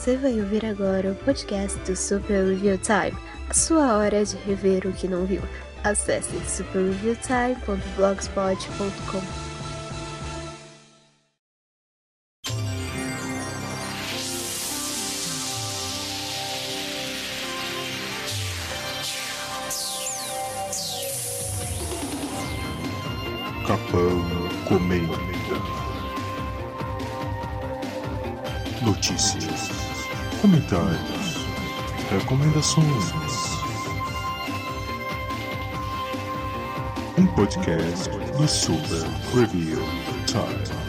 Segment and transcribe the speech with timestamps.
[0.00, 3.12] Você vai ouvir agora o podcast do Super Review Time,
[3.50, 5.42] a sua hora de rever o que não viu.
[5.84, 9.20] Acesse superreviewtime.blogspot.com.
[23.66, 24.24] Capão
[24.66, 25.30] comenta.
[28.82, 29.44] Notícias,
[30.40, 31.36] comentários,
[32.10, 33.12] recomendações.
[37.18, 39.78] Um podcast do Super Review
[40.26, 40.79] Time.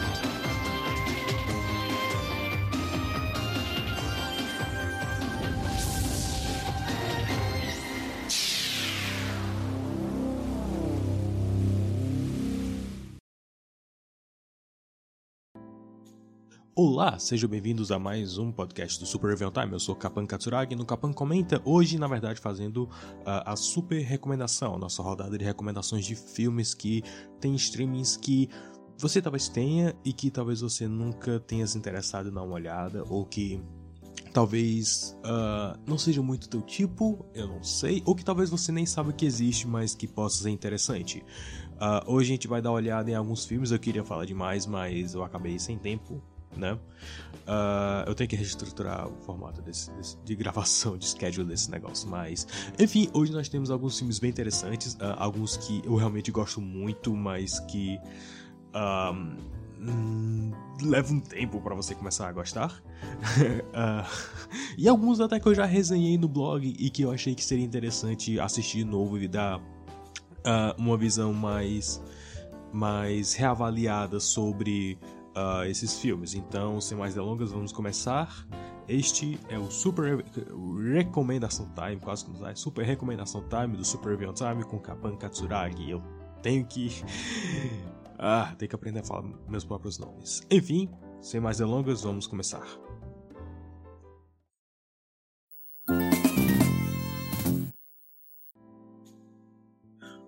[17.02, 19.72] Olá, sejam bem-vindos a mais um podcast do Super Review Time.
[19.72, 21.60] Eu sou Kapan Katsuragi no Kapan Comenta.
[21.64, 26.74] Hoje, na verdade, fazendo uh, a super recomendação, a nossa rodada de recomendações de filmes
[26.74, 27.02] que
[27.40, 28.48] tem streamings que
[28.96, 33.02] você talvez tenha e que talvez você nunca tenha se interessado em dar uma olhada
[33.08, 33.60] ou que
[34.32, 38.86] talvez uh, não seja muito teu tipo, eu não sei, ou que talvez você nem
[38.86, 41.18] saiba que existe, mas que possa ser interessante.
[41.72, 44.66] Uh, hoje a gente vai dar uma olhada em alguns filmes, eu queria falar demais,
[44.66, 46.22] mas eu acabei sem tempo
[46.56, 46.78] né?
[47.42, 52.08] Uh, eu tenho que reestruturar o formato desse, desse, de gravação, de schedule desse negócio,
[52.08, 52.46] mas
[52.78, 57.14] enfim, hoje nós temos alguns filmes bem interessantes, uh, alguns que eu realmente gosto muito,
[57.16, 57.98] mas que
[58.74, 59.36] um,
[59.80, 64.08] hum, leva um tempo para você começar a gostar, uh,
[64.78, 67.64] e alguns até que eu já resenhei no blog e que eu achei que seria
[67.64, 69.60] interessante assistir de novo e dar
[70.76, 72.02] uma visão mais
[72.72, 74.98] mais reavaliada sobre
[75.36, 76.34] uh, esses filmes.
[76.34, 78.46] Então, sem mais delongas, vamos começar.
[78.88, 80.24] Este é o Super
[80.92, 85.90] Recomendação Time, quase como sai, Super Recomendação Time do Super Review Time com Kapan Katsuragi.
[85.90, 86.02] Eu
[86.42, 86.90] tenho que.
[88.18, 90.42] ah, tenho que aprender a falar meus próprios nomes.
[90.50, 90.90] Enfim,
[91.20, 92.66] sem mais delongas, vamos começar.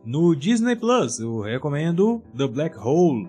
[0.06, 3.28] No Disney Plus, eu recomendo The Black Hole,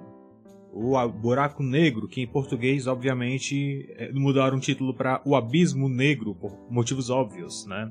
[0.75, 6.35] o Buraco Negro, que em português, obviamente, é, mudaram o título para O Abismo Negro,
[6.35, 7.89] por motivos óbvios, né?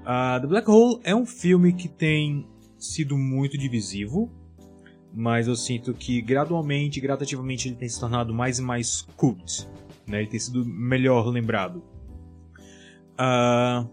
[0.00, 2.46] Uh, The Black Hole é um filme que tem
[2.78, 4.30] sido muito divisivo,
[5.14, 9.66] mas eu sinto que gradualmente, gradativamente, ele tem se tornado mais e mais cult,
[10.06, 10.18] né?
[10.18, 11.82] Ele tem sido melhor lembrado.
[13.14, 13.88] Uh,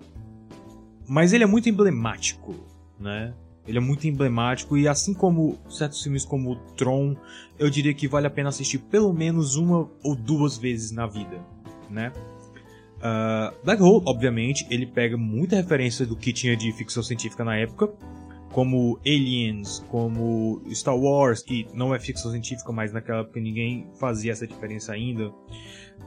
[1.08, 2.54] mas ele é muito emblemático,
[3.00, 3.34] né?
[3.68, 7.16] Ele é muito emblemático e assim como certos filmes como Tron,
[7.58, 11.44] eu diria que vale a pena assistir pelo menos uma ou duas vezes na vida,
[11.90, 12.12] né?
[12.98, 17.58] Uh, Black Hole, obviamente, ele pega muita referência do que tinha de ficção científica na
[17.58, 17.92] época,
[18.52, 24.32] como Aliens, como Star Wars, que não é ficção científica, mas naquela época ninguém fazia
[24.32, 25.32] essa diferença ainda.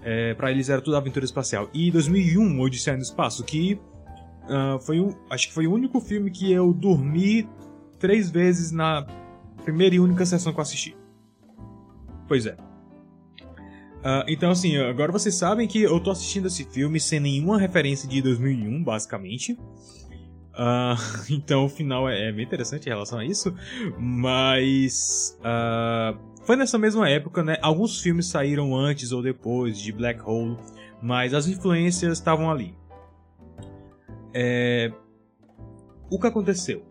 [0.03, 1.69] É, para eles era tudo aventura espacial.
[1.75, 3.79] E 2001, Odisseia no Espaço, que
[4.49, 7.49] Uh, foi um, acho que foi o único filme que eu dormi
[7.99, 9.07] três vezes na
[9.63, 10.97] primeira e única sessão que eu assisti.
[12.27, 12.57] Pois é.
[13.99, 18.09] Uh, então, assim, agora vocês sabem que eu tô assistindo esse filme sem nenhuma referência
[18.09, 19.59] de 2001, basicamente.
[20.59, 20.97] Uh,
[21.31, 23.55] então o final é, é, bem interessante em relação a isso.
[23.99, 25.39] Mas.
[25.41, 27.59] Uh, foi nessa mesma época, né?
[27.61, 30.57] Alguns filmes saíram antes ou depois de Black Hole,
[31.03, 32.75] mas as influências estavam ali.
[34.41, 34.93] É...
[36.09, 36.85] O que aconteceu?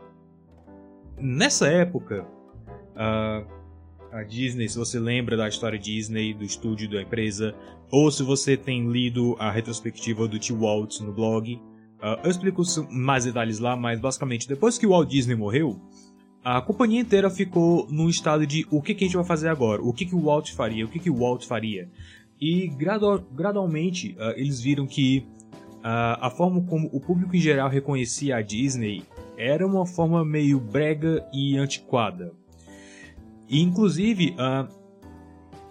[1.18, 2.28] Nessa época,
[2.94, 3.41] a,
[4.12, 7.56] a Disney, se você lembra da história Disney, do estúdio da empresa,
[7.90, 10.52] ou se você tem lido a retrospectiva do T.
[10.52, 15.08] Walt no blog, uh, eu explico mais detalhes lá, mas basicamente, depois que o Walt
[15.09, 15.79] Disney morreu,
[16.44, 19.82] a companhia inteira ficou num estado de o que, que a gente vai fazer agora,
[19.82, 21.90] o que, que o Walt faria, o que, que o Walt faria.
[22.40, 25.26] E gradu gradualmente uh, eles viram que
[25.78, 29.03] uh, a forma como o público em geral reconhecia a Disney
[29.38, 32.34] era uma forma meio brega e antiquada.
[33.47, 34.68] E, inclusive, uh,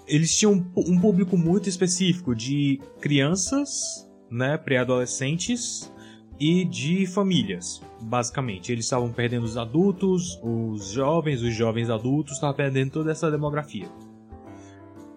[0.07, 5.93] eles tinham um, público muito específico de crianças, né, pré-adolescentes
[6.39, 8.71] e de famílias, basicamente.
[8.71, 13.89] Eles estavam perdendo os adultos, os jovens, os jovens adultos, estavam perdendo toda essa demografia.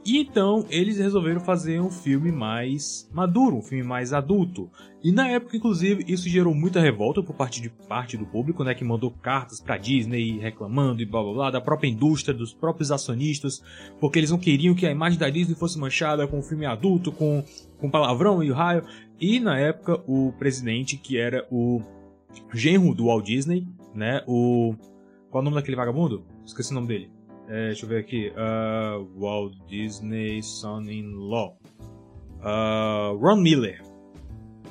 [0.09, 4.67] E então eles resolveram fazer um filme mais maduro, um filme mais adulto.
[5.03, 8.73] E na época, inclusive, isso gerou muita revolta por parte de parte do público, né,
[8.73, 12.91] que mandou cartas pra Disney reclamando e blá blá blá, da própria indústria, dos próprios
[12.91, 13.61] acionistas,
[13.99, 17.11] porque eles não queriam que a imagem da Disney fosse manchada com um filme adulto,
[17.11, 17.43] com,
[17.77, 18.83] com palavrão e raio.
[19.21, 21.83] E na época, o presidente, que era o
[22.51, 24.73] genro do Walt Disney, né, o.
[25.29, 26.25] Qual é o nome daquele vagabundo?
[26.43, 27.18] Esqueci o nome dele.
[27.49, 28.31] É, deixa eu ver aqui.
[28.31, 31.57] Uh, Walt Disney Son-in-Law.
[32.39, 33.81] Uh, Ron Miller.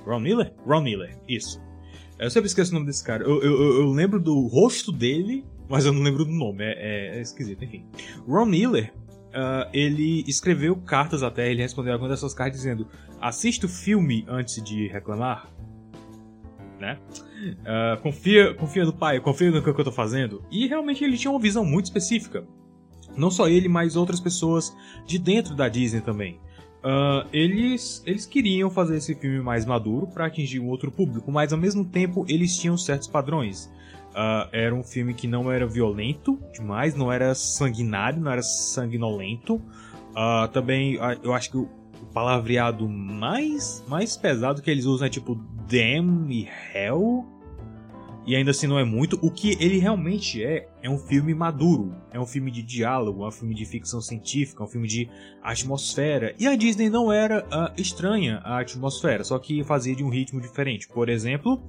[0.07, 0.55] Ron Miller?
[0.65, 1.61] Ron Miller, isso.
[2.19, 3.25] Eu sempre esqueço o nome desse cara.
[3.25, 6.65] Eu, eu, eu lembro do rosto dele, mas eu não lembro do nome.
[6.65, 7.85] É, é, é esquisito, enfim.
[8.27, 8.93] Ron Miller,
[9.29, 12.87] uh, ele escreveu cartas até, ele respondeu algumas dessas cartas dizendo:
[13.21, 15.51] assista o filme antes de reclamar.
[16.79, 16.97] Né?
[17.43, 20.45] Uh, confia, confia no pai, confia no que eu tô fazendo.
[20.49, 22.47] E realmente ele tinha uma visão muito específica.
[23.19, 24.75] Não só ele, mas outras pessoas
[25.07, 26.41] de dentro da Disney também.
[26.79, 31.53] Uh, eles, eles queriam fazer esse filme mais maduro para atingir um outro público, mas
[31.53, 33.67] ao mesmo tempo eles tinham certos padrões.
[34.11, 39.57] Uh, era um filme que não era violento demais, não era sanguinário, não era sanguinolento.
[39.57, 41.69] Uh, também eu acho que o
[42.15, 45.35] palavreado mais, mais pesado que eles usam é tipo
[45.69, 47.27] damn e hell
[48.29, 49.19] e ainda assim não é muito.
[49.23, 51.95] O que ele realmente é, é um filme maduro.
[52.11, 55.09] É um filme de diálogo, é um filme de ficção científica, é um filme de
[55.43, 56.35] atmosfera.
[56.39, 60.43] E a Disney não era uh, estranha à atmosfera, só que fazia de um ritmo
[60.43, 60.87] diferente.
[60.89, 61.63] Por exemplo,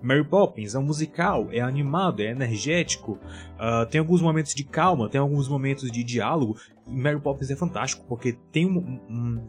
[0.00, 3.18] Mary Poppins é um musical, é animado, é energético,
[3.58, 6.56] uh, tem alguns momentos de calma, tem alguns momentos de diálogo.
[6.86, 9.48] E Mary Poppins é fantástico porque tem um, um,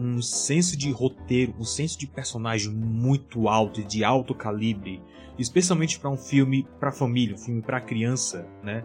[0.00, 5.00] um senso de roteiro, um senso de personagem muito alto, de alto calibre
[5.42, 8.84] especialmente para um filme para família, um filme para criança, né?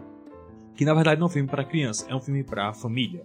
[0.74, 3.24] Que na verdade não é um filme para criança, é um filme para família.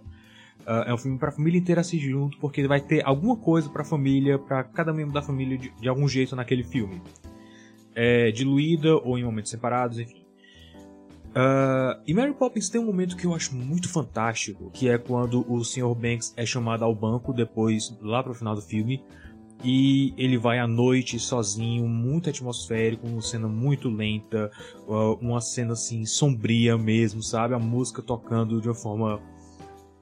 [0.60, 3.68] Uh, é um filme para a família inteira assistir junto, porque vai ter alguma coisa
[3.68, 7.02] para a família, para cada membro da família de, de, algum jeito naquele filme.
[7.94, 10.24] É, diluída ou em momentos separados, enfim.
[11.34, 15.44] Uh, e Mary Poppins tem um momento que eu acho muito fantástico, que é quando
[15.52, 15.94] o Sr.
[15.94, 19.04] Banks é chamado ao banco depois, lá pro final do filme,
[19.64, 24.50] e ele vai à noite sozinho, muito atmosférico, uma cena muito lenta,
[24.86, 27.54] uh, uma cena assim sombria mesmo, sabe?
[27.54, 29.16] A música tocando de uma forma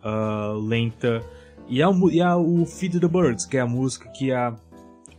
[0.03, 1.25] uh, lenta.
[1.69, 4.57] E, a, e o Feed the Birds, que é a música que a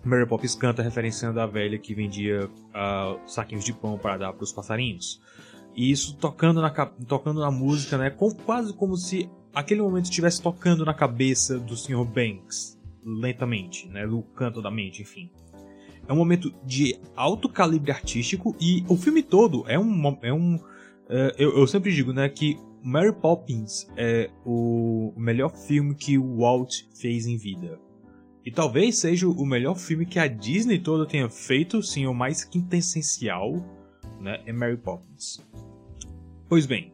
[0.04, 4.44] Mary Poppins canta referenciando a velha que vendia uh, saquinhos de pão para dar para
[4.44, 5.22] os passarinhos.
[5.74, 6.70] E isso tocando na,
[7.08, 8.10] tocando na música, né?
[8.10, 12.04] Com, quase como se aquele momento estivesse tocando na cabeça do Sr.
[12.04, 15.30] Banks lentamente, né, no canto da mente, enfim.
[16.08, 20.18] É um momento de alto calibre artístico e o filme todo é um.
[20.22, 20.60] É um
[21.10, 26.38] é, eu, eu, sempre digo né, que Mary Poppins é o melhor filme que o
[26.40, 27.80] Walt fez em vida.
[28.46, 32.44] E talvez seja o melhor filme que a Disney toda tenha feito, sim, o mais
[32.44, 33.54] quintessencial,
[34.20, 35.40] né, é Mary Poppins.
[36.50, 36.92] Pois bem,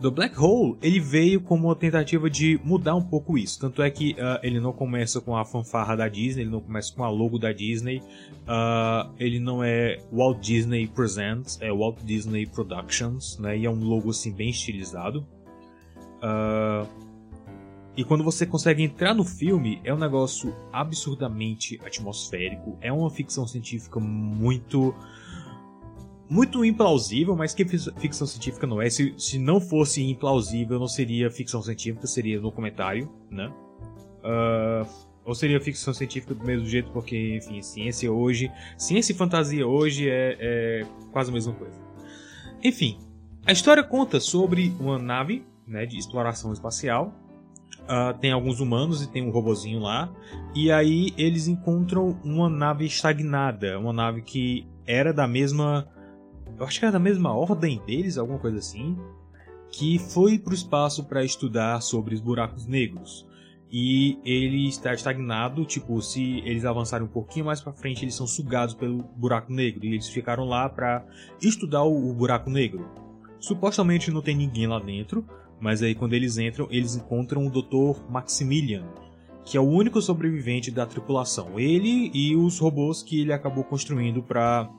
[0.00, 3.58] The Black Hole, ele veio como uma tentativa de mudar um pouco isso.
[3.58, 6.94] Tanto é que uh, ele não começa com a fanfarra da Disney, ele não começa
[6.94, 8.02] com a logo da Disney.
[8.42, 13.56] Uh, ele não é Walt Disney Presents, é Walt Disney Productions, né?
[13.56, 15.26] E é um logo assim bem estilizado.
[16.18, 16.86] Uh,
[17.96, 22.76] e quando você consegue entrar no filme, é um negócio absurdamente atmosférico.
[22.82, 24.94] É uma ficção científica muito
[26.28, 28.90] muito implausível, mas que ficção científica não é.
[28.90, 33.52] Se, se não fosse implausível, não seria ficção científica, seria documentário, né?
[34.18, 38.50] Uh, ou seria ficção científica do mesmo jeito, porque, enfim, ciência hoje.
[38.76, 41.80] Ciência e fantasia hoje é, é quase a mesma coisa.
[42.62, 42.98] Enfim,
[43.44, 47.14] a história conta sobre uma nave né, de exploração espacial.
[47.82, 50.12] Uh, tem alguns humanos e tem um robozinho lá.
[50.54, 55.88] E aí eles encontram uma nave estagnada, uma nave que era da mesma
[56.58, 58.96] eu acho que era da mesma ordem deles, alguma coisa assim,
[59.70, 63.26] que foi para o espaço para estudar sobre os buracos negros.
[63.70, 68.26] E ele está estagnado, tipo, se eles avançarem um pouquinho mais para frente, eles são
[68.26, 69.84] sugados pelo buraco negro.
[69.84, 71.04] E eles ficaram lá para
[71.42, 72.88] estudar o, o buraco negro.
[73.40, 75.26] Supostamente não tem ninguém lá dentro,
[75.60, 78.00] mas aí quando eles entram, eles encontram o Dr.
[78.08, 78.86] Maximilian,
[79.44, 81.58] que é o único sobrevivente da tripulação.
[81.58, 84.70] Ele e os robôs que ele acabou construindo para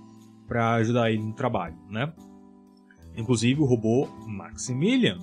[0.48, 2.12] para ajudar ele no trabalho, né?
[3.16, 5.18] Inclusive o robô Maximilian.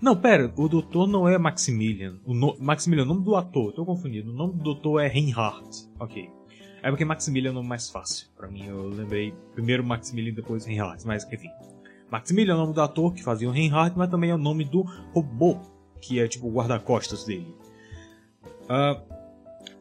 [0.00, 2.18] Não, pera, o doutor não é Maximilian.
[2.24, 2.56] O no...
[2.58, 4.30] Maximilian é o nome do ator, tô confundido.
[4.30, 5.88] O nome do doutor é Reinhardt.
[5.98, 6.30] Ok.
[6.82, 8.28] É porque Maximilian é o nome mais fácil.
[8.36, 11.50] Para mim, eu lembrei primeiro Maximilian depois Reinhardt, mas enfim.
[12.10, 14.64] Maximilian é o nome do ator que fazia o Reinhardt, mas também é o nome
[14.64, 14.82] do
[15.12, 15.58] robô
[16.00, 17.54] que é tipo o guarda-costas dele.
[18.64, 19.00] Uh,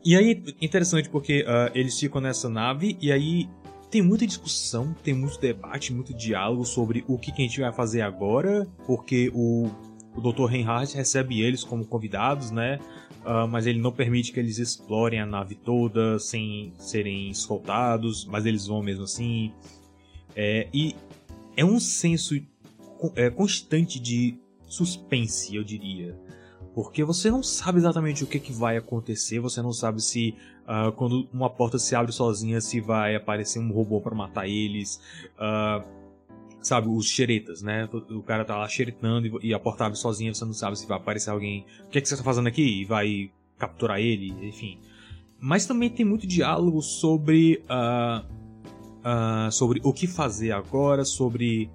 [0.04, 3.50] e aí, interessante porque uh, eles ficam nessa nave e aí
[3.90, 7.74] tem muita discussão, tem muito debate, muito diálogo sobre o que, que a gente vai
[7.74, 9.70] fazer agora, porque o,
[10.16, 10.46] o Dr.
[10.46, 12.80] Reinhardt recebe eles como convidados, né?
[13.22, 18.46] Uh, mas ele não permite que eles explorem a nave toda sem serem escoltados, mas
[18.46, 19.52] eles vão mesmo assim.
[20.36, 20.96] É, e
[21.58, 22.36] é um senso
[23.16, 26.16] é, constante de suspense, eu diria.
[26.82, 30.34] Porque você não sabe exatamente o que, que vai acontecer, você não sabe se
[30.64, 34.98] uh, quando uma porta se abre sozinha, se vai aparecer um robô para matar eles.
[35.36, 35.86] Uh,
[36.62, 37.90] sabe, os xeretas, né?
[38.10, 40.96] O cara tá lá xeretando e a porta abre sozinha, você não sabe se vai
[40.96, 41.66] aparecer alguém.
[41.86, 42.64] O que, é que você tá fazendo aqui?
[42.64, 44.80] E vai capturar ele, enfim.
[45.38, 47.62] Mas também tem muito diálogo sobre.
[47.66, 48.26] Uh,
[49.00, 51.70] uh, sobre o que fazer agora, sobre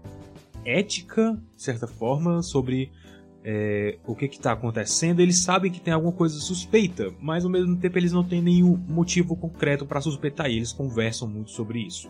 [0.65, 2.91] ética, de certa forma, sobre
[3.45, 5.21] é, o que está acontecendo.
[5.21, 8.77] Eles sabem que tem alguma coisa suspeita, mas ao mesmo tempo eles não têm nenhum
[8.89, 12.09] motivo concreto para suspeitar e eles conversam muito sobre isso.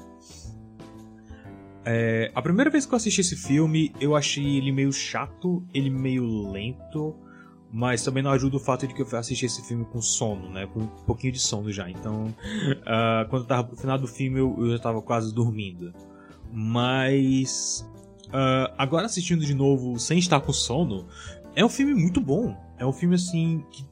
[1.85, 5.91] É, a primeira vez que eu assisti esse filme, eu achei ele meio chato, ele
[5.91, 7.15] meio lento,
[7.71, 10.67] mas também não ajuda o fato de que eu assisti esse filme com sono, né?
[10.67, 11.91] Com um pouquinho de sono já.
[11.91, 15.93] Então, uh, quando eu tava pro final do filme, eu, eu já tava quase dormindo.
[16.53, 17.85] Mas.
[18.35, 21.07] Uh, agora assistindo de novo sem estar com sono,
[21.55, 22.57] é um filme muito bom.
[22.77, 23.87] É um filme assim que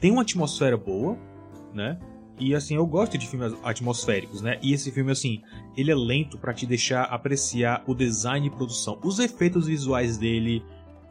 [0.00, 1.18] tem uma atmosfera boa,
[1.74, 1.98] né?
[2.38, 4.58] E assim, eu gosto de filmes atmosféricos, né?
[4.62, 5.42] E esse filme, assim,
[5.76, 8.98] ele é lento para te deixar apreciar o design e produção.
[9.04, 10.64] Os efeitos visuais dele,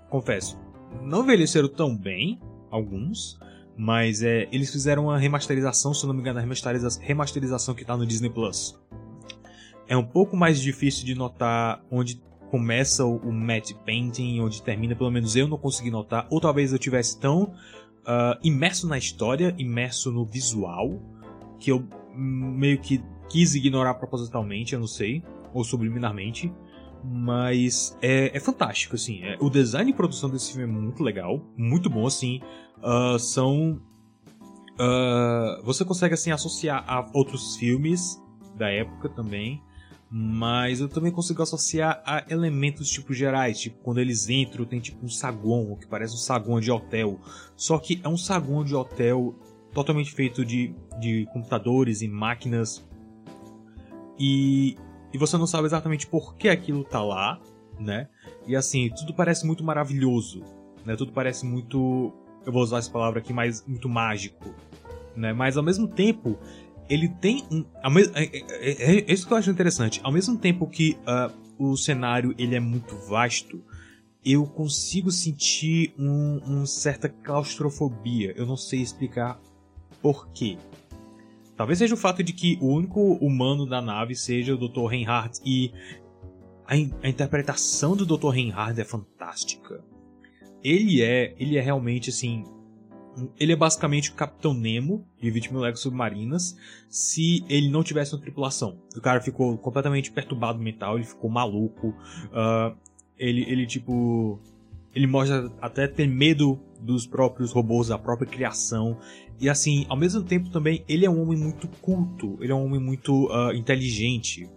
[0.09, 0.59] confesso,
[1.03, 2.39] não envelheceram tão bem,
[2.71, 3.39] alguns,
[3.77, 7.95] mas é, eles fizeram uma remasterização, se não me engano, a remasteriza remasterização que tá
[7.95, 8.75] no Disney Plus.
[9.87, 12.21] É um pouco mais difícil de notar onde
[12.51, 13.33] começa o, o
[13.85, 18.37] painting, onde termina, pelo menos eu não consegui notar, ou talvez eu tivesse tão uh,
[18.43, 21.01] imerso na história, imerso no visual,
[21.57, 26.53] que eu meio que quis ignorar propositalmente, eu não sei, ou subliminarmente.
[27.03, 29.23] Mas é, é fantástico, assim.
[29.23, 32.41] É, o design e produção desse filme é muito legal, muito bom, assim.
[32.79, 33.81] Uh, são.
[34.73, 38.21] Uh, você consegue, assim, associar a outros filmes
[38.55, 39.63] da época também.
[40.11, 45.05] Mas eu também consigo associar a elementos tipo gerais, tipo quando eles entram tem tipo
[45.05, 47.17] um saguão, que parece um saguão de hotel.
[47.55, 49.33] Só que é um saguão de hotel
[49.73, 52.85] totalmente feito de, de computadores e máquinas.
[54.19, 54.75] E
[55.13, 57.39] e você não sabe exatamente por que aquilo tá lá,
[57.79, 58.07] né?
[58.47, 60.41] E assim, tudo parece muito maravilhoso,
[60.85, 60.95] né?
[60.95, 62.13] Tudo parece muito,
[62.45, 64.53] eu vou usar essa palavra aqui, mas muito mágico,
[65.15, 65.33] né?
[65.33, 66.39] Mas ao mesmo tempo,
[66.89, 67.65] ele tem um,
[68.13, 69.99] é, é, é, é, isso que eu acho interessante.
[70.03, 73.63] Ao mesmo tempo que uh, o cenário ele é muito vasto,
[74.23, 78.33] eu consigo sentir um, um certa claustrofobia.
[78.35, 79.39] Eu não sei explicar
[80.01, 80.57] por quê.
[81.55, 84.85] Talvez seja o fato de que o único humano da nave seja o Dr.
[84.87, 85.71] Reinhardt e
[86.65, 88.29] a, in a interpretação do Dr.
[88.29, 89.83] Reinhardt é fantástica.
[90.63, 92.43] Ele é, ele é realmente assim,
[93.39, 96.57] ele é basicamente o Capitão Nemo de 20 mil submarinas
[96.89, 98.77] se ele não tivesse uma tripulação.
[98.95, 101.89] O cara ficou completamente perturbado mental, ele ficou maluco.
[102.27, 102.75] Uh,
[103.17, 104.39] ele, ele, tipo.
[104.93, 108.97] Ele mostra até ter medo dos próprios robôs, da própria criação.
[109.39, 112.65] E assim, ao mesmo tempo também, ele é um homem muito culto, ele é um
[112.65, 114.49] homem muito uh, inteligente.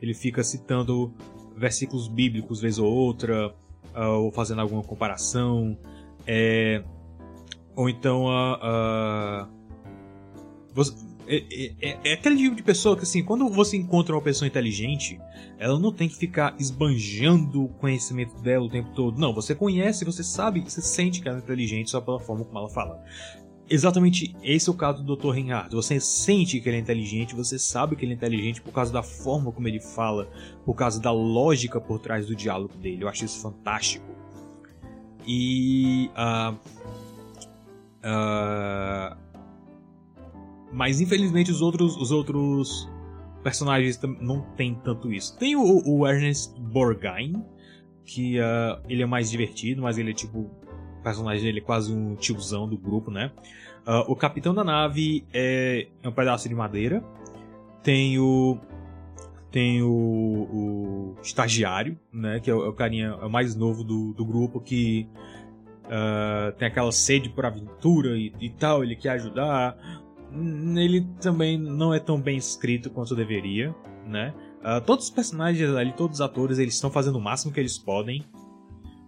[0.00, 1.12] Ele fica citando
[1.56, 3.54] versículos bíblicos vez ou outra,
[3.94, 5.76] uh, ou fazendo alguma comparação.
[6.26, 6.82] É...
[7.76, 8.26] Ou então.
[11.26, 14.46] É, é, é, é, aquele tipo de pessoa que, assim, quando você encontra uma pessoa
[14.46, 15.18] inteligente,
[15.58, 19.18] ela não tem que ficar esbanjando o conhecimento dela o tempo todo.
[19.18, 22.58] Não, você conhece, você sabe, você sente que ela é inteligente só pela forma como
[22.58, 23.02] ela fala.
[23.68, 25.30] Exatamente esse é o caso do Dr.
[25.30, 25.74] Reinhardt.
[25.74, 29.02] Você sente que ele é inteligente, você sabe que ele é inteligente por causa da
[29.02, 30.28] forma como ele fala,
[30.66, 33.04] por causa da lógica por trás do diálogo dele.
[33.04, 34.04] Eu acho isso fantástico.
[35.26, 36.10] E.
[36.10, 36.54] Uh,
[38.04, 39.16] uh,
[40.72, 42.88] mas infelizmente os outros, os outros
[43.42, 45.38] personagens não tem tanto isso.
[45.38, 47.44] Tem o, o Ernest Borgnine,
[48.04, 50.50] que uh, ele é mais divertido, mas ele é tipo.
[51.02, 53.30] Personagem dele é quase um tiozão do grupo, né?
[53.86, 57.04] Uh, o capitão da nave é, é, um pedaço de madeira.
[57.82, 58.58] Tem o.
[59.50, 62.40] Tem o, o estagiário, né?
[62.40, 65.06] Que é o, é o carinha é o mais novo do, do grupo que.
[65.84, 69.76] Uh, tem aquela sede por aventura e, e tal, ele quer ajudar
[70.76, 73.74] ele também não é tão bem escrito quanto deveria,
[74.06, 74.34] né?
[74.60, 77.78] Uh, todos os personagens ali, todos os atores, eles estão fazendo o máximo que eles
[77.78, 78.24] podem.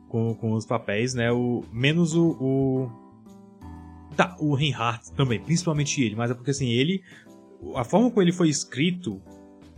[0.08, 1.32] com, com os papéis, né?
[1.32, 2.90] O, menos o, o.
[4.16, 7.02] Tá, o Reinhardt também, principalmente ele, mas é porque assim, ele.
[7.74, 9.20] A forma como ele foi escrito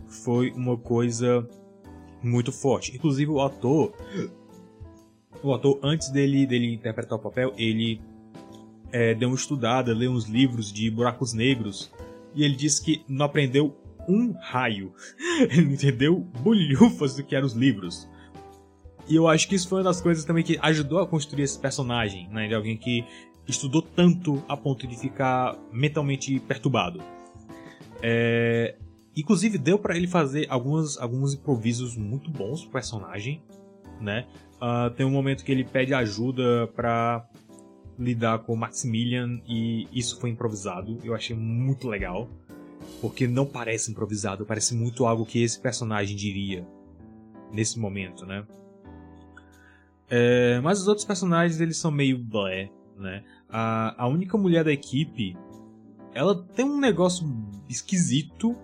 [0.07, 1.47] foi uma coisa
[2.21, 2.95] muito forte.
[2.95, 3.93] Inclusive o ator.
[5.41, 8.01] O ator, antes dele, dele interpretar o papel, ele
[8.91, 11.91] é, deu uma estudada, leu uns livros de buracos negros.
[12.35, 13.75] E ele disse que não aprendeu
[14.07, 14.93] um raio.
[15.49, 18.09] ele não entendeu bolhufas do que eram os livros.
[19.07, 21.57] E eu acho que isso foi uma das coisas também que ajudou a construir esse
[21.57, 22.47] personagem, né?
[22.47, 23.03] De alguém que
[23.47, 27.01] estudou tanto a ponto de ficar mentalmente perturbado.
[28.01, 28.75] É...
[29.17, 33.41] Inclusive deu para ele fazer alguns, alguns improvisos muito bons pro personagem,
[33.99, 34.25] né?
[34.61, 37.27] Uh, tem um momento que ele pede ajuda para
[37.97, 40.97] lidar com Maximilian e isso foi improvisado.
[41.03, 42.29] Eu achei muito legal,
[43.01, 46.65] porque não parece improvisado, parece muito algo que esse personagem diria
[47.51, 48.45] nesse momento, né?
[50.09, 53.23] É, mas os outros personagens eles são meio blé, né?
[53.49, 55.37] A, a única mulher da equipe,
[56.13, 57.27] ela tem um negócio
[57.67, 58.55] esquisito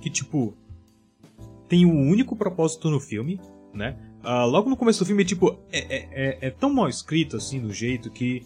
[0.00, 0.56] que tipo
[1.68, 3.40] tem um único propósito no filme,
[3.72, 3.96] né?
[4.28, 7.60] Uh, logo no começo do filme, tipo, é, é, é, é tão mal escrito assim,
[7.60, 8.44] do jeito que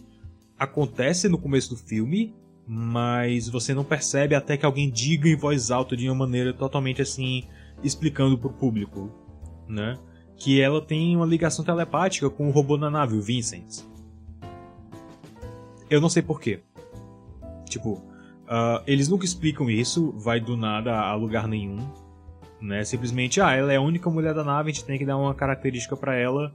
[0.56, 2.32] acontece no começo do filme,
[2.64, 7.02] mas você não percebe até que alguém diga em voz alta de uma maneira totalmente
[7.02, 7.48] assim,
[7.82, 9.10] explicando pro público,
[9.68, 9.98] né?
[10.42, 13.84] que ela tem uma ligação telepática com o robô na nave, o Vincent.
[15.88, 16.60] Eu não sei porquê.
[17.68, 21.78] Tipo, uh, eles nunca explicam isso, vai do nada a lugar nenhum.
[22.62, 22.84] Né?
[22.84, 25.34] Simplesmente, ah, ela é a única mulher da nave, a gente tem que dar uma
[25.34, 26.54] característica para ela.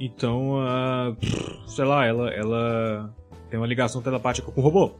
[0.00, 3.14] Então, uh, sei lá, ela, ela
[3.50, 4.92] tem uma ligação telepática com o robô.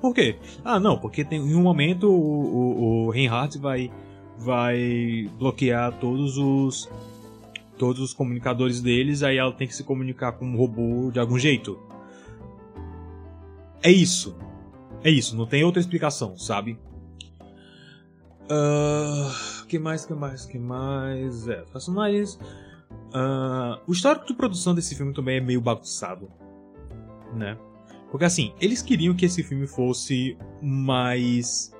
[0.00, 0.36] Por quê?
[0.64, 3.90] Ah, não, porque tem, em um momento o, o, o Reinhardt vai,
[4.36, 6.90] vai bloquear todos os
[7.78, 11.38] todos os comunicadores deles, aí ela tem que se comunicar com um robô de algum
[11.38, 11.78] jeito.
[13.82, 14.36] É isso.
[15.02, 16.78] É isso, não tem outra explicação, sabe?
[18.50, 21.48] Uh, que mais, que mais, que mais?
[21.48, 22.34] É, personagens.
[23.14, 26.30] Uh, o histórico de produção desse filme também é meio bagunçado,
[27.34, 27.56] né?
[28.10, 31.72] Porque assim, eles queriam que esse filme fosse mais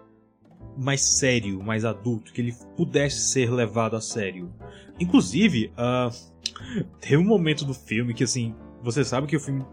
[0.77, 4.53] mais sério, mais adulto, que ele pudesse ser levado a sério.
[4.99, 6.14] Inclusive, uh,
[7.01, 9.64] tem um momento do filme que, assim, você sabe que o filme.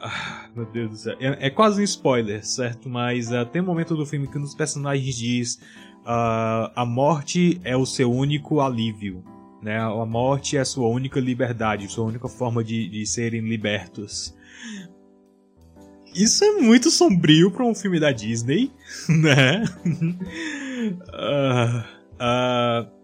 [0.00, 1.16] Ah, meu Deus do céu.
[1.18, 2.88] É, é quase um spoiler, certo?
[2.88, 5.60] Mas uh, tem um momento do filme que um dos personagens diz:
[6.06, 9.22] uh, A morte é o seu único alívio.
[9.60, 9.78] Né?
[9.78, 14.34] A morte é a sua única liberdade, sua única forma de, de serem libertos.
[16.14, 18.72] Isso é muito sombrio para um filme da Disney,
[19.08, 19.64] né?
[21.12, 21.78] uh,
[22.14, 22.96] uh,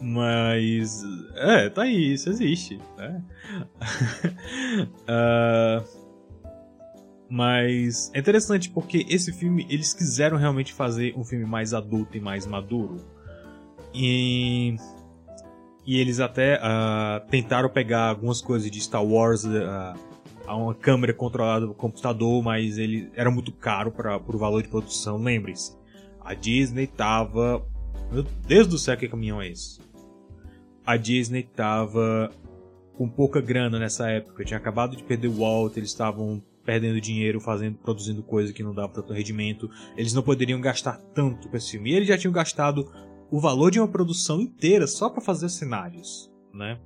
[0.00, 1.02] mas.
[1.36, 3.22] É, tá aí, isso existe, né?
[5.02, 5.84] uh,
[7.34, 12.20] mas é interessante porque esse filme, eles quiseram realmente fazer um filme mais adulto e
[12.20, 13.04] mais maduro.
[13.92, 14.76] E.
[15.84, 16.60] E eles até
[17.28, 19.44] tentaram pegar algumas coisas de Star Wars
[20.46, 24.68] a uma câmera controlada do computador, mas ele era muito caro para o valor de
[24.68, 25.16] produção.
[25.16, 25.76] Lembre-se,
[26.20, 27.66] a Disney tava.
[28.12, 29.80] Meu Deus do céu, que caminhão é esse?
[30.86, 32.30] A Disney tava
[32.96, 34.44] com pouca grana nessa época.
[34.44, 38.74] Tinha acabado de perder o Walt, eles estavam perdendo dinheiro fazendo, produzindo coisa que não
[38.74, 39.70] dava tanto rendimento.
[39.96, 41.90] Eles não poderiam gastar tanto com esse filme.
[41.90, 42.90] E eles já tinham gastado
[43.30, 46.78] o valor de uma produção inteira só para fazer cenários, né?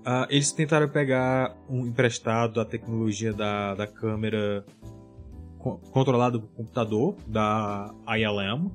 [0.00, 4.66] Uh, eles tentaram pegar um emprestado a tecnologia da, da câmera
[5.58, 8.68] co controlada do computador, da ILM,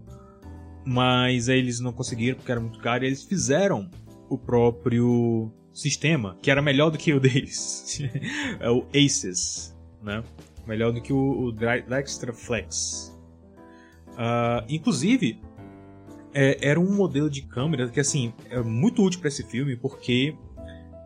[0.86, 3.90] mas eles não conseguiram porque era muito caro e eles fizeram
[4.30, 8.02] o próprio sistema, que era melhor do que o deles.
[8.60, 10.24] é o ACES, né?
[10.66, 13.16] Melhor do que o, o Flex.
[14.10, 15.40] Uh, inclusive,
[16.34, 20.36] é, era um modelo de câmera que assim é muito útil para esse filme porque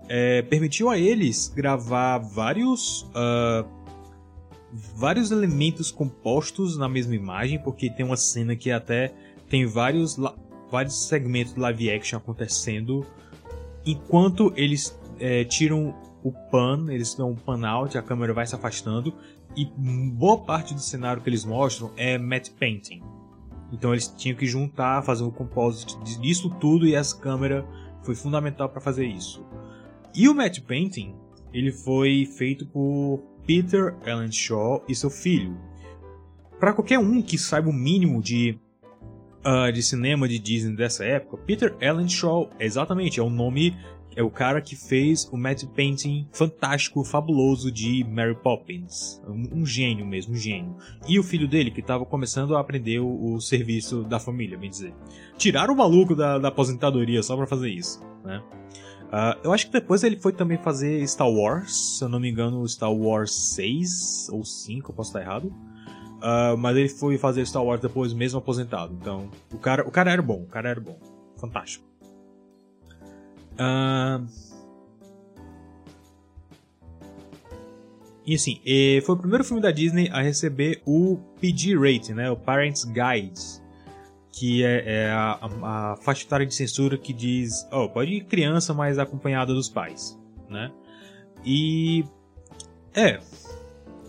[0.07, 3.67] é, permitiu a eles gravar vários uh,
[4.95, 9.13] vários elementos compostos na mesma imagem, porque tem uma cena que até
[9.49, 10.17] tem vários
[10.71, 13.05] vários segmentos de live action acontecendo
[13.85, 18.55] enquanto eles é, tiram o pan, eles dão um pan out, a câmera vai se
[18.55, 19.13] afastando
[19.55, 23.01] e boa parte do cenário que eles mostram é matte painting.
[23.71, 27.65] Então eles tinham que juntar, fazer um composite disso tudo e essa câmera
[28.01, 29.45] foi fundamental para fazer isso.
[30.13, 31.15] E o matte painting,
[31.53, 35.57] ele foi feito por Peter Allen Shaw e seu filho.
[36.59, 38.59] Para qualquer um que saiba o mínimo de
[39.45, 43.75] uh, de cinema de Disney dessa época, Peter Allen Shaw, exatamente, é o nome
[44.15, 49.21] é o cara que fez o matte painting fantástico, fabuloso de Mary Poppins.
[49.27, 50.75] Um, um gênio mesmo, um gênio.
[51.07, 54.69] E o filho dele, que estava começando a aprender o, o, serviço da família, bem
[54.69, 54.93] dizer.
[55.37, 58.43] Tiraram o maluco da, da aposentadoria só para fazer isso, né?
[59.11, 62.29] Uh, eu acho que depois ele foi também fazer Star Wars, se eu não me
[62.29, 65.53] engano, Star Wars 6 ou 5, eu posso estar errado.
[66.21, 68.93] Uh, mas ele foi fazer Star Wars depois, mesmo aposentado.
[68.93, 70.97] Então, o cara, o cara era bom, o cara era bom.
[71.37, 71.83] Fantástico.
[73.53, 74.51] Uh...
[78.23, 78.61] E assim,
[79.03, 82.29] foi o primeiro filme da Disney a receber o PG rating, né?
[82.29, 83.41] O Parents Guide,
[84.31, 88.25] que é, é a, a, a, faixa etária de censura que diz, oh, pode ir
[88.25, 90.71] criança, mas acompanhada dos pais, né?
[91.43, 92.05] E
[92.93, 93.19] é,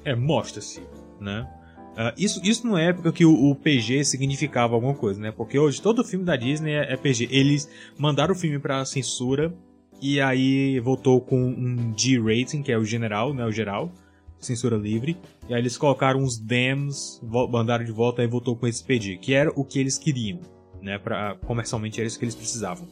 [0.04, 0.82] é mostra-se,
[1.18, 1.48] né?
[1.92, 5.30] Uh, isso, isso na época que o, o, PG significava alguma coisa, né?
[5.30, 7.28] Porque hoje todo filme da Disney é, é PG.
[7.30, 9.54] Eles mandaram o filme pra censura
[10.00, 13.44] e aí voltou com um G rating, que é o general, né?
[13.44, 13.92] O geral,
[14.38, 15.18] censura livre.
[15.48, 19.34] E aí eles colocaram uns dams, mandaram de volta e voltou com esse PG, que
[19.34, 20.40] era o que eles queriam,
[20.80, 20.98] né?
[20.98, 22.88] Pra, comercialmente era isso que eles precisavam.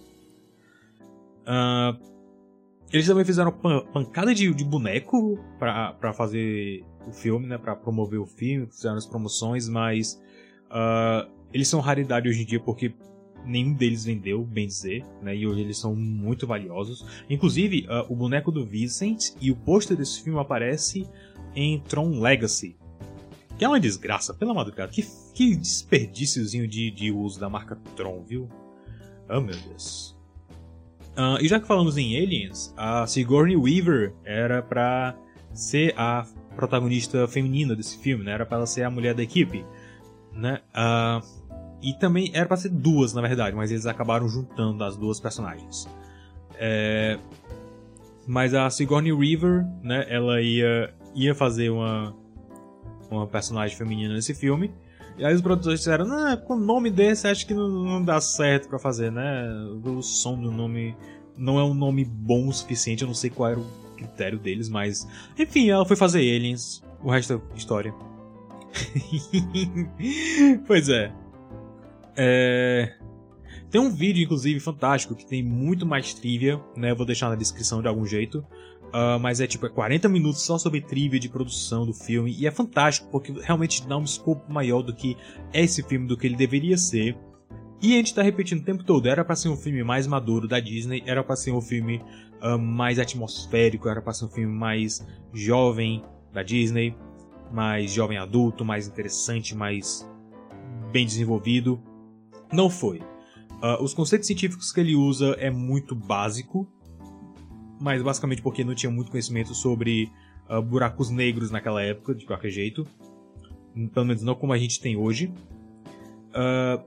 [1.42, 1.98] Uh,
[2.92, 8.26] eles também fizeram pancada de, de boneco para fazer o filme, né, para promover o
[8.26, 10.20] filme, fizeram as promoções, mas
[10.66, 12.94] uh, eles são raridade hoje em dia porque
[13.44, 17.04] nenhum deles vendeu, bem dizer, né, e hoje eles são muito valiosos.
[17.28, 21.08] Inclusive, uh, o boneco do Vincent e o pôster desse filme aparece
[21.54, 22.76] em Tron Legacy,
[23.58, 24.90] que é uma desgraça, pela madrugada.
[24.90, 28.48] Que, que desperdíciozinho de, de uso da marca Tron, viu?
[29.28, 30.16] Oh meu Deus.
[31.10, 35.16] Uh, e já que falamos em Aliens, a Sigourney Weaver era pra
[35.52, 38.32] ser a protagonista feminina desse filme, né?
[38.32, 39.64] Era pra ela ser a mulher da equipe,
[40.32, 40.60] né?
[40.74, 41.24] Uh,
[41.82, 45.88] e também era pra ser duas, na verdade, mas eles acabaram juntando as duas personagens.
[46.56, 47.18] É...
[48.26, 50.06] Mas a Sigourney Weaver, né?
[50.08, 52.14] Ela ia, ia fazer uma,
[53.10, 54.72] uma personagem feminina nesse filme.
[55.18, 58.20] E aí os produtores disseram, não, com o nome desse acho que não, não dá
[58.20, 59.50] certo para fazer, né?
[59.84, 60.94] O som do nome
[61.36, 63.66] não é um nome bom o suficiente, eu não sei qual era o
[64.00, 65.08] critério deles, mas.
[65.38, 66.82] Enfim, ela foi fazer Aliens.
[67.02, 67.94] O resto é história.
[70.66, 71.12] pois é.
[72.16, 72.94] É.
[73.70, 76.90] Tem um vídeo, inclusive, fantástico, que tem muito mais trivia, né?
[76.90, 78.44] Eu vou deixar na descrição de algum jeito.
[78.88, 82.34] Uh, mas é tipo, é 40 minutos só sobre trivia de produção do filme.
[82.36, 85.16] E é fantástico, porque realmente dá um escopo maior do que
[85.52, 87.16] é esse filme, do que ele deveria ser.
[87.80, 90.46] E a gente tá repetindo o tempo todo, era para ser um filme mais maduro
[90.46, 92.02] da Disney, era para ser um filme
[92.42, 96.96] uh, mais atmosférico, era para ser um filme mais jovem da Disney,
[97.52, 100.08] mais jovem adulto, mais interessante, mais
[100.92, 101.80] bem desenvolvido.
[102.52, 102.98] Não foi.
[103.62, 106.66] Uh, os conceitos científicos que ele usa é muito básico,
[107.80, 110.10] mas basicamente porque não tinha muito conhecimento sobre
[110.48, 112.86] uh, buracos negros naquela época, de qualquer jeito.
[113.92, 115.32] Pelo menos não como a gente tem hoje.
[116.30, 116.82] Uh,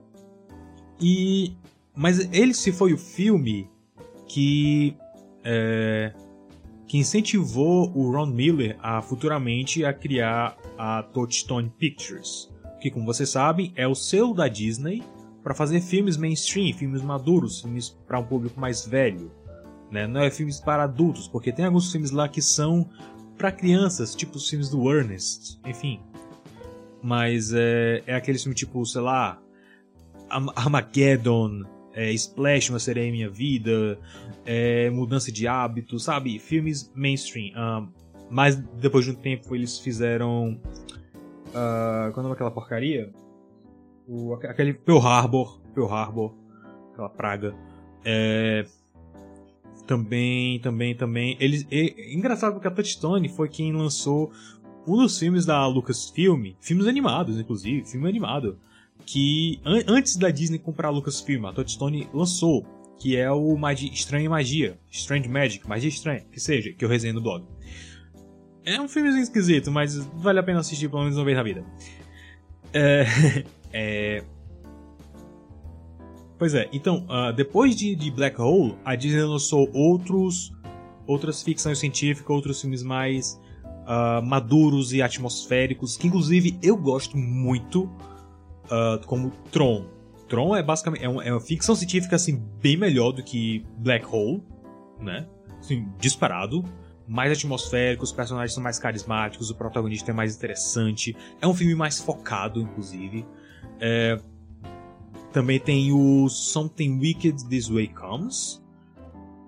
[1.00, 1.56] e
[1.94, 3.70] mas ele se foi o filme
[4.26, 4.96] que
[5.44, 6.12] é,
[6.86, 13.28] que incentivou o Ron Miller a futuramente a criar a Touchstone Pictures, que como vocês
[13.30, 15.02] sabem é o selo da Disney
[15.42, 19.30] para fazer filmes mainstream, filmes maduros, filmes para um público mais velho,
[19.90, 20.06] né?
[20.06, 22.88] Não é filmes para adultos, porque tem alguns filmes lá que são
[23.36, 26.00] para crianças, tipo os filmes do Ernest, enfim.
[27.02, 29.38] Mas é, é aquele filme tipo, sei lá,
[30.56, 31.62] Armageddon,
[31.94, 33.98] é, Splash, Uma Sereia em Minha Vida,
[34.44, 36.38] é, Mudança de Hábitos, sabe?
[36.38, 37.52] Filmes mainstream.
[38.30, 40.60] Mas depois de um tempo eles fizeram.
[41.48, 43.12] Uh, quando é aquela porcaria?
[44.08, 45.60] O, aquele Pearl Harbor.
[45.72, 46.34] Pearl Harbor.
[46.92, 47.54] Aquela praga.
[48.04, 48.66] É,
[49.86, 51.36] também, também, também.
[51.38, 54.32] Eles, engraçado porque a Touchstone foi quem lançou
[54.86, 58.58] um dos filmes da Lucasfilm, filmes animados, inclusive, filme animado
[59.06, 62.64] que an antes da Disney comprar a Lucasfilm, a Touchstone lançou,
[62.98, 67.14] que é o Magi Estranha Magia, Strange Magic, Magia Estranha, que seja, que eu resenho
[67.14, 67.44] no blog.
[68.64, 71.64] É um filmezinho esquisito, mas vale a pena assistir pelo menos uma vez na vida.
[72.72, 73.04] É,
[73.72, 74.24] é...
[76.38, 80.52] Pois é, então, uh, depois de, de, Black Hole, a Disney lançou outros,
[81.06, 83.40] outras ficções científicas, outros filmes mais
[83.84, 87.88] uh, maduros e atmosféricos, que inclusive eu gosto muito
[88.66, 89.86] uh, como Tron.
[90.28, 94.04] Tron é basicamente é, um, é, uma ficção científica assim bem melhor do que Black
[94.06, 94.42] Hole,
[95.00, 95.26] né?
[95.58, 96.64] Assim, disparado.
[97.06, 101.14] Mais atmosférico, os personagens são mais carismáticos, o protagonista é mais interessante.
[101.40, 103.26] É um filme mais focado, inclusive.
[103.78, 104.18] É...
[105.30, 108.62] Também tem o Something Wicked This Way Comes,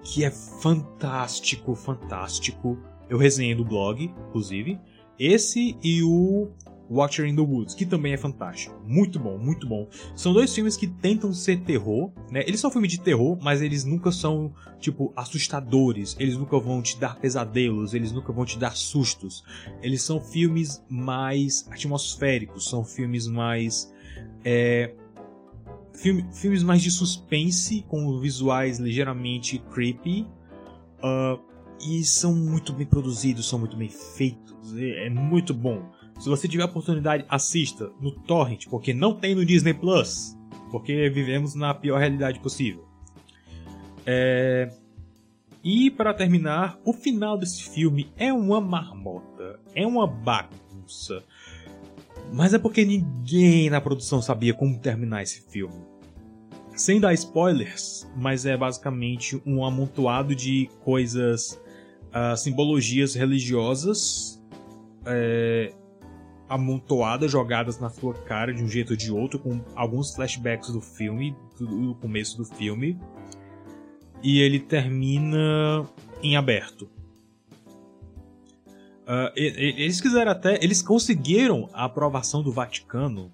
[0.03, 2.79] que é fantástico, fantástico.
[3.09, 4.79] Eu resenhei no blog, inclusive.
[5.19, 6.51] Esse e o
[6.91, 8.81] Watcher in the Woods, que também é fantástico.
[8.87, 9.89] Muito bom, muito bom.
[10.15, 12.43] São dois filmes que tentam ser terror, né?
[12.47, 16.17] Eles são filmes de terror, mas eles nunca são, tipo, assustadores.
[16.19, 19.45] Eles nunca vão te dar pesadelos, eles nunca vão te dar sustos.
[19.83, 23.93] Eles são filmes mais atmosféricos, são filmes mais.
[24.45, 24.95] É,
[25.95, 30.27] filme, filmes mais de suspense, com visuais ligeiramente creepy.
[30.99, 35.83] Uh, e são muito bem produzidos, são muito bem feitos, é, é muito bom.
[36.19, 40.37] Se você tiver a oportunidade, assista no Torrent, porque não tem no Disney Plus,
[40.71, 42.87] porque vivemos na pior realidade possível.
[44.05, 44.71] É...
[45.63, 51.23] E para terminar, o final desse filme é uma marmota, é uma bagunça.
[52.33, 55.75] Mas é porque ninguém na produção sabia como terminar esse filme.
[56.75, 61.61] Sem dar spoilers, mas é basicamente um amontoado de coisas,
[62.11, 64.37] uh, simbologias religiosas
[65.07, 65.73] é,
[66.49, 70.81] amontoadas, jogadas na sua cara de um jeito ou de outro, com alguns flashbacks do
[70.81, 72.99] filme, do começo do filme.
[74.23, 75.87] E ele termina
[76.23, 76.89] em aberto.
[79.07, 80.57] Uh, eles quiseram até.
[80.63, 83.33] Eles conseguiram a aprovação do Vaticano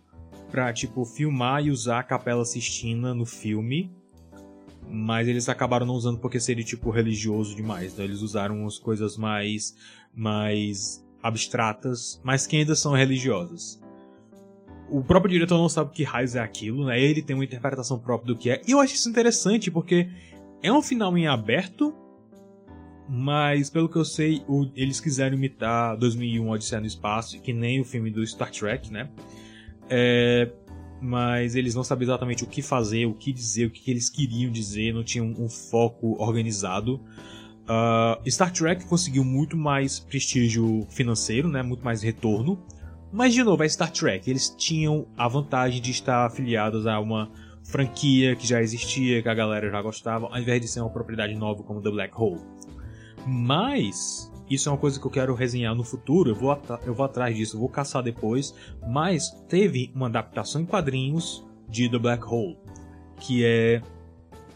[0.51, 3.91] pra, tipo, filmar e usar a Capela Sistina no filme.
[4.87, 7.95] Mas eles acabaram não usando porque seria, tipo, religioso demais.
[7.95, 9.75] Então eles usaram as coisas mais.
[10.15, 13.81] mais abstratas, mas que ainda são religiosas.
[14.91, 17.01] O próprio diretor não sabe que raios é aquilo, né?
[17.01, 18.61] Ele tem uma interpretação própria do que é.
[18.67, 20.09] E eu acho isso interessante porque
[20.63, 21.95] é um final em aberto,
[23.09, 27.81] mas pelo que eu sei, o, eles quiseram imitar 2001 Odisseia no Espaço, que nem
[27.81, 29.09] o filme do Star Trek, né?
[29.89, 30.51] É,
[31.01, 34.53] mas eles não sabem exatamente o que fazer, o que dizer, o que eles queriam
[34.53, 37.01] dizer, não tinham um foco organizado.
[37.63, 41.63] Uh, Star Trek conseguiu muito mais prestígio financeiro, né?
[41.63, 42.63] Muito mais retorno.
[43.13, 44.29] Mas, de novo, é Star Trek.
[44.29, 47.31] Eles tinham a vantagem de estar afiliados a uma
[47.63, 51.35] franquia que já existia, que a galera já gostava, ao invés de ser uma propriedade
[51.35, 52.41] nova como The Black Hole.
[53.27, 57.07] Mas, isso é uma coisa que eu quero resenhar no futuro, eu vou, eu vou
[57.07, 58.55] atrás disso, vou caçar depois.
[58.89, 62.59] Mas teve uma adaptação em quadrinhos de The Black Hole,
[63.21, 63.81] que é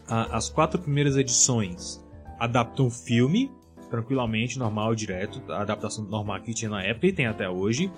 [0.07, 2.05] a, as quatro primeiras edições
[2.39, 3.51] adaptam o filme
[3.89, 7.91] tranquilamente, normal, direto, a adaptação normal que tinha na época e tem até hoje.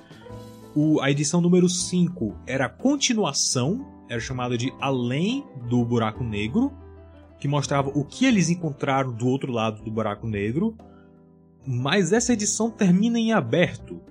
[0.76, 6.72] O, a edição número 5 era a continuação, era chamada de Além do Buraco Negro,
[7.40, 10.76] que mostrava o que eles encontraram do outro lado do buraco negro.
[11.66, 14.02] Mas essa edição termina em aberto.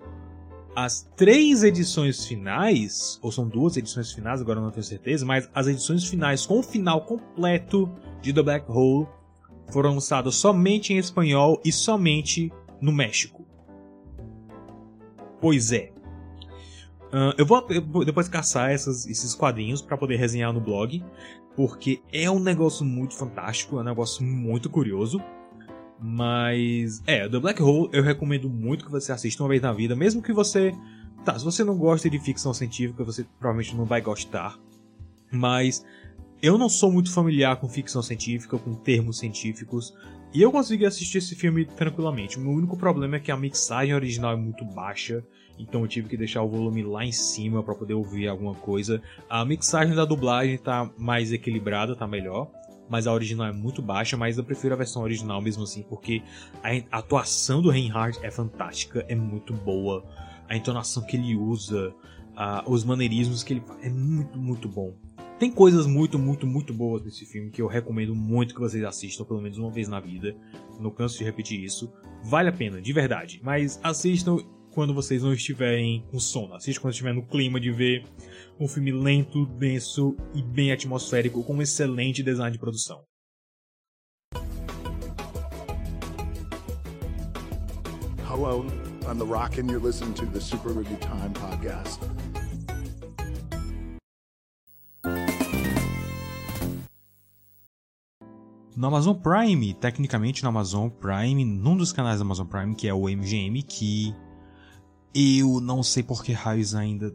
[0.75, 5.67] As três edições finais, ou são duas edições finais, agora não tenho certeza, mas as
[5.67, 7.91] edições finais com o final completo
[8.23, 9.09] de The Black Hole
[9.71, 13.47] foram lançados somente em espanhol e somente no México.
[15.41, 15.93] Pois é.
[17.09, 21.03] Uh, eu, vou, eu, vou, depois caçar essas, esses quadrinhos para poder resenhar no blog,
[21.57, 25.23] porque é um negócio muito fantástico, é um negócio muito curioso.
[26.01, 29.97] Mas, é, The Black Hole eu recomendo muito que você assista uma vez na vida,
[29.97, 30.73] mesmo que você.
[31.25, 34.57] Tá, se você não gosta de ficção científica, você provavelmente não vai gostar.
[35.33, 35.85] Mas
[36.43, 39.95] eu não sou muito familiar com ficção científica, com termos científicos,
[40.33, 42.39] e eu consegui assistir esse filme tranquilamente.
[42.39, 45.25] O meu único problema é que a mixagem original é muito baixa,
[45.59, 49.03] então eu tive que deixar o volume lá em cima para poder ouvir alguma coisa.
[49.29, 52.51] A mixagem da dublagem tá mais equilibrada, tá melhor,
[52.89, 56.23] mas a original é muito baixa, mas eu prefiro a versão original mesmo assim, porque
[56.63, 60.05] a atuação do Reinhardt é fantástica, é muito boa.
[60.49, 64.95] A entonação que ele usa, uh, os maneirismos que ele faz, é muito, muito bom.
[65.39, 69.25] Tem coisas muito, muito, muito boas nesse filme que eu recomendo muito que vocês assistam
[69.25, 70.37] pelo menos uma vez na vida.
[70.81, 71.93] Não canso de repetir isso.
[72.25, 73.41] Vale a pena, de verdade.
[73.41, 74.39] Mas assistam
[74.73, 76.55] quando vocês não estiverem com sono.
[76.55, 78.05] Assistam quando estiver no clima de ver
[78.59, 83.05] um filme lento, denso e bem atmosférico com um excelente design de produção.
[88.29, 88.67] Hello,
[89.09, 92.01] I'm The Rock and you're listening to the Super Review Time podcast.
[98.79, 102.95] No Amazon Prime, tecnicamente no Amazon Prime, num dos canais da Amazon Prime, que é
[102.95, 104.15] o MGM, que
[105.13, 107.13] eu não sei por que raios ainda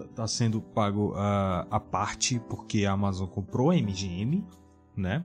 [0.00, 4.44] está sendo pago uh, a parte, porque a Amazon comprou a MGM,
[4.96, 5.24] né?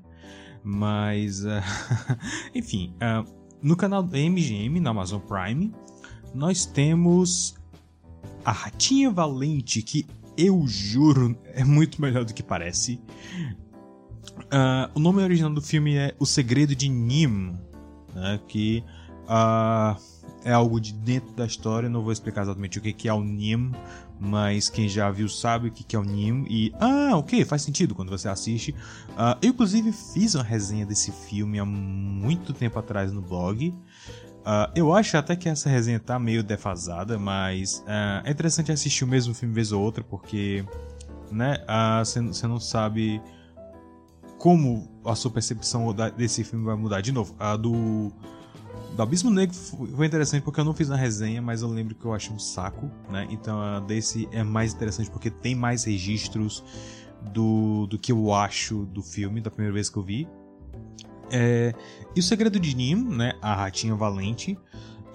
[0.64, 1.64] Mas, uh,
[2.54, 3.28] enfim, uh,
[3.60, 5.74] no canal da MGM, na Amazon Prime,
[6.32, 7.56] nós temos
[8.46, 10.06] a Ratinha Valente, que
[10.38, 13.02] eu juro é muito melhor do que parece.
[14.38, 17.58] Uh, o nome original do filme é O Segredo de Nim,
[18.14, 18.84] né, que
[19.24, 20.00] uh,
[20.44, 21.90] é algo de dentro da história.
[21.90, 23.72] Não vou explicar exatamente o que é o Nim,
[24.20, 26.46] mas quem já viu sabe o que é o Nim.
[26.50, 28.72] E, ah, ok, faz sentido quando você assiste.
[29.12, 33.74] Uh, eu, inclusive, fiz uma resenha desse filme há muito tempo atrás no blog.
[34.76, 37.82] Eu acho até que essa resenha tá meio defasada, mas
[38.26, 40.66] é interessante assistir o mesmo filme vez ou outra, porque
[41.32, 41.60] né,
[42.04, 43.22] você não sabe
[44.44, 47.00] como a sua percepção desse filme vai mudar.
[47.00, 48.12] De novo, a do,
[48.94, 52.04] do Abismo Negro foi interessante porque eu não fiz a resenha, mas eu lembro que
[52.04, 53.26] eu achei um saco, né?
[53.30, 56.62] Então a desse é mais interessante porque tem mais registros
[57.32, 60.28] do, do que eu acho do filme, da primeira vez que eu vi.
[61.32, 61.74] É,
[62.14, 64.60] e o Segredo de Nim, né, a Ratinha Valente,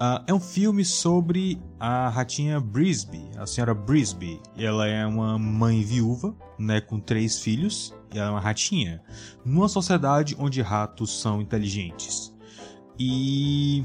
[0.00, 4.40] uh, é um filme sobre a ratinha Brisby, a senhora Brisby.
[4.56, 9.02] Ela é uma mãe viúva, né, com três filhos, e ela é uma ratinha,
[9.44, 12.34] numa sociedade onde ratos são inteligentes.
[12.98, 13.82] E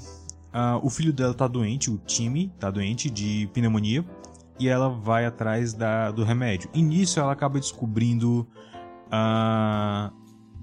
[0.53, 4.05] uh, o filho dela tá doente, o Timmy tá doente de pneumonia,
[4.59, 6.69] e ela vai atrás da, do remédio.
[6.73, 8.47] E nisso ela acaba descobrindo
[9.07, 10.13] uh,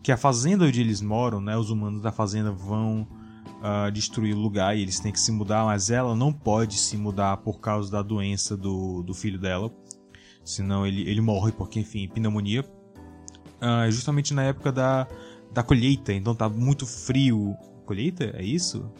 [0.02, 3.06] que a fazenda onde eles moram, né, os humanos da fazenda vão
[3.60, 6.96] uh, destruir o lugar e eles têm que se mudar, mas ela não pode se
[6.96, 9.72] mudar por causa da doença do, do filho dela,
[10.44, 12.64] senão ele, ele morre porque, enfim, pneumonia.
[13.60, 15.06] Uh, justamente na época da,
[15.52, 17.54] da colheita, então tá muito frio.
[17.84, 18.32] Colheita?
[18.34, 18.90] É isso?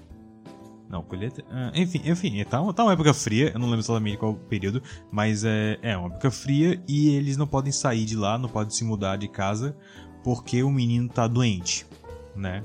[0.88, 1.42] Não, colheita.
[1.42, 5.44] Uh, enfim, enfim, tá, tá uma época fria, eu não lembro exatamente qual período, mas
[5.44, 8.84] é, é uma época fria e eles não podem sair de lá, não podem se
[8.84, 9.76] mudar de casa,
[10.24, 11.86] porque o menino tá doente,
[12.34, 12.62] né?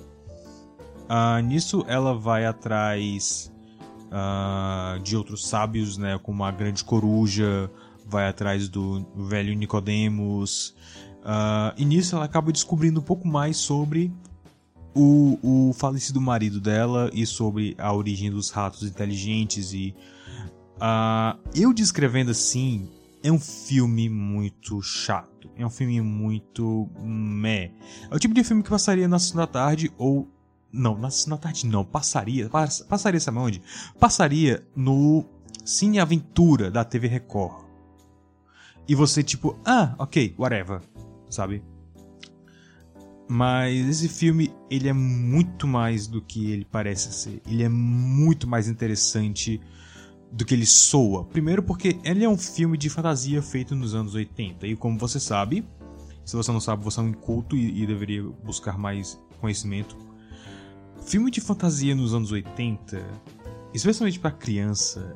[1.05, 3.51] Uh, nisso ela vai atrás
[4.05, 6.19] uh, de outros sábios, né?
[6.21, 7.69] Como a grande coruja,
[8.05, 10.75] vai atrás do velho Nicodemos.
[11.21, 14.11] Uh, e nisso ela acaba descobrindo um pouco mais sobre
[14.95, 19.93] o, o falecido marido dela e sobre a origem dos ratos inteligentes e
[20.77, 22.89] uh, eu descrevendo assim
[23.21, 27.71] é um filme muito chato é um filme muito meh
[28.09, 30.29] é o tipo de filme que passaria na sessão da tarde ou
[30.75, 32.49] não, na, na tarde não, passaria.
[32.49, 33.61] Pass, passaria, sabe onde?
[33.99, 35.25] Passaria no
[35.63, 37.63] Cine Aventura da TV Record.
[38.87, 40.81] E você, tipo, ah, ok, whatever,
[41.29, 41.63] sabe?
[43.27, 47.41] Mas esse filme, ele é muito mais do que ele parece ser.
[47.47, 49.59] Ele é muito mais interessante
[50.31, 51.23] do que ele soa.
[51.23, 54.67] Primeiro porque ele é um filme de fantasia feito nos anos 80.
[54.67, 55.65] E como você sabe,
[56.23, 59.97] se você não sabe, você é um inculto e, e deveria buscar mais conhecimento
[61.05, 62.99] Filme de fantasia nos anos 80,
[63.75, 65.15] especialmente para criança,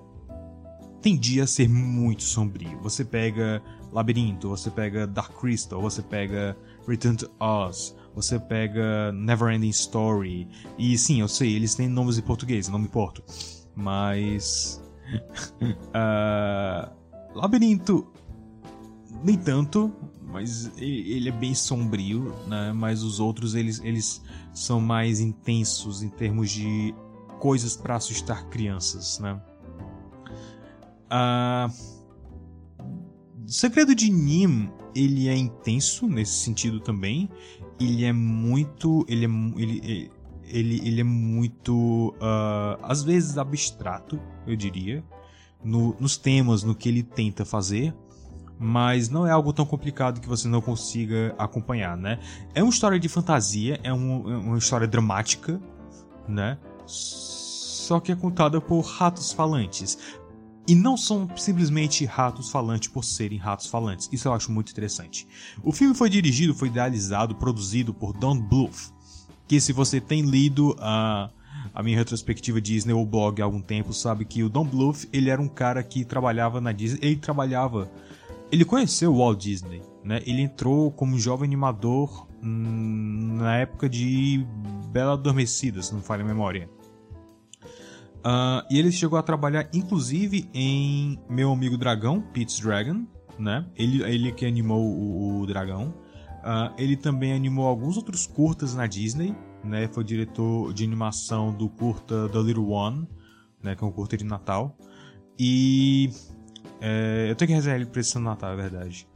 [1.02, 2.80] tendia a ser muito sombrio.
[2.84, 3.60] Você pega
[3.92, 6.56] Labirinto, você pega Dark Crystal, você pega
[6.88, 10.48] Return to Oz, você pega Neverending Story.
[10.78, 13.24] E sim, eu sei, eles têm nomes em português, não me importo.
[13.76, 14.80] Mas.
[15.64, 16.94] uh,
[17.34, 18.08] Labirinto.
[19.24, 19.92] Nem tanto,
[20.32, 22.72] mas ele é bem sombrio, né?
[22.72, 24.22] Mas os outros eles, eles
[24.54, 26.94] são mais intensos em termos de
[27.40, 29.42] coisas para assustar crianças, né?
[31.10, 31.70] Ah,
[33.46, 37.30] o Segredo de Nim ele é intenso nesse sentido também.
[37.80, 40.12] Ele é muito, ele é, ele,
[40.44, 45.04] ele, ele é muito, uh, às vezes abstrato, eu diria,
[45.64, 47.96] no, nos temas, no que ele tenta fazer
[48.60, 52.20] mas não é algo tão complicado que você não consiga acompanhar, né?
[52.54, 55.62] É uma história de fantasia, é, um, é uma história dramática,
[56.28, 56.58] né?
[56.86, 59.98] Só que é contada por ratos falantes.
[60.68, 64.10] E não são simplesmente ratos falantes por serem ratos falantes.
[64.12, 65.26] Isso eu acho muito interessante.
[65.64, 68.94] O filme foi dirigido, foi idealizado, produzido por Don Bluth.
[69.48, 71.32] Que se você tem lido a,
[71.74, 75.32] a minha retrospectiva Disney ou blog há algum tempo, sabe que o Don Bluth, ele
[75.32, 77.00] era um cara que trabalhava na Disney.
[77.02, 77.90] Ele trabalhava
[78.52, 80.22] ele conheceu o Walt Disney, né?
[80.26, 84.46] Ele entrou como jovem animador hum, na época de
[84.92, 86.70] Bela Adormecida, se não falha a memória.
[88.20, 93.06] Uh, e ele chegou a trabalhar, inclusive, em Meu Amigo Dragão, Pete's Dragon,
[93.38, 93.66] né?
[93.76, 95.94] Ele, ele que animou o, o dragão.
[96.40, 99.88] Uh, ele também animou alguns outros curtas na Disney, né?
[99.88, 103.08] Foi diretor de animação do curta The Little One,
[103.64, 103.76] né?
[103.76, 104.78] Que é um curta de Natal.
[105.38, 106.10] E
[106.82, 109.08] é, eu tenho que reservar ele pra esse Natal, é verdade.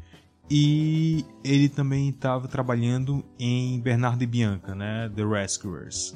[0.50, 5.10] E ele também estava trabalhando em Bernardo e Bianca, né?
[5.16, 6.16] The Rescuers.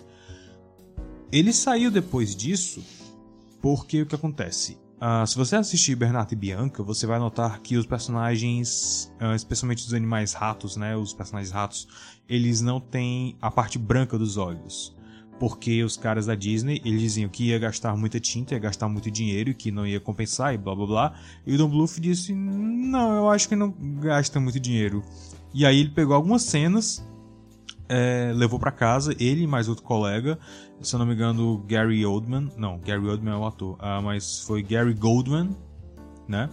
[1.31, 2.83] Ele saiu depois disso
[3.61, 4.77] porque o que acontece?
[4.97, 9.85] Uh, se você assistir Bernardo e Bianca, você vai notar que os personagens, uh, especialmente
[9.85, 11.87] os animais ratos, né, os personagens ratos,
[12.27, 14.96] eles não têm a parte branca dos olhos.
[15.39, 19.11] Porque os caras da Disney, eles diziam que ia gastar muita tinta, ia gastar muito
[19.11, 21.13] dinheiro, que não ia compensar e blá blá blá.
[21.45, 25.03] E o Don Bluth disse, não, eu acho que não gasta muito dinheiro.
[25.53, 27.05] E aí ele pegou algumas cenas
[27.89, 30.37] é, levou para casa, ele e mais outro colega,
[30.81, 34.41] se eu não me engano, Gary Oldman, não, Gary Oldman é o ator, uh, mas
[34.41, 35.55] foi Gary Goldman,
[36.27, 36.49] né?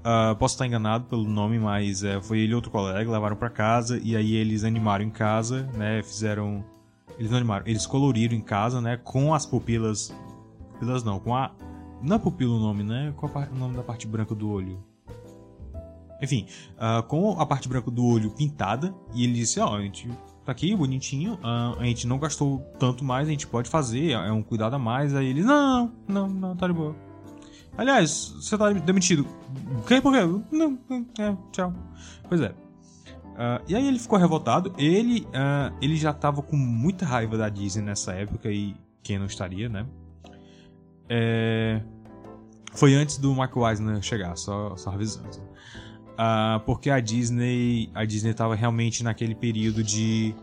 [0.00, 3.48] Uh, posso estar enganado pelo nome, mas é, foi ele e outro colega, levaram para
[3.48, 6.02] casa e aí eles animaram em casa, né?
[6.02, 6.64] Fizeram,
[7.18, 8.96] eles não animaram, eles coloriram em casa, né?
[8.96, 10.14] Com as pupilas,
[10.72, 11.52] pupilas não, com a,
[12.02, 13.12] não é pupila o nome, né?
[13.16, 14.82] Qual é o nome da parte branca do olho?
[16.22, 16.46] Enfim,
[16.76, 20.08] uh, com a parte branca do olho pintada, e ele disse: Ó, oh, a gente
[20.44, 24.32] tá aqui, bonitinho, uh, a gente não gastou tanto mais, a gente pode fazer, é
[24.32, 25.14] um cuidado a mais.
[25.14, 26.94] Aí ele, não, não, não, tá de boa.
[27.76, 29.26] Aliás, você tá demitido.
[29.86, 30.20] quem Por quê?
[30.52, 30.78] Não,
[31.18, 31.72] é, tchau.
[32.28, 32.63] Pois é.
[33.34, 34.72] Uh, e aí ele ficou revoltado.
[34.78, 39.26] Ele, uh, ele já tava com muita raiva da Disney nessa época e quem não
[39.26, 39.86] estaria, né?
[41.08, 41.82] É...
[42.72, 45.28] Foi antes do Mark Eisner chegar, só, só avisando.
[46.14, 50.34] Uh, porque a Disney a Disney estava realmente naquele período de,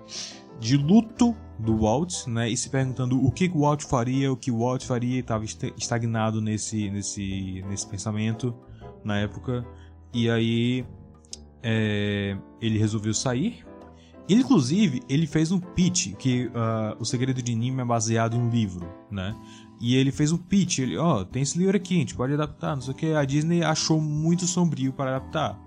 [0.59, 2.49] de luto do Walt, né?
[2.49, 6.41] E se perguntando o que o Walt faria, o que o Walt faria, estava estagnado
[6.41, 8.53] nesse, nesse, nesse pensamento
[9.03, 9.65] na época.
[10.13, 10.85] E aí
[11.63, 13.65] é, ele resolveu sair.
[14.29, 18.49] Inclusive, ele fez um pitch, que uh, O Segredo de Nima é baseado em um
[18.49, 19.35] livro, né?
[19.79, 22.33] E ele fez um pitch, ele, ó, oh, tem esse livro aqui, a gente pode
[22.33, 23.13] adaptar, não sei o que.
[23.13, 25.59] A Disney achou muito sombrio para adaptar.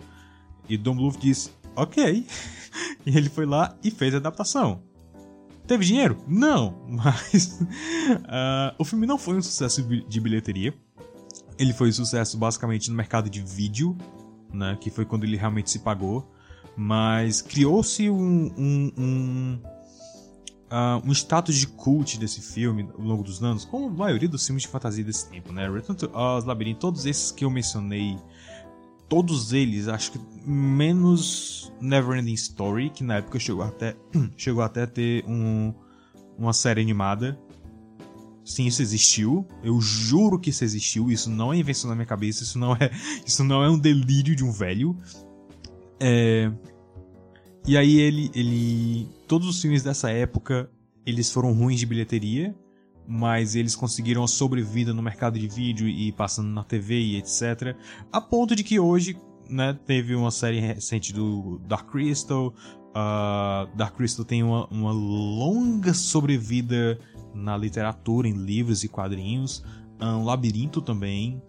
[0.69, 2.27] E Don Bluth disse, ok.
[3.05, 4.83] e ele foi lá e fez a adaptação.
[5.67, 6.17] Teve dinheiro?
[6.29, 10.73] Não, mas uh, o filme não foi um sucesso de bilheteria.
[11.59, 13.97] Ele foi um sucesso basicamente no mercado de vídeo,
[14.55, 16.31] né, que foi quando ele realmente se pagou.
[16.77, 19.59] Mas criou-se um, um, um
[20.75, 24.45] uh, um status de cult desse filme ao longo dos anos, como a maioria dos
[24.45, 25.71] filmes de fantasia desse tempo, né?
[25.71, 28.19] Return to Oz, Labyrinth, todos esses que eu mencionei,
[29.09, 33.97] todos eles, acho que menos Neverending Story, que na época chegou até,
[34.37, 35.73] chegou até a ter um,
[36.37, 37.39] uma série animada.
[38.45, 39.47] Sim, isso existiu.
[39.63, 41.11] Eu juro que isso existiu.
[41.11, 42.43] Isso não é invenção na minha cabeça.
[42.43, 42.91] Isso não é,
[43.25, 44.97] isso não é um delírio de um velho.
[45.99, 46.53] É,
[47.67, 49.09] e aí ele, ele.
[49.27, 50.71] Todos os filmes dessa época
[51.07, 52.55] eles foram ruins de bilheteria,
[53.07, 57.77] mas eles conseguiram a sobrevida no mercado de vídeo e passando na TV e etc.
[58.13, 59.17] A ponto de que hoje,
[59.49, 62.55] né, teve uma série recente do Dark Crystal.
[62.91, 66.99] Uh, Dark Crystal tem uma, uma longa sobrevida
[67.35, 69.65] na literatura, em livros e quadrinhos.
[70.01, 71.43] Um labirinto também.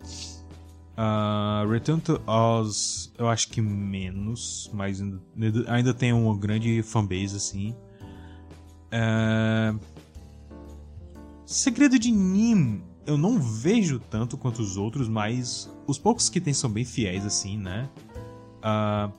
[0.98, 5.22] Uh, Return to Oz, eu acho que menos, mas ainda,
[5.68, 7.76] ainda tem uma grande fanbase assim.
[8.94, 9.78] Uh,
[11.46, 16.54] Segredo de Nim, eu não vejo tanto quanto os outros, mas os poucos que tem
[16.54, 17.90] são bem fiéis assim, né?
[18.60, 19.12] Uh,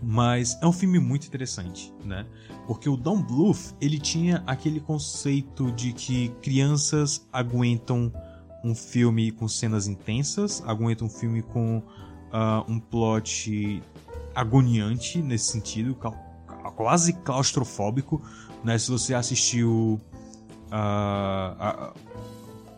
[0.00, 2.26] mas é um filme muito interessante, né?
[2.66, 8.12] Porque o Don Bluth, ele tinha aquele conceito de que crianças aguentam
[8.64, 13.82] um filme com cenas intensas, aguenta um filme com uh, um plot
[14.34, 15.96] agoniante nesse sentido,
[16.74, 18.22] quase claustrofóbico.
[18.64, 18.78] Né?
[18.78, 20.00] Se você assistiu
[20.72, 21.92] uh,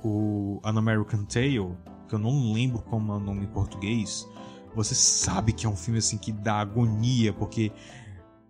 [0.03, 1.70] o An American Tale,
[2.09, 4.26] que eu não lembro como é o nome em português,
[4.74, 7.72] você sabe que é um filme assim que dá agonia, porque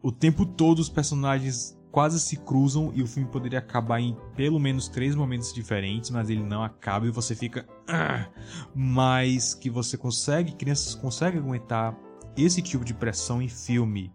[0.07, 4.57] o tempo todo os personagens quase se cruzam e o filme poderia acabar em pelo
[4.61, 7.67] menos três momentos diferentes, mas ele não acaba e você fica.
[7.89, 8.29] Ah!
[8.73, 11.99] Mas que você consegue, crianças conseguem aguentar
[12.37, 14.15] esse tipo de pressão em filme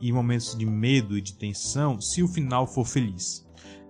[0.00, 3.44] e momentos de medo e de tensão se o final for feliz.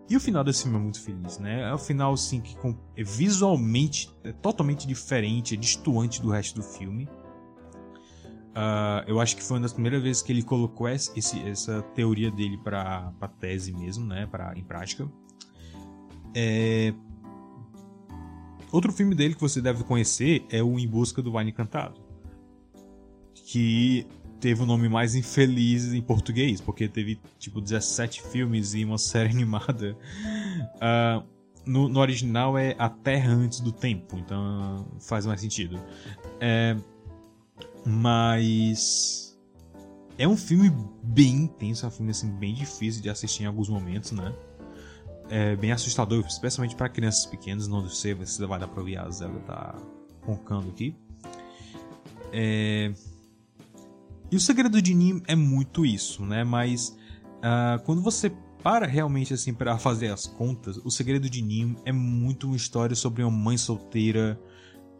[0.08, 1.68] E o final desse filme é muito feliz, né?
[1.68, 2.56] É o final assim que
[2.96, 7.06] é visualmente é totalmente diferente, é distoante do resto do filme.
[8.54, 12.30] Uh, eu acho que foi uma das primeiras vezes que ele colocou esse, essa teoria
[12.30, 15.10] dele para tese mesmo, né, pra, em prática.
[16.32, 16.94] É...
[18.70, 22.00] Outro filme dele que você deve conhecer é o Em Busca do Vale Encantado,
[23.34, 24.06] que
[24.40, 29.30] teve o nome mais infeliz em português, porque teve tipo 17 filmes e uma série
[29.30, 29.96] animada.
[30.76, 31.26] Uh,
[31.66, 35.80] no, no, original é A Terra Antes do Tempo, então faz mais sentido.
[36.40, 36.76] É,
[37.86, 39.36] mas
[40.18, 40.72] é um filme
[41.02, 44.34] bem intenso, é um filme assim, bem difícil de assistir em alguns momentos, né?
[45.28, 49.08] É bem assustador, especialmente para crianças pequenas, não sei se vai dar pra ouvir a
[49.10, 49.74] Zelda tá
[50.22, 50.96] roncando aqui.
[52.32, 52.92] É...
[54.30, 56.44] E o segredo de Nim é muito isso, né?
[56.44, 56.96] Mas
[57.38, 58.32] uh, quando você
[58.62, 62.96] para realmente assim para fazer as contas, o segredo de Nim é muito uma história
[62.96, 64.40] sobre uma mãe solteira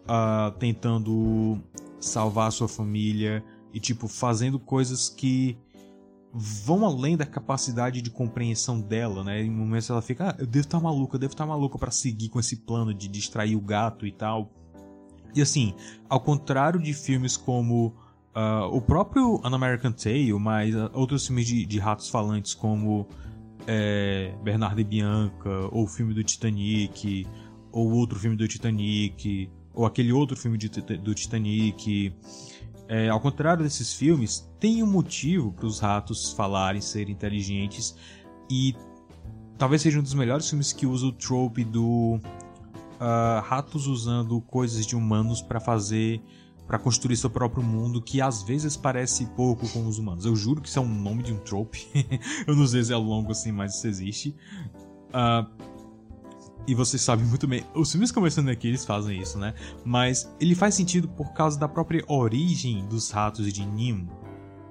[0.04, 1.58] uh, tentando
[2.04, 5.58] salvar a sua família e tipo fazendo coisas que
[6.32, 9.42] vão além da capacidade de compreensão dela, né?
[9.42, 11.78] Em momentos ela fica, ah, eu devo estar tá maluca, eu devo estar tá maluca
[11.78, 14.50] para seguir com esse plano de distrair o gato e tal.
[15.34, 15.74] E assim,
[16.08, 17.94] ao contrário de filmes como
[18.34, 23.06] uh, o próprio An American Tale, mas uh, outros filmes de, de, ratos falantes como
[23.66, 27.26] é, Bernardo e Bianca, ou o filme do Titanic,
[27.72, 32.14] ou outro filme do Titanic, ou aquele outro filme de, do Titanic.
[32.86, 37.96] É, ao contrário desses filmes, tem um motivo para os ratos falarem, serem inteligentes
[38.50, 38.74] e
[39.56, 42.20] talvez seja um dos melhores filmes que usa o trope do
[42.94, 46.20] uh, ratos usando coisas de humanos para fazer
[46.66, 50.24] para construir seu próprio mundo que às vezes parece pouco com os humanos.
[50.24, 51.86] Eu juro que isso é um nome de um trope.
[52.46, 54.36] eu não sei se é longo assim, mas isso existe.
[55.10, 55.46] Uh,
[56.66, 59.54] e vocês sabem muito bem, os filmes começando aqui eles fazem isso, né?
[59.84, 64.08] Mas ele faz sentido por causa da própria origem dos ratos de Nim,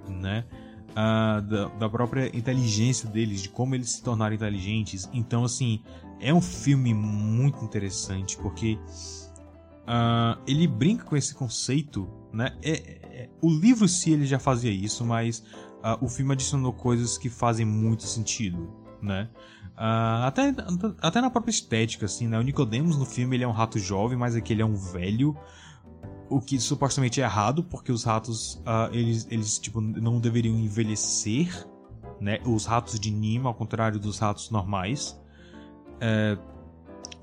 [0.08, 0.46] né?
[0.92, 5.10] Uh, da, da, própria inteligência deles, de como eles se tornaram inteligentes.
[5.12, 5.82] Então, assim,
[6.20, 8.78] é um filme muito interessante porque
[9.84, 12.56] uh, ele brinca com esse conceito, né?
[12.62, 17.18] É, é, o livro se ele já fazia isso, mas uh, o filme adicionou coisas
[17.18, 18.72] que fazem muito sentido,
[19.02, 19.30] né?
[19.74, 20.54] Uh, até,
[21.02, 22.38] até na própria estética, assim, né?
[22.38, 25.36] O Nicodemus no filme ele é um rato jovem, mas aqui ele é um velho.
[26.30, 31.68] O que supostamente é errado, porque os ratos, uh, eles, eles tipo, não deveriam envelhecer,
[32.20, 32.40] né?
[32.46, 35.20] Os ratos de Nima, ao contrário dos ratos normais.
[36.00, 36.38] É,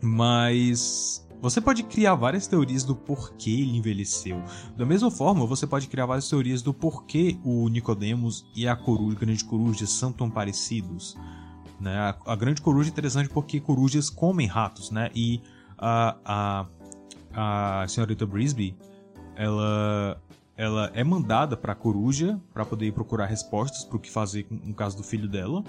[0.02, 4.42] mas você pode criar várias teorias do porquê ele envelheceu.
[4.76, 9.18] Da mesma forma, você pode criar várias teorias do porquê o Nicodemus e a coruja,
[9.18, 11.16] grande coruja são tão parecidos.
[11.80, 11.96] Né?
[11.96, 15.10] A, a, grande coruja é interessante porque corujas comem ratos, né?
[15.14, 15.40] E
[15.78, 16.66] a,
[17.34, 18.76] a, a senhorita Brisby,
[19.34, 20.20] ela
[20.60, 24.74] ela é mandada para coruja para poder procurar respostas para o que fazer com o
[24.74, 25.64] caso do filho dela.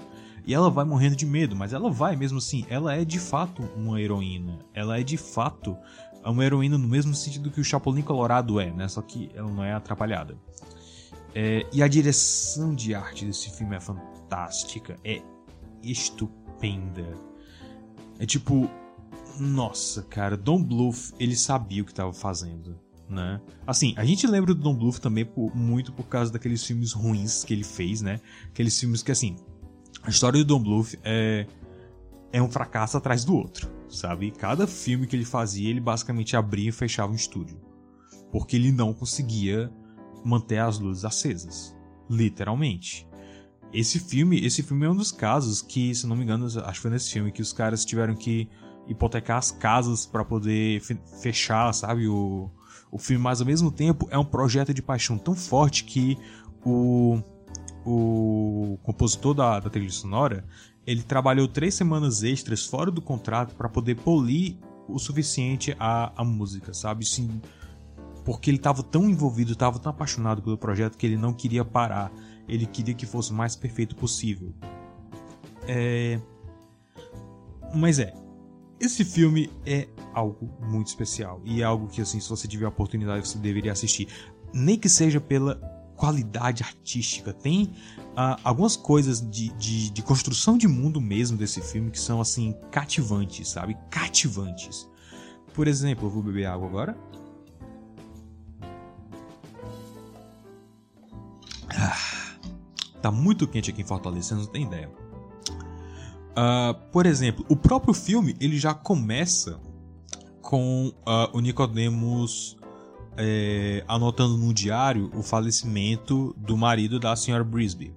[0.46, 2.66] E ela vai morrendo de medo, mas ela vai mesmo assim.
[2.68, 4.58] Ela é de fato uma heroína.
[4.74, 5.74] Ela é de fato
[6.22, 8.86] uma heroína no mesmo sentido que o Chapolin Colorado é, né?
[8.86, 10.36] Só que ela não é atrapalhada.
[11.34, 15.22] É, e a direção de arte desse filme é fantástica, é
[15.82, 17.06] estupenda.
[18.18, 18.68] É tipo,
[19.38, 22.78] nossa, cara, Don Bluth, ele sabia o que estava fazendo
[23.12, 23.40] né?
[23.66, 27.44] Assim, a gente lembra do Don Bluth também por, muito por causa daqueles filmes ruins
[27.44, 28.20] que ele fez, né?
[28.46, 29.36] Aqueles filmes que, assim,
[30.02, 31.46] a história do Don Bluth é,
[32.32, 34.30] é um fracasso atrás do outro, sabe?
[34.30, 37.60] Cada filme que ele fazia, ele basicamente abria e fechava um estúdio.
[38.32, 39.70] Porque ele não conseguia
[40.24, 41.76] manter as luzes acesas.
[42.08, 43.06] Literalmente.
[43.72, 46.78] Esse filme, esse filme é um dos casos que, se não me engano, acho que
[46.80, 48.48] foi nesse filme que os caras tiveram que
[48.86, 50.82] hipotecar as casas para poder
[51.20, 52.50] fechar, sabe, o,
[52.90, 56.18] o filme, mas ao mesmo tempo é um projeto de paixão tão forte que
[56.64, 57.22] o,
[57.86, 60.44] o compositor da, da trilha sonora
[60.86, 64.56] ele trabalhou três semanas extras fora do contrato para poder polir
[64.88, 67.06] o suficiente a, a música, sabe?
[67.06, 67.40] Sim,
[68.24, 72.12] porque ele estava tão envolvido, estava tão apaixonado pelo projeto que ele não queria parar.
[72.48, 74.52] Ele queria que fosse o mais perfeito possível.
[75.66, 76.20] É...
[77.74, 78.12] Mas é,
[78.78, 82.68] esse filme é algo muito especial e é algo que, assim, se você tiver a
[82.68, 84.08] oportunidade, você deveria assistir.
[84.52, 85.54] Nem que seja pela
[85.96, 87.32] qualidade artística.
[87.32, 92.20] Tem uh, algumas coisas de, de, de, construção de mundo mesmo desse filme que são,
[92.20, 93.76] assim, cativantes, sabe?
[93.88, 94.90] Cativantes.
[95.54, 96.98] Por exemplo, eu vou beber água agora.
[101.70, 102.11] Ah,
[103.02, 104.90] tá muito quente aqui em Fortaleza, você não tem ideia.
[106.32, 109.60] Uh, por exemplo, o próprio filme ele já começa
[110.40, 112.56] com uh, o Nicodemus
[113.16, 117.94] é, anotando no diário o falecimento do marido da senhora Brisby,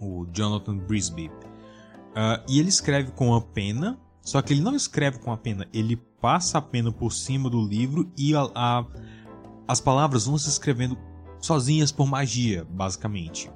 [0.00, 1.28] o Jonathan Brisby.
[1.28, 5.66] Uh, e ele escreve com a pena, só que ele não escreve com a pena,
[5.72, 8.84] ele passa a pena por cima do livro e a, a,
[9.66, 10.96] as palavras vão se escrevendo
[11.40, 13.50] sozinhas por magia, basicamente.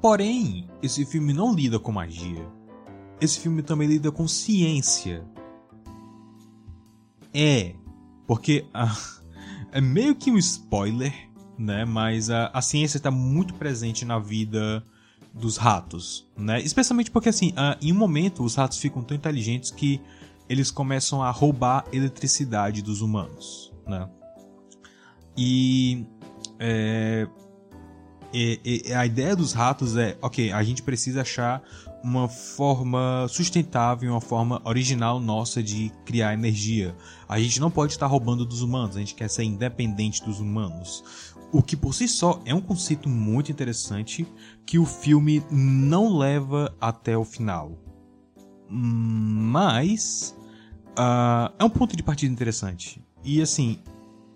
[0.00, 2.46] Porém, esse filme não lida com magia.
[3.20, 5.26] Esse filme também lida com ciência.
[7.32, 7.74] É,
[8.26, 8.66] porque
[9.72, 11.12] é meio que um spoiler,
[11.58, 11.84] né?
[11.84, 14.84] Mas a, a ciência está muito presente na vida
[15.32, 16.60] dos ratos, né?
[16.60, 20.00] Especialmente porque assim, em um momento os ratos ficam tão inteligentes que
[20.48, 24.08] eles começam a roubar eletricidade dos humanos, né?
[25.36, 26.06] E,
[26.58, 27.28] é,
[28.36, 31.62] e, e, a ideia dos ratos é, ok, a gente precisa achar
[32.04, 36.94] uma forma sustentável, uma forma original nossa de criar energia.
[37.26, 41.02] A gente não pode estar roubando dos humanos, a gente quer ser independente dos humanos.
[41.50, 44.26] O que por si só é um conceito muito interessante
[44.66, 47.78] que o filme não leva até o final.
[48.68, 50.36] Mas
[50.90, 53.02] uh, é um ponto de partida interessante.
[53.24, 53.80] E assim,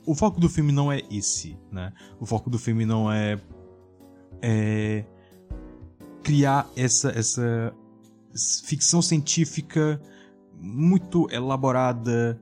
[0.07, 1.93] o foco do filme não é esse, né?
[2.19, 3.39] O foco do filme não é,
[4.43, 5.05] é
[6.23, 7.75] criar essa, essa
[8.65, 10.01] ficção científica
[10.61, 12.41] muito elaborada,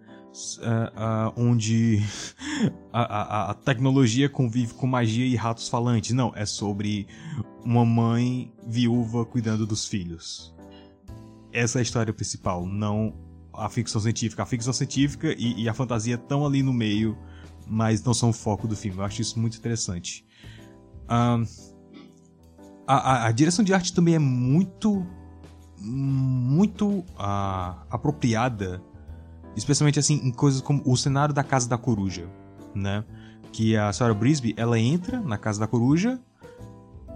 [0.59, 2.03] uh, uh, onde
[2.92, 6.12] a, a, a, tecnologia convive com magia e ratos falantes.
[6.12, 7.07] Não, é sobre
[7.64, 10.55] uma mãe viúva cuidando dos filhos.
[11.53, 13.14] Essa é a história principal, não
[13.53, 14.42] a ficção científica.
[14.42, 17.16] A ficção científica e, e a fantasia estão ali no meio,
[17.66, 18.99] mas não são o foco do filme.
[18.99, 20.24] Eu acho isso muito interessante.
[21.11, 21.44] Um,
[22.95, 25.07] a, a, direção de arte também é muito
[25.80, 28.82] muito uh, apropriada
[29.55, 32.28] especialmente assim em coisas como o cenário da casa da coruja
[32.74, 33.05] né?
[33.53, 36.18] Que a Sarah Brisby ela entra na casa da coruja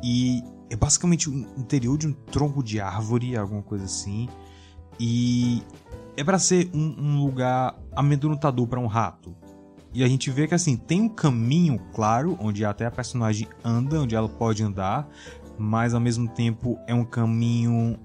[0.02, 4.28] e é basicamente o interior de um tronco de árvore alguma coisa assim
[4.98, 5.62] e
[6.16, 9.34] é para ser um, um lugar amedrontador para um rato.
[9.94, 14.00] E a gente vê que assim tem um caminho claro onde até a personagem anda
[14.00, 15.06] onde ela pode andar
[15.58, 17.98] mas ao mesmo tempo é um caminho.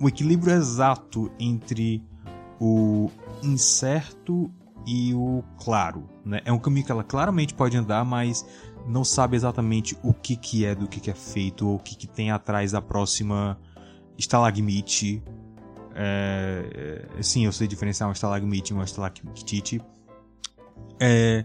[0.00, 2.02] o equilíbrio exato entre
[2.60, 3.10] o
[3.42, 4.50] incerto
[4.86, 6.08] e o claro.
[6.24, 6.40] Né?
[6.44, 8.46] É um caminho que ela claramente pode andar, mas
[8.86, 11.96] não sabe exatamente o que, que é do que, que é feito, ou o que,
[11.96, 13.58] que tem atrás da próxima
[14.16, 15.22] estalagmite.
[15.94, 19.82] É, é, sim, eu sei diferenciar uma estalagmite e uma estalactite.
[21.00, 21.44] É,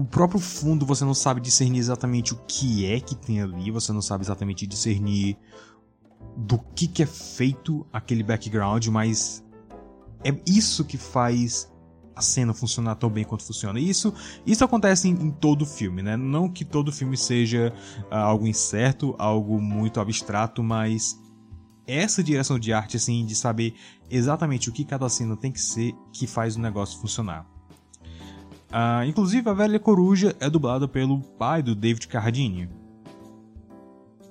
[0.00, 3.92] o próprio fundo você não sabe discernir exatamente o que é que tem ali, você
[3.92, 5.36] não sabe exatamente discernir
[6.36, 9.44] do que, que é feito aquele background, mas
[10.24, 11.70] é isso que faz
[12.16, 13.78] a cena funcionar tão bem quanto funciona.
[13.78, 14.12] E isso,
[14.46, 16.16] isso acontece em, em todo filme, né?
[16.16, 17.72] Não que todo filme seja
[18.10, 21.18] uh, algo incerto, algo muito abstrato, mas
[21.86, 23.74] essa direção de arte, assim, de saber
[24.08, 27.49] exatamente o que cada cena tem que ser, que faz o negócio funcionar.
[28.70, 32.70] Uh, inclusive, a velha coruja é dublada pelo pai do David Carradine.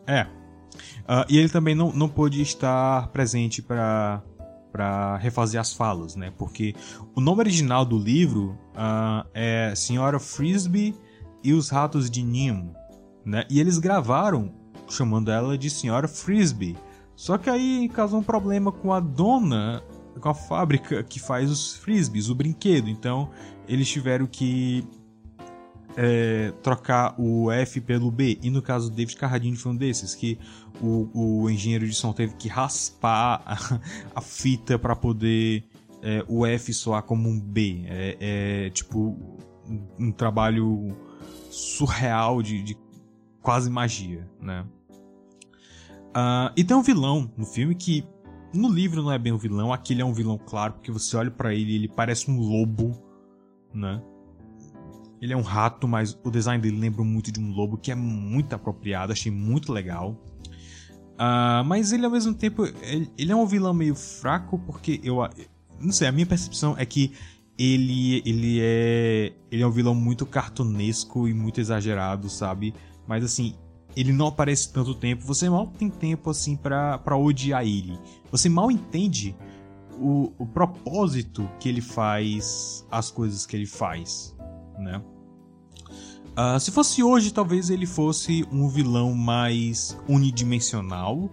[0.08, 0.24] É.
[0.24, 4.24] Uh, e ele também não, não pôde estar presente para
[4.72, 6.32] para refazer as falas, né?
[6.38, 6.76] Porque
[7.16, 10.96] o nome original do livro uh, é Senhora Frisbee
[11.44, 12.72] e os Ratos de Nim,
[13.26, 13.46] né?
[13.50, 14.54] E eles gravaram
[14.88, 16.78] chamando ela de Senhora Frisbee.
[17.16, 19.84] Só que aí causou um problema com a dona,
[20.20, 22.90] com a fábrica que faz os frisbees, o brinquedo.
[22.90, 23.30] Então
[23.70, 24.84] eles tiveram que
[25.96, 28.40] é, trocar o F pelo B.
[28.42, 30.40] E no caso do David Carradine foi um desses, que
[30.82, 33.80] o, o engenheiro de som teve que raspar a,
[34.16, 35.64] a fita para poder
[36.02, 37.84] é, o F soar como um B.
[37.86, 39.18] É, é tipo
[39.68, 40.98] um, um, trabalho
[41.52, 42.78] surreal de, de
[43.42, 44.66] quase magia, né?
[46.10, 48.04] Uh, e tem um vilão no filme que
[48.52, 51.16] no livro não é bem um vilão, aqui ele é um vilão claro, porque você
[51.16, 53.09] olha para ele ele parece um lobo
[53.74, 54.02] né?
[55.22, 57.96] Ele é um rato, mas o design dele lembra muito de um lobo, que é
[57.96, 60.16] muito apropriado, achei muito legal.
[61.16, 65.18] Uh, mas ele ao mesmo tempo, ele, ele, é um vilão meio fraco, porque eu.
[65.80, 67.12] Não sei, a minha percepção é que
[67.58, 69.34] ele, ele é.
[69.52, 72.74] Ele é um vilão muito cartunesco e muito exagerado, sabe?
[73.06, 73.56] Mas assim,
[73.98, 78.00] ele não aparece tanto tempo, você mal tem tempo assim para odiar ele.
[78.32, 79.36] Você mal entende
[80.00, 84.36] o, o propósito que ele faz as coisas que ele faz,
[84.78, 85.02] né?
[86.39, 91.30] Uh, se fosse hoje, talvez ele fosse um vilão mais unidimensional,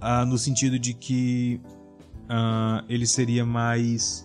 [0.00, 1.60] uh, no sentido de que
[2.24, 4.24] uh, ele seria mais.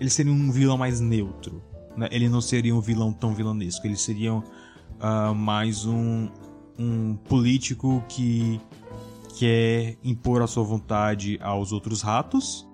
[0.00, 1.62] Ele seria um vilão mais neutro.
[1.96, 2.08] Né?
[2.10, 3.86] Ele não seria um vilão tão vilanesco.
[3.86, 4.42] Ele seria
[5.34, 6.28] mais um,
[6.78, 8.60] um político que
[9.38, 12.68] quer impor a sua vontade aos outros ratos,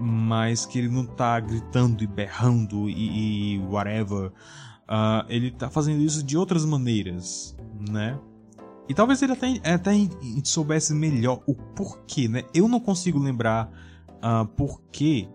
[0.00, 4.32] mas que ele não tá gritando e berrando e, e whatever.
[4.88, 7.56] Uh, ele tá fazendo isso de outras maneiras,
[7.90, 8.18] né?
[8.88, 9.92] E talvez ele até, até
[10.44, 12.44] soubesse melhor o porquê, né?
[12.54, 13.70] Eu não consigo lembrar
[14.16, 15.28] uh, por que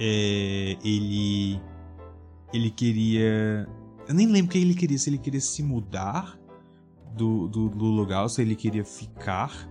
[0.00, 1.60] é, ele
[2.52, 3.68] ele queria.
[4.08, 4.98] Eu nem lembro o que ele queria.
[4.98, 6.38] Se ele queria se mudar
[7.14, 9.68] do, do, do lugar, se ele queria ficar.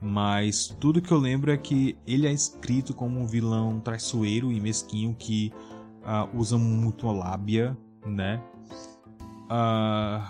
[0.00, 4.58] Mas tudo que eu lembro é que ele é escrito como um vilão traiçoeiro e
[4.58, 5.52] mesquinho que
[6.00, 7.76] uh, usa muito a lábia,
[8.06, 8.42] né?
[9.44, 10.24] Uh,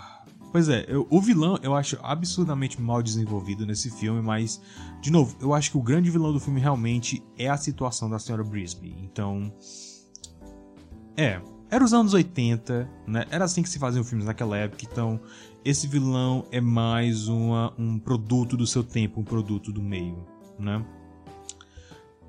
[0.51, 4.61] pois é, eu, o vilão eu acho absurdamente mal desenvolvido nesse filme, mas,
[4.99, 8.19] de novo, eu acho que o grande vilão do filme realmente é a situação da
[8.19, 8.95] senhora Brisby.
[9.01, 9.53] Então.
[11.15, 13.25] É, era os anos 80, né?
[13.29, 15.21] Era assim que se faziam filmes naquela época, então
[15.63, 20.25] esse vilão é mais uma, um produto do seu tempo, um produto do meio,
[20.57, 20.83] né?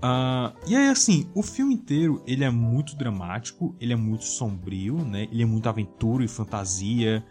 [0.02, 4.96] Uh, e aí, assim, o filme inteiro ele é muito dramático, ele é muito sombrio,
[5.04, 5.28] né?
[5.30, 7.24] Ele é muito aventura e fantasia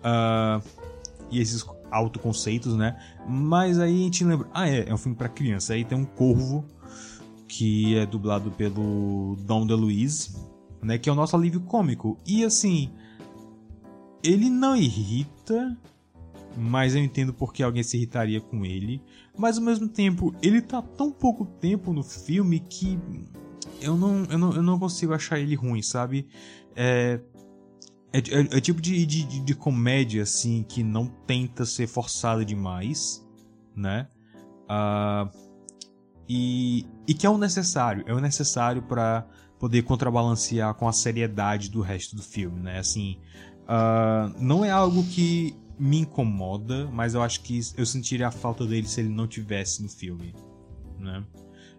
[0.00, 0.66] uh,
[1.30, 2.98] e esses autoconceitos, né?
[3.28, 5.74] Mas aí a gente lembra, ah, é, é um filme para criança.
[5.74, 6.64] Aí tem um corvo
[7.46, 10.34] que é dublado pelo Dom DeLuise,
[10.82, 10.96] né?
[10.96, 12.18] Que é o nosso alívio cômico.
[12.26, 12.90] E assim,
[14.24, 15.76] ele não irrita,
[16.56, 19.02] mas eu entendo porque alguém se irritaria com ele.
[19.36, 22.98] Mas ao mesmo tempo, ele tá tão pouco tempo no filme que
[23.80, 26.26] eu não, eu não, eu não consigo achar ele ruim, sabe?
[26.74, 27.20] É,
[28.12, 33.26] é, é, é tipo de, de, de, comédia, assim, que não tenta ser forçada demais,
[33.76, 34.08] né?
[34.64, 35.28] Uh,
[36.28, 39.26] e, e que é o necessário, é o necessário para
[39.58, 42.78] poder contrabalancear com a seriedade do resto do filme, né?
[42.78, 43.18] Assim,
[43.64, 48.64] uh, não é algo que me incomoda, mas eu acho que eu sentiria a falta
[48.64, 50.34] dele se ele não tivesse no filme,
[50.98, 51.24] né?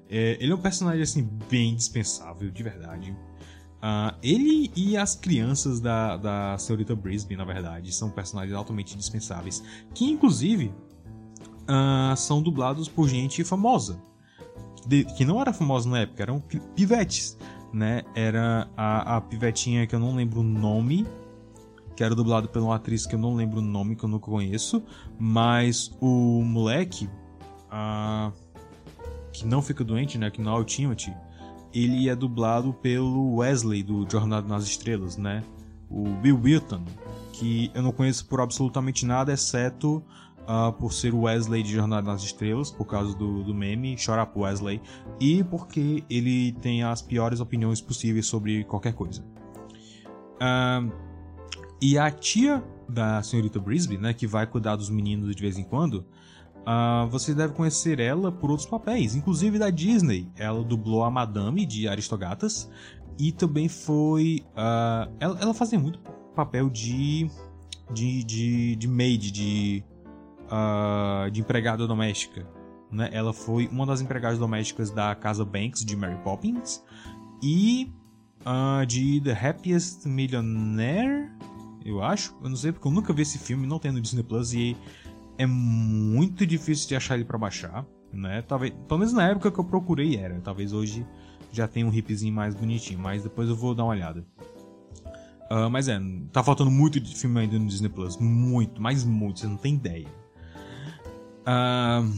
[0.09, 3.11] É, ele é um personagem assim bem dispensável, de verdade.
[3.11, 9.63] Uh, ele e as crianças da, da senhorita Brisbane, na verdade, são personagens altamente dispensáveis,
[9.93, 10.73] que inclusive
[11.63, 14.01] uh, são dublados por gente famosa,
[14.87, 16.41] de, que não era famosa na época, eram
[16.75, 17.37] pivetes,
[17.73, 18.03] né?
[18.15, 21.05] Era a, a pivetinha que eu não lembro o nome,
[21.95, 24.29] que era dublado por uma atriz que eu não lembro o nome, que eu nunca
[24.29, 24.83] conheço,
[25.17, 27.09] mas o moleque,
[27.71, 28.31] uh,
[29.31, 31.15] que não fica doente, né, que não é o Timothy,
[31.73, 35.43] ele é dublado pelo Wesley do Jornada nas Estrelas, né,
[35.89, 36.83] o Bill Wilton,
[37.31, 40.03] que eu não conheço por absolutamente nada, exceto
[40.45, 44.19] uh, por ser o Wesley de Jornada nas Estrelas, por causa do, do meme Shut
[44.19, 44.81] Up Wesley,
[45.19, 49.23] e porque ele tem as piores opiniões possíveis sobre qualquer coisa.
[50.35, 51.04] Uh,
[51.87, 55.63] e a tia da senhorita Brisby, né, que vai cuidar dos meninos de vez em
[55.63, 56.03] quando,
[56.61, 60.27] uh, você deve conhecer ela por outros papéis, inclusive da Disney.
[60.35, 62.67] Ela dublou a Madame de Aristogatas
[63.19, 64.43] e também foi.
[64.53, 65.99] Uh, ela, ela, fazia muito
[66.35, 67.29] papel de.
[67.93, 69.83] de, de, de maid, de.
[70.45, 72.47] Uh, de empregada doméstica.
[72.91, 73.11] Né?
[73.13, 76.83] Ela foi uma das empregadas domésticas da casa Banks de Mary Poppins
[77.43, 77.91] e
[78.87, 81.34] de The Happiest Millionaire
[81.85, 82.35] eu acho.
[82.43, 84.75] Eu não sei porque eu nunca vi esse filme, não tem no Disney Plus e
[85.37, 88.41] é muito difícil de achar ele para baixar, né?
[88.41, 90.41] Talvez, pelo menos na época que eu procurei era.
[90.41, 91.05] Talvez hoje
[91.51, 94.25] já tenha um hipzinho mais bonitinho, mas depois eu vou dar uma olhada.
[95.51, 98.17] Uh, mas é, tá faltando muito de filme ainda no Disney Plus.
[98.17, 100.07] Muito, mas muito, você não tem ideia.
[101.45, 102.09] Uh,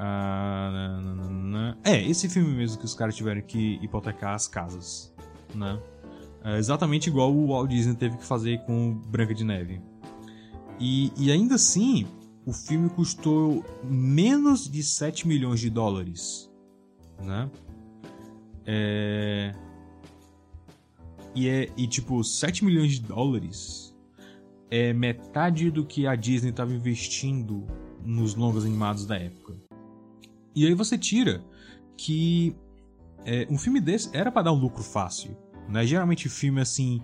[0.00, 5.14] uh, é, esse filme mesmo que os caras tiveram que hipotecar as casas,
[5.54, 5.78] né?
[6.44, 9.80] É exatamente igual o Walt Disney teve que fazer com Branca de Neve.
[10.80, 12.06] E, e ainda assim,
[12.46, 16.50] o filme custou menos de 7 milhões de dólares.
[17.22, 17.50] Né?
[18.64, 19.52] É...
[21.34, 23.94] E, é, e tipo, 7 milhões de dólares
[24.70, 27.66] é metade do que a Disney estava investindo
[28.04, 29.54] nos longas animados da época.
[30.54, 31.44] E aí você tira
[31.96, 32.56] que
[33.24, 35.36] é, um filme desse era para dar um lucro fácil.
[35.68, 35.86] Né?
[35.86, 37.02] Geralmente filme assim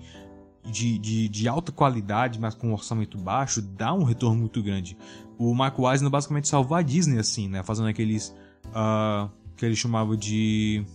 [0.65, 4.97] de, de, de, alta qualidade, mas com um orçamento baixo, dá um retorno muito grande.
[5.37, 7.63] O Mark Eisner basicamente salvou a Disney assim, né?
[7.63, 8.35] Fazendo aqueles
[8.69, 10.87] uh, que ele chamava de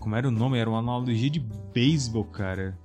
[0.00, 0.58] como era o nome?
[0.58, 2.76] Era uma analogia de beisebol, cara.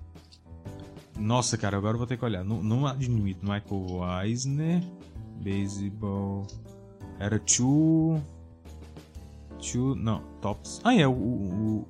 [1.17, 2.43] Nossa, cara, agora eu vou ter que olhar.
[2.43, 3.39] Não, não admito.
[3.41, 4.83] Michael Eisner.
[5.41, 6.45] Beisebol.
[7.17, 8.21] Era Two.
[9.59, 9.95] Two.
[9.95, 10.81] Não, Tops.
[10.83, 11.07] Ah, é.
[11.07, 11.87] O, o,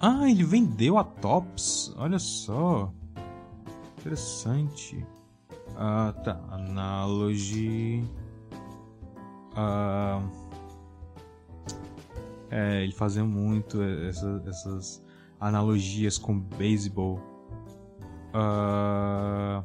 [0.00, 1.94] ah, ele vendeu a Tops.
[1.96, 2.92] Olha só.
[3.98, 5.04] Interessante.
[5.76, 6.40] Ah, tá.
[6.50, 8.04] Analogy.
[9.54, 10.22] Ah.
[12.50, 15.02] É, ele fazia muito essa, essas
[15.40, 17.20] analogias com beisebol.
[18.32, 19.64] Ah.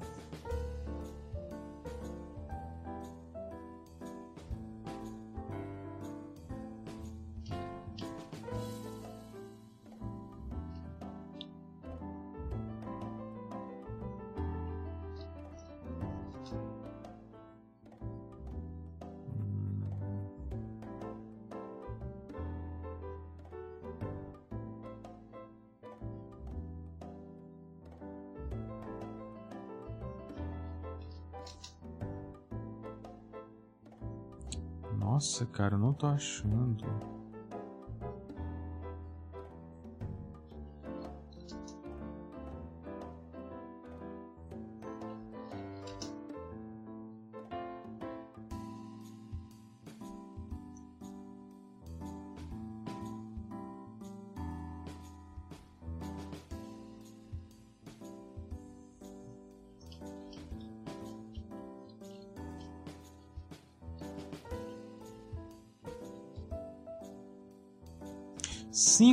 [36.02, 37.21] Tô achando.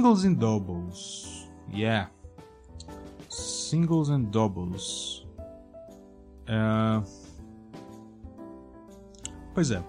[0.08, 1.48] Singles and doubles.
[1.70, 2.08] Yeah.
[3.28, 5.26] Singles and doubles.
[6.48, 7.02] Uh...
[9.52, 9.82] Pois é.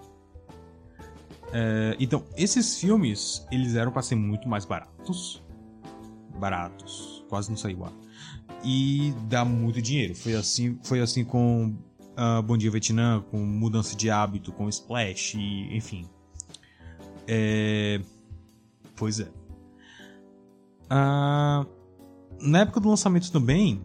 [1.53, 1.95] é.
[1.97, 5.41] Então, esses filmes, eles eram para ser muito mais baratos.
[6.37, 7.23] Baratos.
[7.29, 7.93] Quase não saiu ar.
[8.61, 10.15] E dá muito dinheiro.
[10.15, 11.73] Foi assim, foi assim com
[12.17, 16.09] uh, Bom Dia Vietnã, com Mudança de Hábito, com Splash, e, enfim.
[17.25, 18.01] É...
[18.97, 19.38] Pois é.
[20.89, 21.65] Ah,
[22.41, 23.81] na época do lançamento também,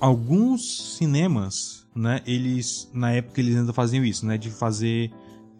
[0.00, 5.10] alguns cinemas, né, eles na época eles ainda faziam isso, né, de fazer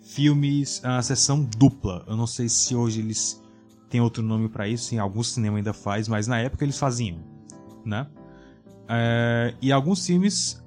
[0.00, 2.04] filmes a sessão dupla.
[2.06, 3.42] Eu não sei se hoje eles
[3.90, 7.18] têm outro nome para isso, sim, alguns cinemas ainda faz, mas na época eles faziam,
[7.84, 8.06] né?
[8.88, 10.62] É, e alguns filmes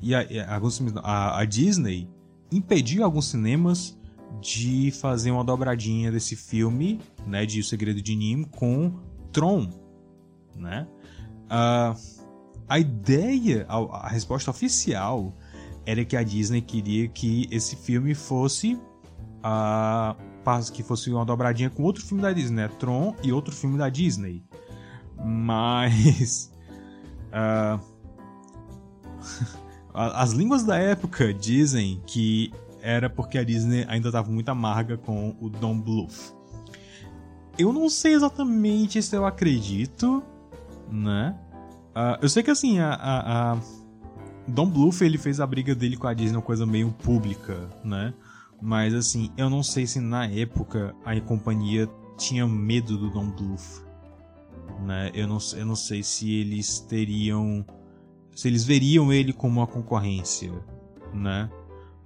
[0.00, 2.08] e, a, e alguns filmes, a, a Disney
[2.50, 3.97] impediu alguns cinemas
[4.40, 8.92] de fazer uma dobradinha desse filme, né, de O Segredo de Nim com
[9.32, 9.68] Tron,
[10.54, 10.86] né?
[11.46, 12.18] Uh,
[12.68, 15.32] a ideia, a, a, resposta oficial
[15.86, 21.82] era que a Disney queria que esse filme fosse uh, que fosse uma dobradinha com
[21.82, 22.68] outro filme da Disney, né?
[22.78, 24.42] Tron e outro filme da Disney.
[25.18, 26.52] Mas
[27.32, 27.80] uh,
[29.92, 35.36] as línguas da época dizem que era porque a Disney ainda estava muito amarga com
[35.40, 36.34] o Don Bluth.
[37.58, 40.22] Eu não sei exatamente se eu acredito,
[40.90, 41.36] né?
[41.90, 43.58] Uh, eu sei que assim, a, a, a,
[44.46, 48.14] Don Bluth ele fez a briga dele com a Disney uma coisa meio pública, né?
[48.62, 53.84] Mas assim, eu não sei se na época a companhia tinha medo do Don Bluth,
[54.80, 55.10] né?
[55.12, 57.66] Eu não, eu não sei se eles teriam,
[58.34, 60.52] se eles veriam ele como uma concorrência,
[61.12, 61.50] né?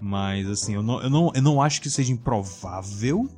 [0.04, 3.28] Mas assim, eu não, eu não, eu não acho que seja improvável.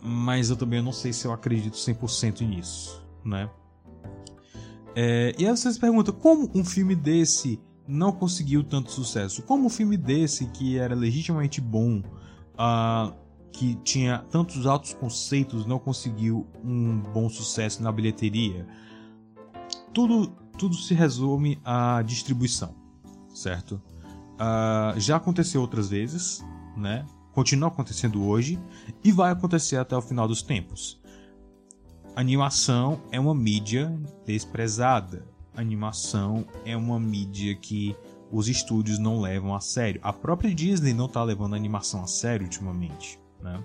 [0.00, 3.50] Mas eu também não sei se eu acredito 100% nisso, né?
[4.96, 9.42] É, e aí vocês perguntam, como um filme desse não conseguiu tanto sucesso?
[9.42, 13.14] Como um filme desse, que era legitimamente bom, uh,
[13.52, 18.66] que tinha tantos altos conceitos, não conseguiu um bom sucesso na bilheteria?
[19.92, 22.74] Tudo, tudo se resume à distribuição,
[23.34, 23.80] certo?
[24.34, 26.44] Uh, já aconteceu outras vezes,
[26.76, 27.06] né?
[27.32, 28.58] Continua acontecendo hoje
[29.02, 31.00] e vai acontecer até o final dos tempos.
[32.14, 33.92] Animação é uma mídia
[34.24, 35.26] desprezada.
[35.56, 37.96] Animação é uma mídia que
[38.30, 40.00] os estúdios não levam a sério.
[40.02, 43.62] A própria Disney não está levando a animação a sério ultimamente, né?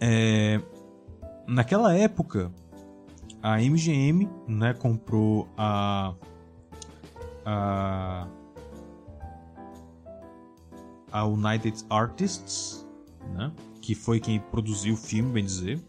[0.00, 0.60] É...
[1.46, 2.52] Naquela época,
[3.42, 6.14] a MGM, né, comprou a
[7.44, 8.26] a
[11.12, 12.86] a United Artists,
[13.34, 13.52] né?
[13.80, 15.80] que foi quem produziu o filme, bem dizer.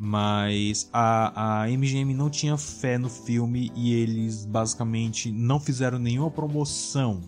[0.00, 6.30] Mas a, a MGM não tinha fé no filme e eles basicamente não fizeram nenhuma
[6.30, 7.20] promoção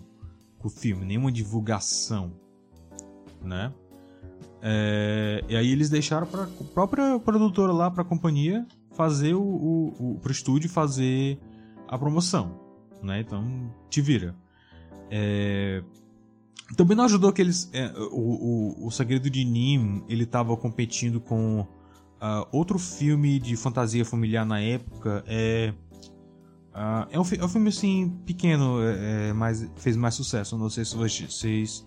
[0.57, 2.31] com o filme, nenhuma divulgação,
[3.41, 3.73] né?
[4.61, 9.41] É, e aí eles deixaram para a própria produtora lá, para a companhia, fazer o,
[9.41, 11.39] o, o pro estúdio fazer
[11.87, 12.59] a promoção,
[13.01, 13.19] né?
[13.19, 14.35] Então te vira.
[15.09, 15.83] É,
[16.75, 17.69] também não ajudou que eles.
[17.73, 23.55] É, o, o, o Segredo de Nim ele estava competindo com uh, outro filme de
[23.55, 25.23] fantasia familiar na época.
[25.27, 25.73] É.
[26.71, 30.55] Uh, é, um, é um filme assim pequeno, é, é, mas fez mais sucesso.
[30.55, 31.85] Eu não sei se vocês.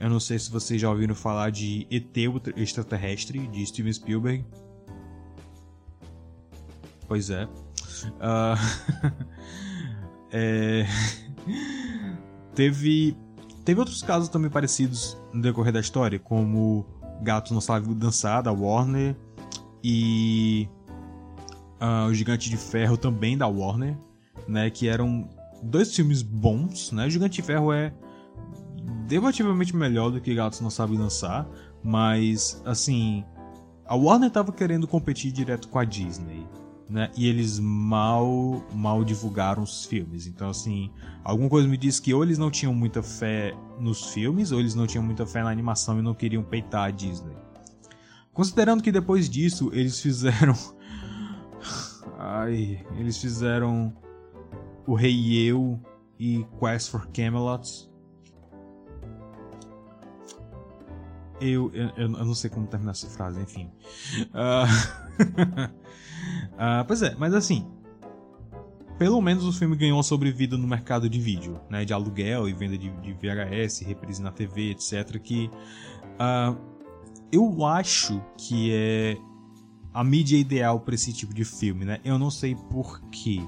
[0.00, 2.16] Eu não sei se vocês já ouviram falar de ET
[2.56, 4.44] Extraterrestre, de Steven Spielberg.
[7.06, 7.44] Pois é.
[7.44, 8.56] Uh,
[10.32, 10.86] é
[12.54, 13.16] teve
[13.64, 16.84] Teve outros casos também parecidos no decorrer da história, como
[17.22, 19.16] Gato Não Sabe Dançar, da Warner,
[19.84, 20.68] e
[21.80, 23.96] uh, O Gigante de Ferro também da Warner,
[24.48, 25.28] né, que eram
[25.62, 27.06] dois filmes bons, né?
[27.06, 27.92] O Gigante de Ferro é
[29.06, 31.46] debativamente melhor do que Gatos Não Sabe Dançar,
[31.82, 33.24] mas assim,
[33.86, 36.46] a Warner estava querendo competir direto com a Disney,
[36.92, 37.10] né?
[37.16, 40.26] E eles mal mal divulgaram os filmes.
[40.26, 40.90] Então assim,
[41.24, 44.74] alguma coisa me diz que ou eles não tinham muita fé nos filmes, ou eles
[44.74, 47.34] não tinham muita fé na animação e não queriam peitar a Disney.
[48.32, 50.54] Considerando que depois disso eles fizeram
[52.18, 53.92] Ai, eles fizeram
[54.86, 55.80] o Rei Eu
[56.18, 57.90] e Quest for Camelot.
[61.40, 63.68] Eu, eu, eu não sei como terminar essa frase, enfim.
[64.28, 65.72] Uh...
[66.54, 67.66] uh, pois é, mas assim.
[68.98, 71.84] Pelo menos o filme ganhou sobrevida no mercado de vídeo, né?
[71.84, 75.18] De aluguel e venda de, de VHS, reprise na TV, etc.
[75.18, 75.50] Que
[76.20, 76.56] uh,
[77.32, 79.16] eu acho que é
[79.92, 82.00] a mídia ideal para esse tipo de filme, né?
[82.04, 83.40] Eu não sei porquê.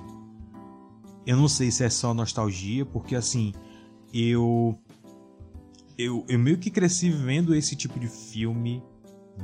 [1.27, 3.53] Eu não sei se é só nostalgia, porque assim,
[4.13, 4.79] eu,
[5.97, 8.83] eu eu meio que cresci vendo esse tipo de filme,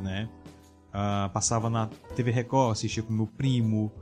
[0.03, 0.29] né?
[0.91, 1.87] Uh, passava na
[2.17, 3.93] TV Record, assistia com meu primo.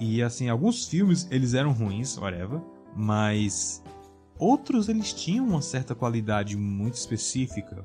[0.00, 2.60] E assim, alguns filmes eles eram ruins, whatever,
[2.96, 3.82] mas
[4.38, 7.84] outros eles tinham uma certa qualidade muito específica.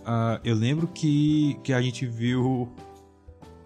[0.00, 2.68] Uh, eu lembro que, que a gente viu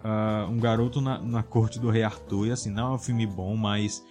[0.03, 3.25] uh, um garoto na, na corte do rei Arthur, e assim, não é um filme
[3.25, 4.03] bom, mas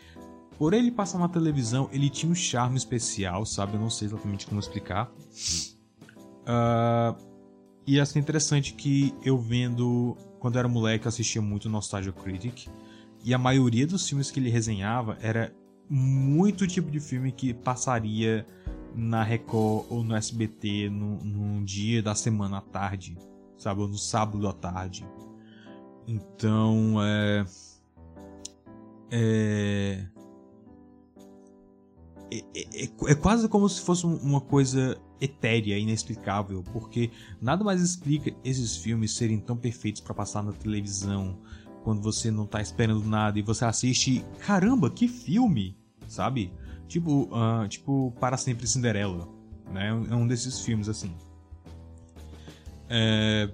[0.58, 3.74] por ele passar na televisão, ele tinha um charme especial, sabe?
[3.74, 5.10] Eu não sei exatamente como explicar.
[6.42, 7.35] Uh,
[7.86, 12.66] e assim, interessante que eu vendo, quando era moleque, assistia muito Nostalgia Critic.
[13.24, 15.54] E a maioria dos filmes que ele resenhava era
[15.88, 18.46] muito tipo de filme que passaria
[18.94, 23.16] na Record ou no SBT num, num dia da semana à tarde,
[23.56, 23.80] sabe?
[23.82, 25.06] Ou no sábado à tarde.
[26.08, 27.46] Então, é.
[29.10, 30.06] É.
[32.30, 37.10] É, é, é, é, quase como se fosse uma coisa etérea, inexplicável, porque
[37.40, 41.38] nada mais explica esses filmes serem tão perfeitos para passar na televisão
[41.82, 45.76] quando você não tá esperando nada e você assiste, caramba, que filme,
[46.08, 46.52] sabe?
[46.88, 49.28] Tipo, uh, tipo Para Sempre Cinderela,
[49.72, 49.88] né?
[50.10, 51.14] É um desses filmes assim.
[52.88, 53.48] É...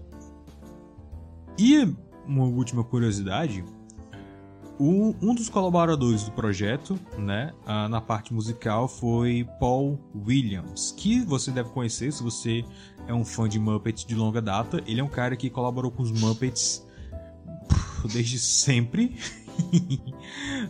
[1.59, 1.95] E
[2.27, 3.65] uma última curiosidade
[4.79, 7.53] um, dos colaboradores do projeto, né,
[7.89, 12.65] na parte musical foi Paul Williams, que você deve conhecer se você
[13.07, 14.83] é um fã de Muppets de longa data.
[14.87, 16.87] Ele é um cara que colaborou com os Muppets
[18.13, 19.17] desde sempre.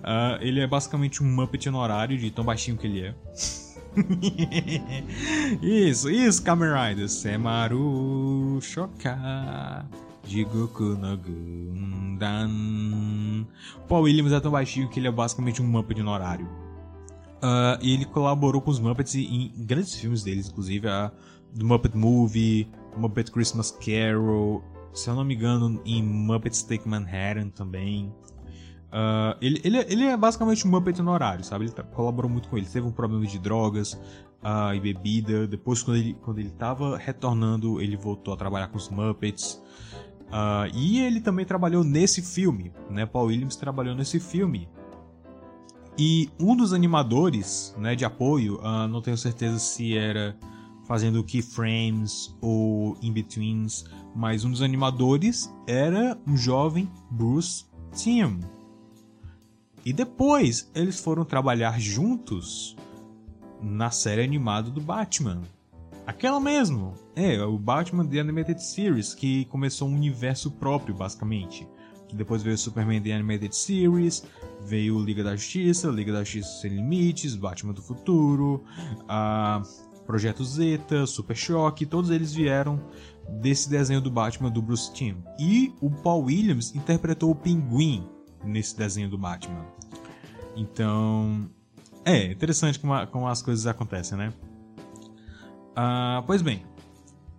[0.03, 3.15] uh, ele é basicamente um Muppet honorário de tão baixinho que ele é.
[5.63, 7.09] isso, isso, Kamen Rider.
[7.09, 9.87] Semaru Shoka.
[10.27, 12.49] Jigoku no Gundam.
[13.89, 16.47] Paul Williams é tão baixinho que ele é basicamente um Muppet honorário.
[17.43, 21.11] Uh, e ele colaborou com os Muppets em, grandes filmes deles, inclusive a
[21.61, 24.63] Muppet Movie, Muppet Christmas Carol,
[24.95, 28.13] se eu não me engano, em Muppets Take Manhattan também.
[28.93, 31.65] Uh, ele, ele, ele é basicamente um Muppet honorário, sabe?
[31.65, 32.67] Ele tá, colaborou muito com ele.
[32.67, 35.47] Teve um problema de drogas uh, e bebida.
[35.47, 39.61] Depois, quando ele, quando ele tava retornando, ele voltou a trabalhar com os Muppets.
[40.33, 43.05] Uh, e ele também trabalhou nesse filme, né?
[43.05, 44.67] Paul Williams trabalhou nesse filme.
[45.99, 50.35] E um dos animadores né, de apoio, uh, não tenho certeza se era
[50.85, 53.85] fazendo keyframes ou in-betweens,
[54.17, 58.41] mas um dos animadores era um jovem Bruce Timm.
[59.85, 62.75] E depois eles foram trabalhar juntos
[63.61, 65.43] na série animada do Batman,
[66.07, 66.95] Aquela mesmo.
[67.15, 71.67] É, o Batman The Animated Series, que começou um universo próprio, basicamente.
[72.13, 74.23] Depois veio o Superman The Animated Series,
[74.61, 78.65] veio Liga da Justiça, Liga da Justiça Sem Limites, Batman do Futuro,
[79.09, 79.63] a
[80.07, 82.81] Projeto Zeta, Super Choque, todos eles vieram
[83.41, 85.17] desse desenho do Batman do Bruce Timm.
[85.39, 88.07] E o Paul Williams interpretou o Pinguim
[88.45, 89.65] nesse desenho do Batman.
[90.57, 91.49] Então,
[92.05, 94.33] é interessante como, como as coisas acontecem, né?
[95.73, 96.63] Uh, pois bem,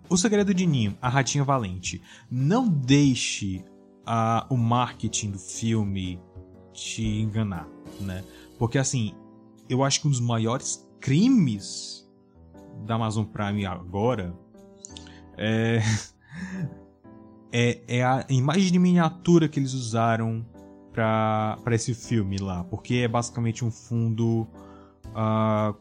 [0.08, 2.02] o segredo de Ninho, a ratinha valente.
[2.30, 3.64] Não deixe
[4.06, 6.20] uh, o marketing do filme
[6.72, 7.68] te enganar,
[8.00, 8.24] né?
[8.58, 9.14] Porque assim,
[9.68, 12.08] eu acho que um dos maiores crimes
[12.84, 14.34] da Amazon Prime agora
[15.36, 15.80] é,
[17.52, 20.44] é, é a imagem de miniatura que eles usaram
[20.92, 24.46] para esse filme lá, porque é basicamente um fundo
[25.06, 25.74] uh,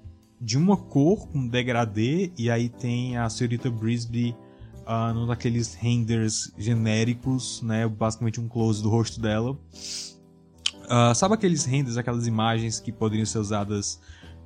[0.43, 4.35] de uma cor com degradê e aí tem a senhorita Brisby
[4.81, 9.57] uh, num daqueles renders genéricos, né, basicamente um close do rosto dela.
[10.83, 14.01] Uh, sabe aqueles renders, aquelas imagens que poderiam ser usadas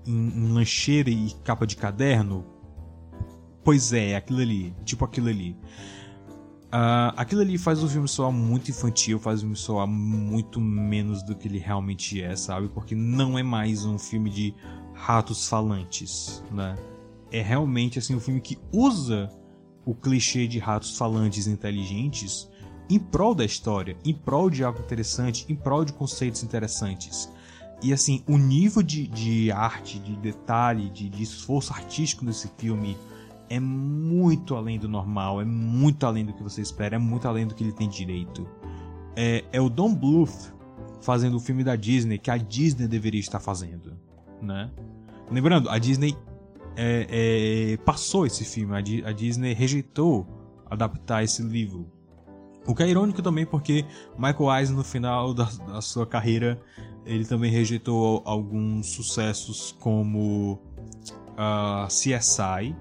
[0.06, 2.46] em, em lancheira e capa de caderno?
[3.64, 5.58] Pois é, aquilo ali, tipo aquilo ali.
[6.78, 11.24] Uh, aquilo ali faz o filme soar muito infantil, faz o filme soar muito menos
[11.24, 12.68] do que ele realmente é, sabe?
[12.68, 14.54] Porque não é mais um filme de
[14.94, 16.76] ratos falantes, né?
[17.32, 19.28] É realmente assim um filme que usa
[19.88, 22.48] o clichê de ratos falantes inteligentes
[22.88, 27.28] em prol da história, em prol de algo interessante, em prol de conceitos interessantes.
[27.82, 32.96] E assim, o nível de, de arte, de detalhe, de, de esforço artístico nesse filme
[33.50, 37.48] é muito além do normal, é muito além do que você espera, é muito além
[37.48, 38.48] do que ele tem direito.
[39.16, 40.54] É, é o Don Bluth
[41.02, 43.94] fazendo o filme da Disney que a Disney deveria estar fazendo,
[44.42, 44.70] né?
[45.32, 46.16] Lembrando, a Disney
[46.76, 47.08] é,
[47.74, 50.28] é, passou esse filme, a, a Disney rejeitou
[50.70, 51.88] adaptar esse livro.
[52.66, 53.86] O que é irônico também porque
[54.18, 56.62] Michael Eisner no final da, da sua carreira
[57.06, 62.76] ele também rejeitou alguns sucessos como uh, ah, CSI,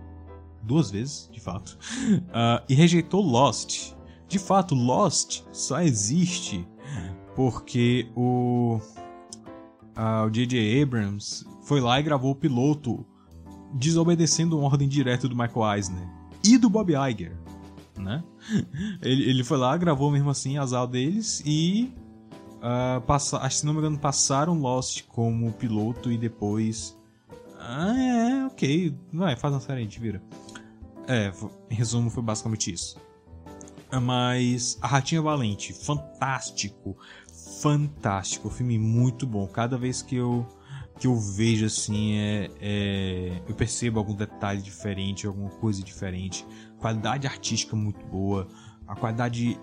[0.67, 1.79] duas vezes, de fato,
[2.11, 3.95] uh, e rejeitou Lost.
[4.29, 6.67] De fato, Lost só existe
[7.35, 8.81] porque o
[9.97, 10.83] uh, J.J.
[10.83, 13.07] Abrams foi lá e gravou o piloto
[13.75, 16.09] desobedecendo uma ordem direta do Michael Eisner
[16.43, 17.37] e do Bob Iger,
[17.99, 18.25] né?
[19.03, 21.93] Ele, ele foi lá, gravou mesmo assim as aulas deles e
[22.59, 26.97] uh, passa, se não me engano passaram Lost como piloto e depois
[27.69, 30.23] ah, é, ok, vai, faz uma série, a gente vira.
[31.07, 31.33] É,
[31.71, 33.01] em resumo, foi basicamente isso.
[34.03, 36.97] Mas A Ratinha Valente, fantástico,
[37.61, 39.47] fantástico, filme muito bom.
[39.47, 40.47] Cada vez que eu
[40.99, 46.47] que eu vejo assim é, é, eu percebo algum detalhe diferente, alguma coisa diferente.
[46.79, 48.49] Qualidade artística muito boa,
[48.87, 49.61] a qualidade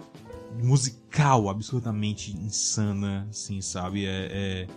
[0.62, 4.06] musical absurdamente insana, assim, sabe?
[4.06, 4.68] É, é,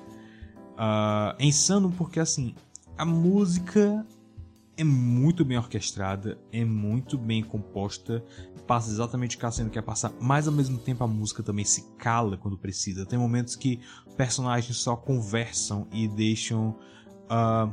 [0.72, 2.54] uh, é insano porque assim
[2.96, 4.06] a música
[4.76, 8.22] é muito bem orquestrada, é muito bem composta,
[8.66, 11.64] passa exatamente o que a cena quer passar, mas ao mesmo tempo a música também
[11.64, 13.06] se cala quando precisa.
[13.06, 13.80] Tem momentos que
[14.16, 16.76] personagens só conversam e deixam
[17.24, 17.72] uh,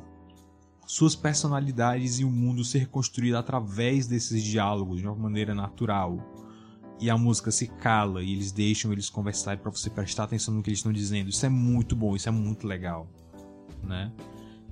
[0.88, 6.18] suas personalidades e o mundo ser construído através desses diálogos de uma maneira natural.
[7.02, 10.64] E a música se cala e eles deixam eles conversarem para você prestar atenção no
[10.64, 11.30] que eles estão dizendo.
[11.30, 13.10] Isso é muito bom, isso é muito legal,
[13.82, 14.14] né?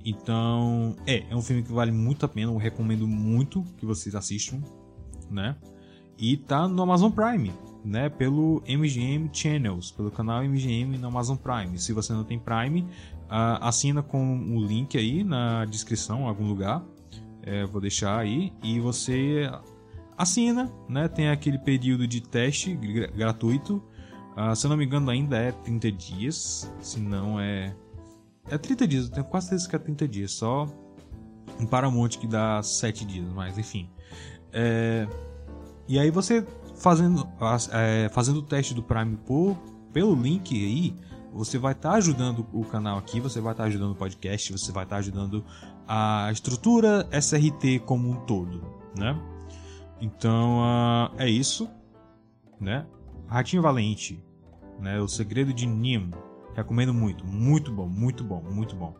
[0.04, 4.14] Então, é, é um filme que vale muito a pena, eu recomendo muito que vocês
[4.14, 4.60] assistam,
[5.30, 5.56] né?
[6.18, 7.52] E tá no Amazon Prime,
[7.84, 8.08] né?
[8.08, 11.78] Pelo MGM Channels, pelo canal MGM no Amazon Prime.
[11.78, 16.46] Se você não tem Prime, uh, assina com o link aí na descrição, em algum
[16.46, 16.84] lugar.
[17.42, 18.52] É, vou deixar aí.
[18.62, 19.50] E você
[20.16, 21.08] assina, né?
[21.08, 23.82] Tem aquele período de teste gr gratuito.
[24.36, 26.72] Uh, se eu não me engano, ainda é 30 dias.
[26.80, 27.74] Se não é
[28.48, 30.32] é 30 dias, eu tenho quase certeza que é 30 dias.
[30.32, 30.66] Só
[31.60, 33.88] um Paramount que dá 7 dias, mas enfim.
[34.52, 35.06] É...
[35.88, 37.28] E aí você fazendo,
[37.72, 39.56] é, fazendo o teste do Prime por,
[39.92, 40.96] pelo link aí,
[41.32, 44.52] você vai estar tá ajudando o canal aqui, você vai estar tá ajudando o podcast,
[44.52, 45.44] você vai estar tá ajudando
[45.86, 48.62] a estrutura SRT como um todo,
[48.96, 49.18] né?
[50.00, 51.70] Então uh, é isso,
[52.60, 52.86] né?
[53.26, 54.22] Ratinho Valente,
[54.78, 55.00] né?
[55.00, 56.10] O Segredo de Nim,
[56.54, 58.94] Recomendo muito, muito bom, muito bom, muito bom.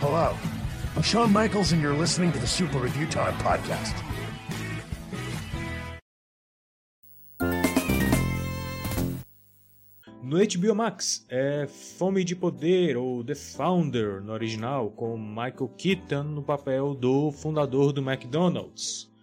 [0.00, 0.36] Hello,
[0.96, 3.94] I'm Shawn Michaels, and you're listening to the Super Review Time podcast.
[10.22, 16.24] No HBO Max é Fome de Poder ou The Founder no original, com Michael Keaton
[16.24, 19.13] no papel do fundador do McDonald's.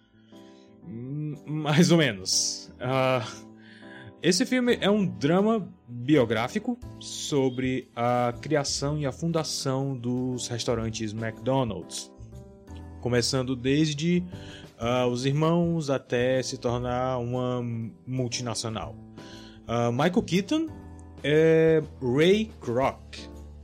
[0.84, 2.70] Mais ou menos.
[2.76, 3.52] Uh,
[4.22, 12.10] esse filme é um drama biográfico sobre a criação e a fundação dos restaurantes McDonald's,
[13.00, 14.22] começando desde
[14.78, 17.62] uh, os irmãos até se tornar uma
[18.06, 18.94] multinacional.
[19.66, 20.68] Uh, Michael Keaton
[21.24, 23.16] é Ray Kroc,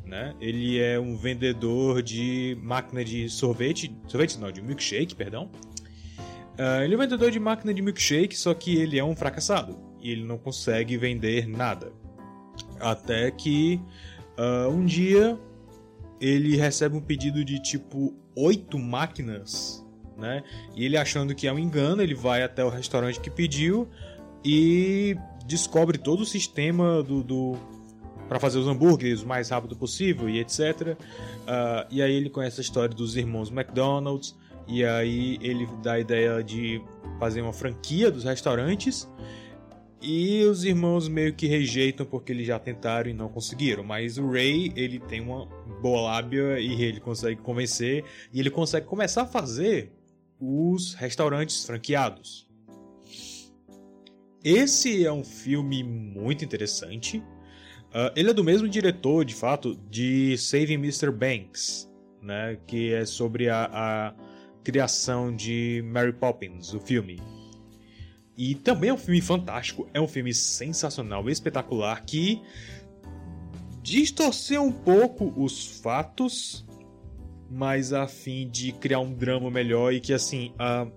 [0.04, 0.34] né?
[0.40, 5.50] Ele é um vendedor de máquina de sorvete, sorvete não, de milkshake, perdão,
[6.58, 9.78] Uh, ele é um vendedor de máquina de milkshake, só que ele é um fracassado.
[10.00, 11.92] E ele não consegue vender nada.
[12.80, 13.80] Até que
[14.36, 15.38] uh, um dia
[16.20, 19.86] ele recebe um pedido de tipo oito máquinas,
[20.16, 20.42] né?
[20.74, 23.88] E ele achando que é um engano, ele vai até o restaurante que pediu
[24.44, 25.16] e
[25.46, 27.56] descobre todo o sistema do, do
[28.28, 30.60] para fazer os hambúrgueres o mais rápido possível e etc.
[30.60, 30.96] Uh,
[31.46, 34.36] ah, e aí ele conhece a história dos irmãos McDonald's
[34.68, 36.82] e aí ele dá a ideia de
[37.18, 39.08] fazer uma franquia dos restaurantes.
[40.00, 43.82] E os irmãos meio que rejeitam porque eles já tentaram e não conseguiram.
[43.82, 45.46] Mas o Ray, ele tem uma
[45.80, 48.04] boa lábia e ele consegue convencer.
[48.32, 49.90] E ele consegue começar a fazer
[50.38, 52.46] os restaurantes franqueados.
[54.44, 57.18] Esse é um filme muito interessante.
[57.18, 61.10] Uh, ele é do mesmo diretor, de fato, de Saving Mr.
[61.10, 61.90] Banks,
[62.22, 62.56] né?
[62.66, 64.14] Que é sobre a, a
[64.68, 67.18] criação de Mary Poppins, o filme.
[68.36, 72.42] E também é um filme fantástico, é um filme sensacional, espetacular, que
[73.82, 76.66] distorceu um pouco os fatos,
[77.50, 80.92] mas a fim de criar um drama melhor e que assim, uh,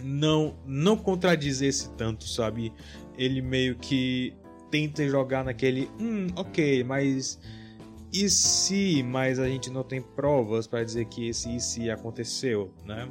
[0.00, 2.72] não não contradizesse tanto, sabe?
[3.18, 4.36] Ele meio que
[4.70, 7.40] tenta jogar naquele, hum, ok, mas
[8.14, 12.72] e se, mas a gente não tem provas para dizer que esse e se aconteceu,
[12.84, 13.08] né?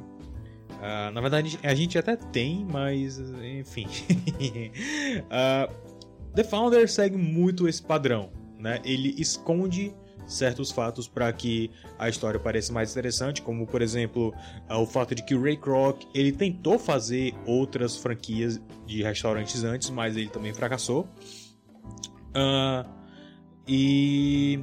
[0.70, 3.18] Uh, na verdade, a gente até tem, mas
[3.58, 3.86] enfim.
[5.26, 5.70] uh,
[6.34, 8.80] The Founder segue muito esse padrão, né?
[8.82, 9.94] Ele esconde
[10.26, 14.34] certos fatos para que a história pareça mais interessante, como por exemplo
[14.70, 19.62] uh, o fato de que o Ray Kroc ele tentou fazer outras franquias de restaurantes
[19.64, 21.06] antes, mas ele também fracassou.
[23.68, 24.60] e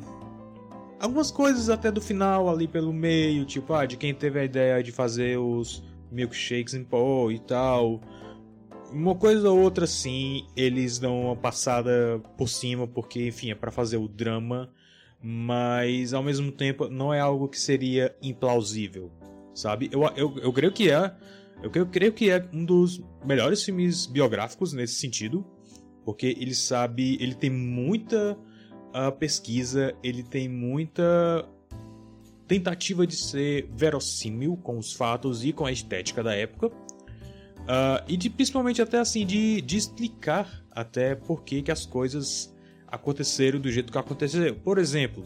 [1.01, 4.83] algumas coisas até do final ali pelo meio, tipo ah, de quem teve a ideia
[4.83, 7.99] de fazer os milkshakes em pó e tal.
[8.91, 13.71] Uma coisa ou outra sim, eles dão uma passada por cima, porque, enfim, é para
[13.71, 14.69] fazer o drama,
[15.21, 19.09] mas ao mesmo tempo não é algo que seria implausível,
[19.53, 19.89] sabe?
[19.91, 21.15] Eu, eu, eu creio que é.
[21.63, 25.45] Eu, eu creio que é um dos melhores filmes biográficos nesse sentido,
[26.03, 28.37] porque ele sabe, ele tem muita
[28.93, 31.47] uh, pesquisa, ele tem muita
[32.47, 36.67] tentativa de ser verossímil com os fatos e com a estética da época.
[36.67, 42.53] Uh, e de principalmente até assim de, de explicar até por que, que as coisas
[42.87, 44.55] aconteceram do jeito que aconteceram.
[44.55, 45.23] Por exemplo,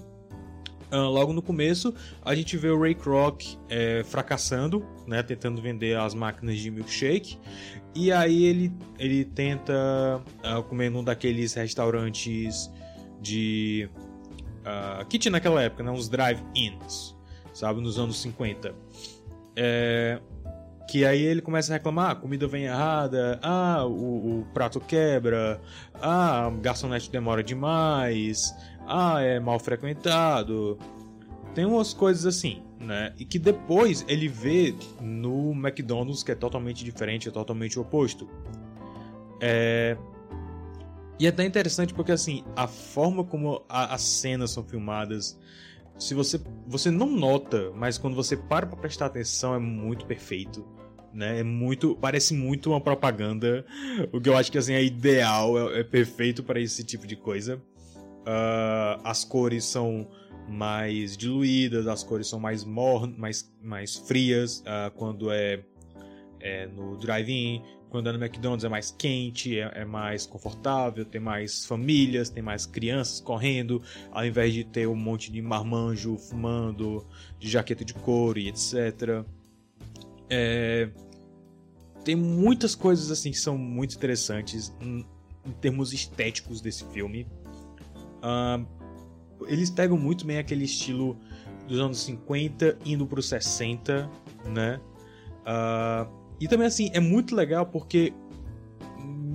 [0.92, 1.94] uh, logo no começo
[2.24, 7.40] a gente vê o Ray Kroc é, fracassando, né, tentando vender as máquinas de milkshake,
[7.96, 12.70] e aí ele, ele tenta uh, comer num daqueles restaurantes
[13.26, 13.90] de
[14.62, 17.16] uh, naquela época, né, uns drive-ins
[17.56, 18.76] sabe, nos anos 50.
[19.56, 20.20] É,
[20.90, 25.60] que aí ele começa a reclamar, ah, comida vem errada, ah, o, o, prato quebra,
[25.96, 28.54] ah, a garçonete demora demais,
[28.86, 30.78] ah, é mal frequentado.
[31.56, 33.14] Tem umas coisas assim, né?
[33.18, 38.30] E que depois ele vê no McDonald's que é totalmente diferente, é totalmente oposto.
[39.40, 39.98] É...
[41.20, 45.40] E é até interessante porque assim, a forma como a, as cenas são filmadas,
[45.98, 50.66] se você você não nota, mas quando você para para prestar atenção é muito perfeito,
[51.14, 51.40] né?
[51.40, 53.66] É muito, parece muito uma propaganda,
[54.12, 57.16] o que eu acho que assim é ideal, é, é perfeito para esse tipo de
[57.16, 57.62] coisa.
[58.28, 60.08] Uh, as cores são
[60.50, 65.64] mais diluídas, as cores são mais mornas, mais, mais frias uh, quando é,
[66.40, 67.62] é no drive-in.
[67.96, 72.44] Quando é no McDonald's é mais quente, é, é, mais confortável, tem mais famílias, tem
[72.44, 73.82] mais crianças correndo,
[74.12, 77.06] ao invés de ter um monte de marmanjo fumando,
[77.40, 79.24] de jaqueta de couro e etc.
[80.30, 80.90] É...
[82.04, 85.06] Tem muitas coisas assim que são muito interessantes em,
[85.46, 87.26] em termos estéticos desse filme.
[89.48, 91.18] Eles pegam muito bem aquele estilo
[91.66, 94.10] dos anos 50 indo para os 60,
[94.48, 94.82] né?
[95.48, 98.14] Uh, e também, assim, é muito legal porque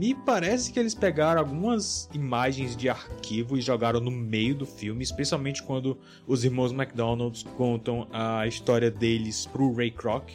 [0.01, 5.03] me parece que eles pegaram algumas imagens de arquivo e jogaram no meio do filme,
[5.03, 10.31] especialmente quando os irmãos McDonald's contam a história deles pro Ray Kroc,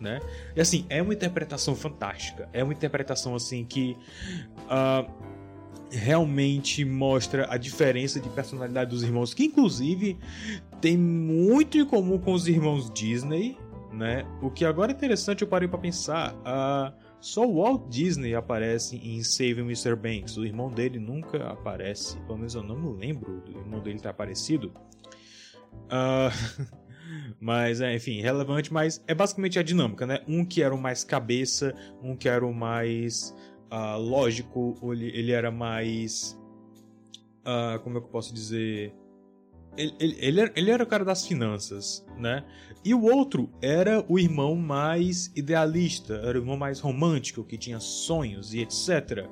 [0.00, 0.18] né?
[0.56, 2.48] E assim, é uma interpretação fantástica.
[2.54, 3.96] É uma interpretação assim que
[4.64, 5.10] uh,
[5.90, 10.16] realmente mostra a diferença de personalidade dos irmãos, que inclusive
[10.80, 13.58] tem muito em comum com os irmãos Disney,
[13.92, 14.24] né?
[14.40, 18.96] O que agora é interessante, eu parei para pensar, uh, só o Walt Disney aparece
[18.96, 19.94] em Saving Mr.
[19.94, 24.00] Banks, o irmão dele nunca aparece, pelo menos eu não me lembro do irmão dele
[24.00, 24.72] ter aparecido.
[25.86, 26.32] Uh,
[27.38, 30.20] mas, é, enfim, relevante, mas é basicamente a dinâmica, né?
[30.26, 33.34] Um que era o mais cabeça, um que era o mais
[33.70, 36.38] uh, lógico, ele, ele era mais.
[37.40, 38.94] Uh, como é que eu posso dizer?
[39.76, 42.44] Ele, ele, ele, era, o cara das finanças, né?
[42.84, 47.80] E o outro era o irmão mais idealista, era o irmão mais romântico, que tinha
[47.80, 49.28] sonhos e etc.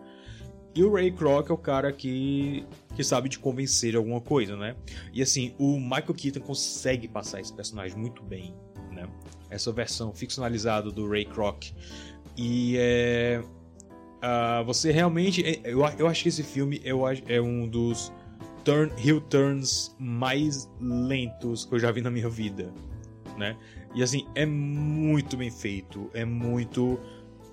[0.75, 2.65] E o Ray Kroc é o cara que,
[2.95, 4.77] que sabe te convencer de alguma coisa, né?
[5.13, 8.55] E assim, o Michael Keaton consegue passar esse personagem muito bem,
[8.93, 9.09] né?
[9.51, 11.73] Essa versão ficcionalizada do Ray Kroc.
[12.37, 13.43] E é.
[13.43, 15.45] uh, você realmente.
[15.45, 18.13] É, eu, eu acho que esse filme é um dos
[18.65, 22.73] turn, heel turns mais lentos que eu já vi na minha vida.
[23.37, 23.57] Né?
[23.95, 26.99] E assim, é muito bem feito, é muito.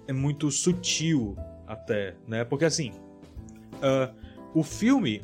[0.07, 1.35] É muito sutil
[1.65, 2.43] até, né?
[2.45, 2.91] Porque assim.
[3.73, 5.21] Uh, o filme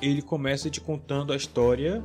[0.00, 2.02] ele começa te contando a história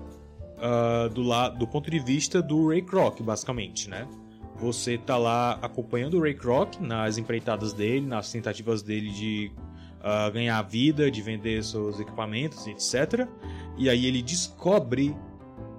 [0.57, 4.07] uh, do, la do ponto de vista do Ray Kroc, basicamente, né?
[4.57, 9.51] Você tá lá acompanhando o Ray Kroc nas empreitadas dele, nas tentativas dele de
[9.99, 13.27] uh, ganhar vida, de vender seus equipamentos, etc.
[13.77, 15.15] E aí ele descobre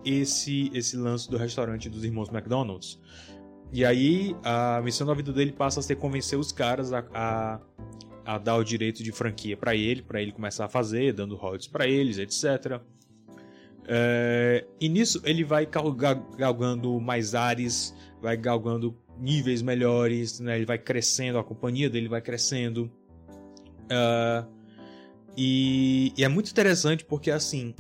[0.04, 3.00] esse esse lance do restaurante dos irmãos McDonald's.
[3.72, 7.60] E aí a missão da vida dele passa a ser convencer os caras a, a,
[8.24, 11.68] a dar o direito de franquia para ele, para ele começar a fazer, dando royalties
[11.68, 12.80] para eles, etc.
[13.90, 20.56] É, e nisso ele vai galgando mais ares, vai galgando níveis melhores, né?
[20.56, 22.90] ele vai crescendo, a companhia dele vai crescendo.
[23.89, 24.47] Uh,
[25.36, 27.74] e, e, é muito interessante porque assim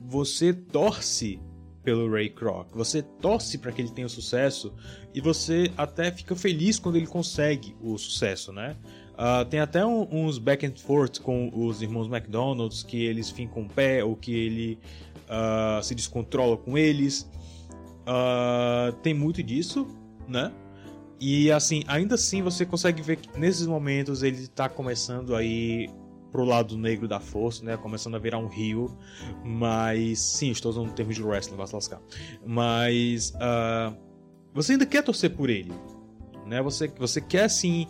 [0.00, 1.40] você torce
[1.82, 4.72] pelo Ray Kroc, você torce para que ele tenha sucesso
[5.12, 8.76] e você até fica feliz quando ele consegue o sucesso, né?
[9.14, 13.68] Uh, tem até um, uns back and forth com os irmãos McDonald's que eles ficam
[13.68, 14.78] pé ou que ele
[15.28, 17.30] uh, se descontrola com eles.
[18.02, 19.86] Uh, tem muito disso,
[20.26, 20.52] né?
[21.20, 25.88] E assim, ainda assim você consegue ver que nesses momentos ele está começando aí
[26.34, 27.76] pro lado negro da força, né?
[27.76, 28.96] Começando a virar um rio.
[29.44, 32.00] Mas sim, estou usando termos de wrestling, vai se lascar.
[32.44, 33.96] Mas uh,
[34.52, 35.72] você ainda quer torcer por ele,
[36.44, 36.60] né?
[36.60, 37.86] Você, você quer sim.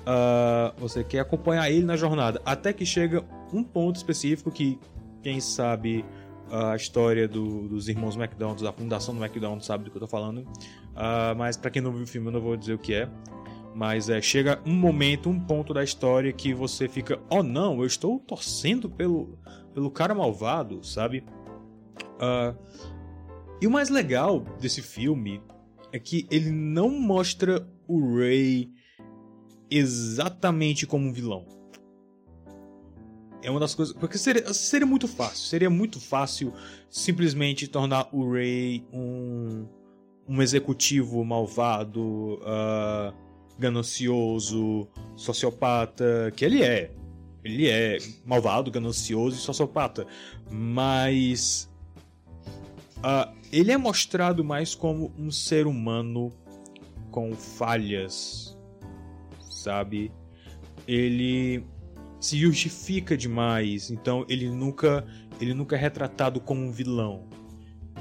[0.00, 2.40] Uh, você quer acompanhar ele na jornada.
[2.44, 4.78] Até que chega um ponto específico que,
[5.22, 6.04] quem sabe,
[6.50, 10.06] a história do, dos irmãos McDonald's, da fundação do McDonald's, sabe do que eu tô
[10.06, 10.38] falando.
[10.38, 13.08] Uh, mas para quem não viu o filme, eu não vou dizer o que é.
[13.74, 17.86] Mas é, chega um momento, um ponto da história que você fica, oh não, eu
[17.86, 19.38] estou torcendo pelo,
[19.74, 21.24] pelo cara malvado, sabe?
[22.16, 22.56] Uh,
[23.60, 25.42] e o mais legal desse filme
[25.92, 28.70] é que ele não mostra o Ray
[29.70, 31.55] exatamente como um vilão
[33.46, 33.94] é uma das coisas.
[33.94, 35.46] Porque seria, seria muito fácil.
[35.46, 36.52] Seria muito fácil
[36.90, 39.68] simplesmente tornar o Ray um,
[40.28, 43.14] um executivo malvado, uh,
[43.56, 46.90] ganancioso, sociopata, que ele é.
[47.44, 50.04] Ele é malvado, ganancioso e sociopata.
[50.50, 51.70] Mas.
[52.98, 56.32] Uh, ele é mostrado mais como um ser humano
[57.12, 58.58] com falhas,
[59.40, 60.10] sabe?
[60.88, 61.64] Ele
[62.20, 65.06] se justifica demais, então ele nunca
[65.40, 67.28] ele nunca é retratado como um vilão.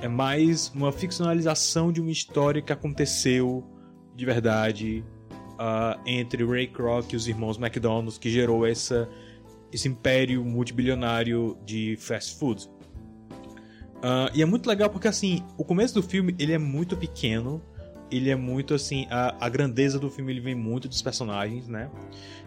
[0.01, 3.63] É mais uma ficcionalização de uma história que aconteceu
[4.15, 5.03] de verdade
[5.53, 9.09] uh, entre Ray Kroc e os irmãos McDonald's que gerou essa
[9.71, 12.69] esse império multibilionário de fast food.
[13.95, 17.61] Uh, e é muito legal porque assim, o começo do filme ele é muito pequeno,
[18.11, 21.89] ele é muito assim, a, a grandeza do filme ele vem muito dos personagens, né?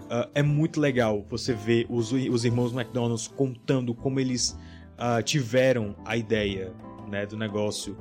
[0.09, 4.59] Uh, é muito legal você ver os, os irmãos McDonald's contando como eles
[4.99, 6.73] uh, tiveram a ideia
[7.09, 7.97] né, do negócio,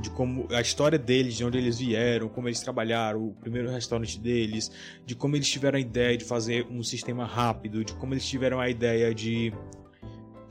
[0.00, 4.18] de como a história deles, de onde eles vieram, como eles trabalharam, o primeiro restaurante
[4.18, 4.70] deles,
[5.04, 8.60] de como eles tiveram a ideia de fazer um sistema rápido, de como eles tiveram
[8.60, 9.52] a ideia de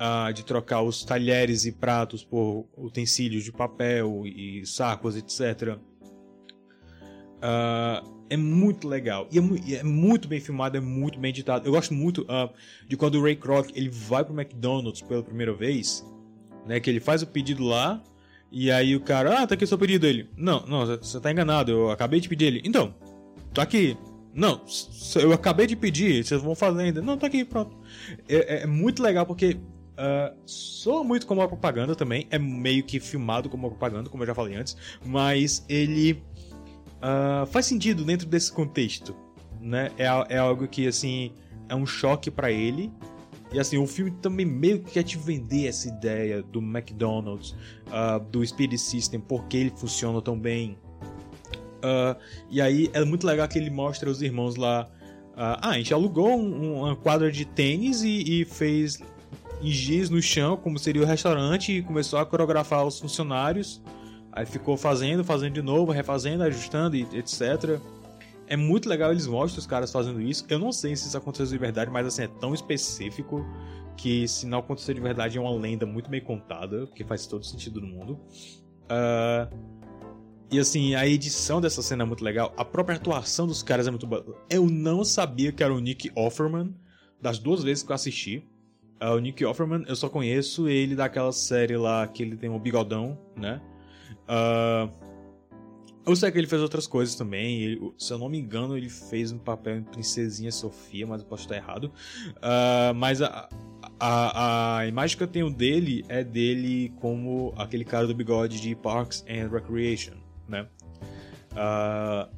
[0.01, 5.77] uh, de trocar os talheres e pratos por utensílios de papel e sacos, etc.
[7.37, 9.27] Uh, é muito legal.
[9.29, 11.67] E é, é, muito bem filmado, é muito bem editado.
[11.67, 12.49] Eu gosto muito uh,
[12.87, 16.05] de quando o Ray Kroc ele vai pro McDonald's pela primeira vez,
[16.65, 16.79] né?
[16.79, 18.01] Que ele faz o pedido lá,
[18.49, 20.07] e aí o cara, ah, tá aqui o seu pedido.
[20.07, 22.61] Ele, não, não, você tá enganado, eu acabei de pedir ele.
[22.63, 22.95] Então,
[23.53, 23.97] tá aqui.
[24.33, 24.61] Não,
[25.21, 27.01] eu acabei de pedir, vocês vão fazer ainda.
[27.01, 27.75] Não, tá aqui, pronto.
[28.29, 29.59] É, é, é muito legal porque
[29.91, 34.23] Uh, soa muito como uma propaganda também, é meio que filmado como uma propaganda, como
[34.23, 34.75] eu já falei antes,
[35.05, 36.23] mas ele
[37.01, 39.15] uh, faz sentido dentro desse contexto,
[39.59, 39.91] né?
[39.97, 40.05] É,
[40.35, 41.33] é algo que, assim,
[41.67, 42.91] é um choque para ele.
[43.51, 47.51] E, assim, o filme também meio que quer te vender essa ideia do McDonald's,
[47.87, 50.77] uh, do Speed System, porque ele funciona tão bem.
[51.83, 52.15] Uh,
[52.49, 54.89] e aí é muito legal que ele mostra os irmãos lá.
[55.35, 58.99] Ah, a gente alugou um, uma quadra de tênis e, e fez
[59.63, 63.81] giz no chão, como seria o restaurante, e começou a coreografar os funcionários.
[64.31, 67.79] Aí ficou fazendo, fazendo de novo, refazendo, ajustando e etc.
[68.47, 70.45] É muito legal eles mostram os caras fazendo isso.
[70.49, 73.45] Eu não sei se isso aconteceu de verdade, mas assim, é tão específico
[73.97, 77.45] que se não acontecer de verdade é uma lenda muito bem contada, que faz todo
[77.45, 78.19] sentido no mundo.
[78.89, 79.53] Uh,
[80.51, 82.53] E assim, a edição dessa cena é muito legal.
[82.57, 84.25] A própria atuação dos caras é muito boa.
[84.49, 86.75] Eu não sabia que era o Nick Offerman,
[87.21, 88.45] das duas vezes que eu assisti.
[89.01, 92.59] Uh, o Nick Offerman, eu só conheço ele daquela série lá que ele tem um
[92.59, 93.61] bigodão, né?
[94.31, 94.89] Uh,
[96.05, 97.61] eu sei que ele fez outras coisas também.
[97.61, 101.27] Ele, se eu não me engano, ele fez um papel em Princesinha Sofia, mas eu
[101.27, 101.91] posso estar errado.
[102.37, 103.49] Uh, mas a,
[103.99, 108.75] a, a imagem que eu tenho dele é dele como aquele cara do bigode de
[108.75, 110.15] Parks and Recreation,
[110.47, 110.67] né?
[111.51, 112.33] Uh,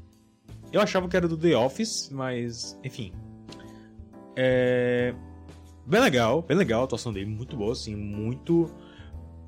[0.72, 3.14] eu achava que era do The Office, mas enfim.
[4.36, 5.14] É.
[5.86, 8.70] Bem legal, bem legal a atuação dele, muito boa, assim, muito.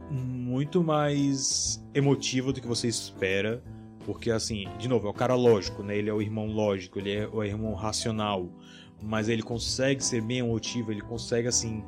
[0.09, 3.63] Muito mais emotiva do que você espera.
[4.05, 5.97] Porque, assim, de novo, é o cara lógico, né?
[5.97, 8.47] Ele é o irmão lógico, ele é o irmão racional.
[9.01, 11.83] Mas ele consegue ser bem emotivo, ele consegue, assim,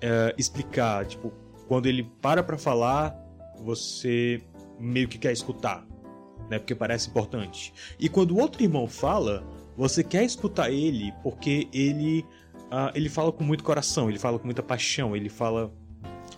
[0.00, 1.04] é, explicar.
[1.06, 1.32] Tipo,
[1.68, 3.14] quando ele para pra falar,
[3.62, 4.42] você
[4.78, 5.86] meio que quer escutar,
[6.50, 6.58] né?
[6.58, 7.72] Porque parece importante.
[7.98, 9.44] E quando o outro irmão fala,
[9.76, 12.24] você quer escutar ele porque ele,
[12.64, 15.72] uh, ele fala com muito coração, ele fala com muita paixão, ele fala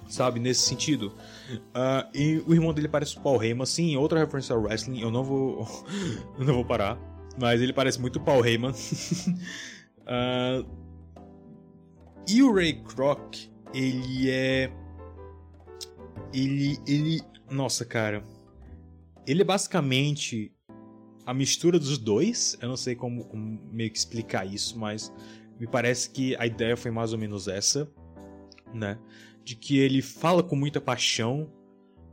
[0.08, 0.40] sabe?
[0.40, 1.14] Nesse sentido.
[1.50, 5.10] Uh, e o irmão dele parece o Paul Heyman, sim, outra referência ao wrestling, eu
[5.10, 5.66] não vou.
[6.38, 6.98] eu não vou parar.
[7.38, 8.70] Mas ele parece muito Paul Heyman.
[8.70, 10.66] uh,
[12.28, 13.36] e o Ray Kroc,
[13.74, 14.72] ele é.
[16.32, 16.78] Ele.
[16.86, 17.20] Ele.
[17.50, 18.24] Nossa, cara.
[19.26, 20.52] Ele é basicamente
[21.26, 22.56] a mistura dos dois.
[22.62, 25.12] Eu não sei como, como meio que explicar isso, mas
[25.58, 27.90] me parece que a ideia foi mais ou menos essa,
[28.72, 28.98] né?
[29.47, 31.48] De que ele fala com muita paixão,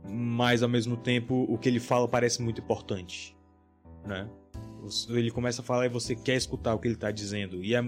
[0.08, 3.36] mas ao mesmo tempo o que ele fala parece muito importante,
[4.06, 4.30] né?
[5.08, 7.64] Ele começa a falar e você quer escutar o que ele está dizendo.
[7.64, 7.82] E, é,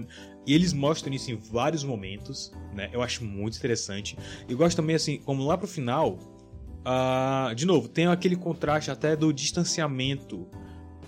[0.45, 2.89] e, eles mostram isso em vários momentos, né?
[2.91, 4.17] Eu acho muito interessante.
[4.49, 6.17] E gosto também, assim, como lá pro final,
[6.81, 10.45] uh, de novo, tem aquele contraste até do distanciamento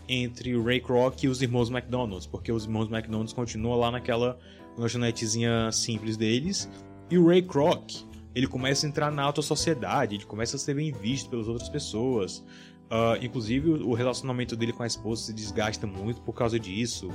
[0.08, 4.40] entre o Ray Kroc e os irmãos McDonald's, porque os irmãos McDonald's continuam lá naquela
[4.78, 6.70] lanchonetezinha simples deles,
[7.10, 10.76] e o Ray Kroc, ele começa a entrar na alta sociedade, ele começa a ser
[10.76, 12.44] bem visto pelas outras pessoas.
[12.90, 17.10] Uh, inclusive, o relacionamento dele com a esposa se desgasta muito por causa disso.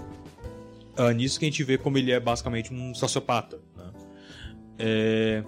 [0.98, 3.60] Uh, nisso que a gente vê como ele é basicamente um sociopata.
[3.76, 3.92] Né?
[4.78, 5.44] É...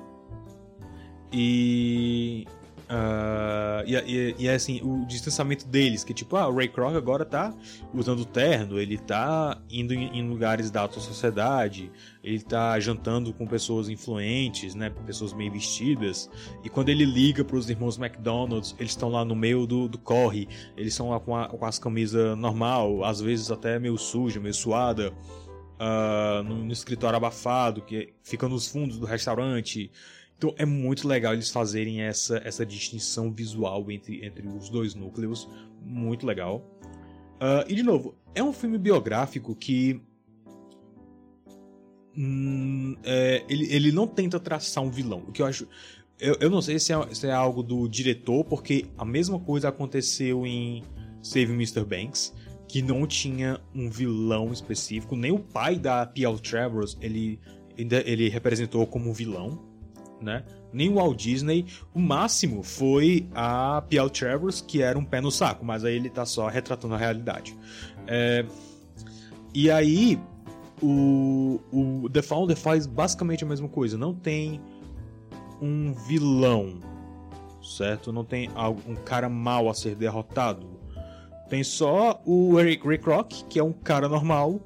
[1.33, 2.47] E
[2.89, 6.95] Uh, e, e, e, é assim, o distanciamento deles, que tipo, ah, o Ray Kroc
[6.95, 7.53] agora tá
[7.93, 11.91] usando terno, ele tá indo em, em, lugares da alta sociedade,
[12.23, 16.31] ele tá jantando com pessoas influentes, né, pessoas bem vestidas,
[16.63, 19.99] e quando ele liga para os irmãos McDonald's, eles estão lá no meio do, do
[19.99, 20.47] corre,
[20.77, 24.55] eles estão lá com, a, com as camisas normal, às vezes até meio suja, meio
[24.55, 25.13] suada,
[25.77, 29.91] uh, no, no escritório abafado, que fica nos fundos do restaurante,
[30.37, 35.49] então é muito legal eles fazerem essa, essa distinção visual entre, entre os dois núcleos.
[35.83, 36.63] Muito legal.
[37.37, 40.01] Uh, e de novo, é um filme biográfico que.
[42.17, 45.25] Hum, é, ele, ele não tenta traçar um vilão.
[45.27, 45.67] O que eu acho.
[46.19, 49.69] Eu, eu não sei se é, se é algo do diretor, porque a mesma coisa
[49.69, 50.83] aconteceu em
[51.23, 51.85] Save Mr.
[51.85, 52.35] Banks,
[52.67, 55.15] que não tinha um vilão específico.
[55.15, 56.39] Nem o pai da P.L.
[56.41, 57.39] Travers ele,
[57.77, 59.76] ele representou como vilão
[60.21, 60.45] né?
[60.73, 61.67] Nem o Walt Disney.
[61.95, 64.11] O máximo foi a P.L.
[64.11, 67.57] Travers, que era um pé no saco, mas aí ele tá só retratando a realidade.
[68.07, 68.45] É...
[69.55, 70.21] E aí,
[70.83, 73.97] o, o The Founder faz basicamente a mesma coisa.
[73.97, 74.61] Não tem
[75.61, 76.81] um vilão,
[77.63, 78.13] certo?
[78.13, 78.51] Não tem
[78.87, 80.77] um cara mal a ser derrotado.
[81.49, 84.61] Tem só o Eric Ray Kroc, que é um cara normal,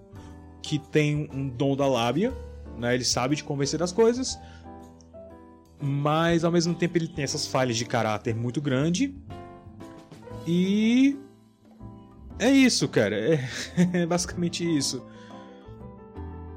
[0.62, 2.32] que tem um dom da lábia,
[2.78, 2.94] né?
[2.94, 4.38] Ele sabe de convencer das coisas
[5.80, 9.14] mas ao mesmo tempo ele tem essas falhas de caráter muito grande.
[10.46, 11.16] E
[12.38, 13.16] é isso, cara.
[13.16, 13.48] É,
[14.02, 15.04] é basicamente isso.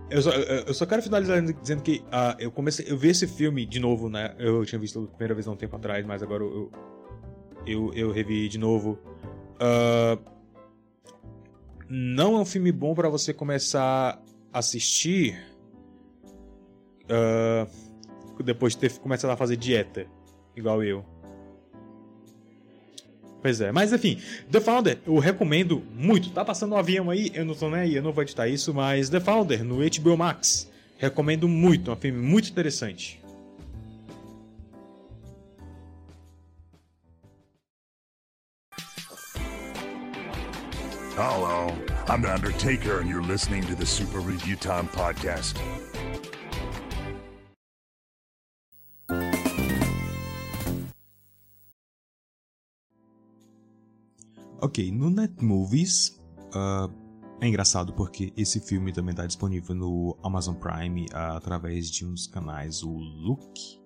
[0.09, 3.65] Eu só, eu só, quero finalizar dizendo que uh, eu comecei, eu vi esse filme
[3.65, 4.35] de novo, né?
[4.37, 6.71] Eu tinha visto a primeira vez há um tempo atrás, mas agora eu
[7.65, 8.99] eu, eu revi de novo.
[9.55, 10.21] Uh,
[11.87, 14.21] não é um filme bom para você começar
[14.51, 15.39] a assistir.
[17.03, 17.69] Uh,
[18.41, 20.07] depois de ter começado a fazer dieta,
[20.55, 21.05] igual eu.
[23.43, 26.31] Pois é, mas enfim, The Founder, eu recomendo muito.
[26.31, 28.73] Tá passando um avião aí, eu não tô nem aí, eu não vou editar isso,
[28.73, 30.71] mas The Founder no HBO Max.
[30.97, 33.21] Recomendo muito, é um filme muito interessante.
[41.15, 41.71] Hello,
[42.07, 45.57] I'm The Undertaker, and you're listening to the Super Review Time podcast.
[54.63, 56.17] Ok, no Netmovies.
[56.55, 56.91] Uh,
[57.41, 62.27] é engraçado porque esse filme também está disponível no Amazon Prime uh, através de uns
[62.27, 63.81] canais, o Look.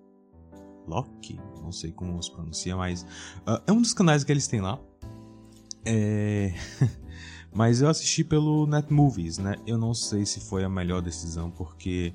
[0.86, 1.38] Loki?
[1.60, 3.02] Não sei como se pronuncia, mas
[3.46, 4.78] uh, é um dos canais que eles têm lá.
[5.84, 6.54] É.
[7.52, 9.56] mas eu assisti pelo Netmovies, né?
[9.66, 12.14] Eu não sei se foi a melhor decisão, porque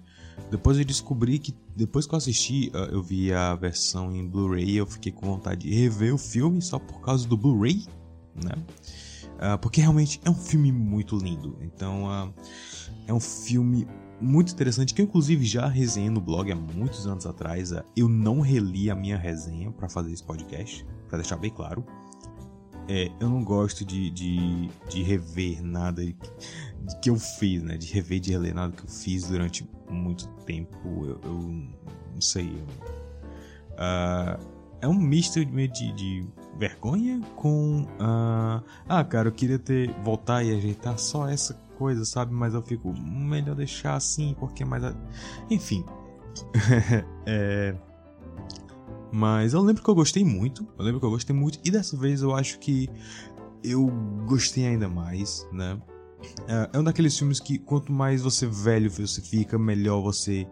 [0.49, 4.88] depois eu descobri que, depois que eu assisti, eu vi a versão em Blu-ray, eu
[4.88, 7.85] fiquei com vontade de rever o filme só por causa do Blu-ray,
[8.36, 8.56] né?
[9.34, 11.58] Uh, porque realmente é um filme muito lindo.
[11.62, 12.34] Então, uh,
[13.08, 13.88] é um filme
[14.22, 17.72] muito interessante que eu inclusive já resenhei no blog há muitos anos atrás.
[17.96, 21.86] eu não reli a minha resenha para fazer esse podcast, para deixar bem claro.
[22.88, 26.02] É, eu não gosto de, de, de rever nada
[27.02, 27.78] que eu fiz, né?
[27.78, 30.78] De rever, de reler nada que eu fiz durante muito tempo.
[31.06, 31.40] Eu, eu
[32.14, 32.48] não sei.
[33.74, 34.38] Uh,
[34.82, 36.28] é um misto de, de
[36.58, 37.84] vergonha com.
[38.00, 39.94] Uh, ah, cara, eu queria ter.
[40.04, 42.34] voltar e ajeitar só essa coisa, sabe?
[42.34, 42.94] Mas eu fico.
[43.00, 44.84] Melhor deixar assim, porque mais.
[45.50, 45.84] Enfim.
[47.26, 47.76] é.
[49.12, 50.68] Mas eu lembro que eu gostei muito.
[50.78, 51.60] Eu lembro que eu gostei muito.
[51.64, 52.90] E dessa vez eu acho que
[53.64, 53.88] eu
[54.26, 55.80] gostei ainda mais, né?
[56.48, 60.48] É, é um daqueles filmes que quanto mais você velho você fica, melhor você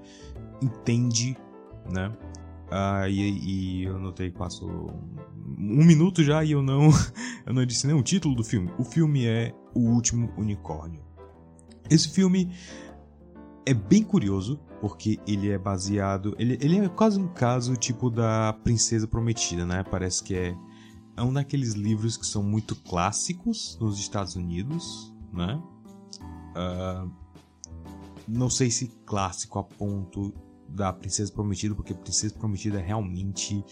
[0.61, 1.35] entende,
[1.91, 2.11] né?
[2.71, 4.93] Ah, e, e, eu notei que passou
[5.57, 6.89] um minuto já e eu não,
[7.45, 8.71] eu não disse nem o título do filme.
[8.77, 11.03] O filme é O Último Unicórnio.
[11.89, 12.49] Esse filme
[13.65, 18.53] é bem curioso porque ele é baseado, ele, ele é quase um caso tipo da
[18.63, 19.83] Princesa Prometida, né?
[19.83, 20.55] Parece que é
[21.15, 25.61] é um daqueles livros que são muito clássicos nos Estados Unidos, né?
[26.55, 27.11] Uh,
[28.27, 30.33] não sei se clássico a ponto
[30.73, 33.63] da Princesa Prometida, porque Princesa Prometida é realmente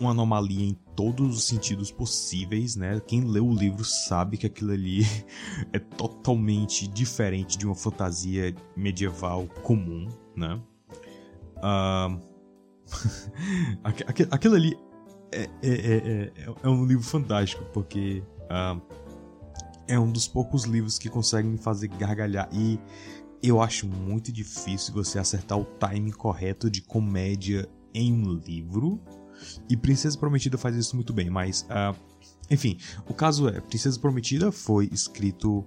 [0.00, 3.00] uma anomalia em todos os sentidos possíveis, né?
[3.06, 5.02] Quem lê o livro sabe que aquilo ali
[5.72, 10.60] é totalmente diferente de uma fantasia medieval comum, né?
[11.62, 12.18] Uh...
[14.32, 14.76] aquilo ali
[15.30, 16.32] é, é, é,
[16.62, 18.80] é, um livro fantástico, porque uh,
[19.88, 22.78] é um dos poucos livros que conseguem me fazer gargalhar e
[23.42, 29.00] eu acho muito difícil você acertar o timing correto de comédia em um livro.
[29.68, 31.96] E Princesa Prometida faz isso muito bem, mas uh,
[32.50, 32.78] enfim,
[33.08, 35.64] o caso é Princesa Prometida foi escrito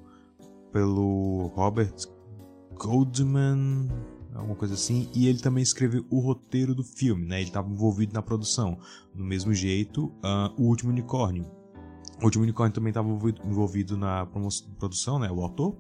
[0.72, 1.94] pelo Robert
[2.76, 3.90] Goldman,
[4.34, 7.40] alguma coisa assim, e ele também escreveu o roteiro do filme, né?
[7.40, 8.78] Ele estava envolvido na produção.
[9.14, 11.46] Do mesmo jeito, uh, o Último Unicórnio
[12.22, 14.26] o último unicórnio também estava envolvido na
[14.80, 15.30] produção, né?
[15.30, 15.76] O autor.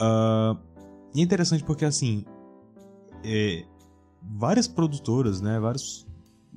[0.00, 0.58] Uh,
[1.14, 2.24] e é interessante porque, assim,
[3.24, 3.64] é,
[4.22, 5.58] várias produtoras, né?
[5.58, 6.06] Vários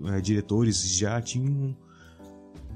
[0.05, 1.75] é, diretores já tinham,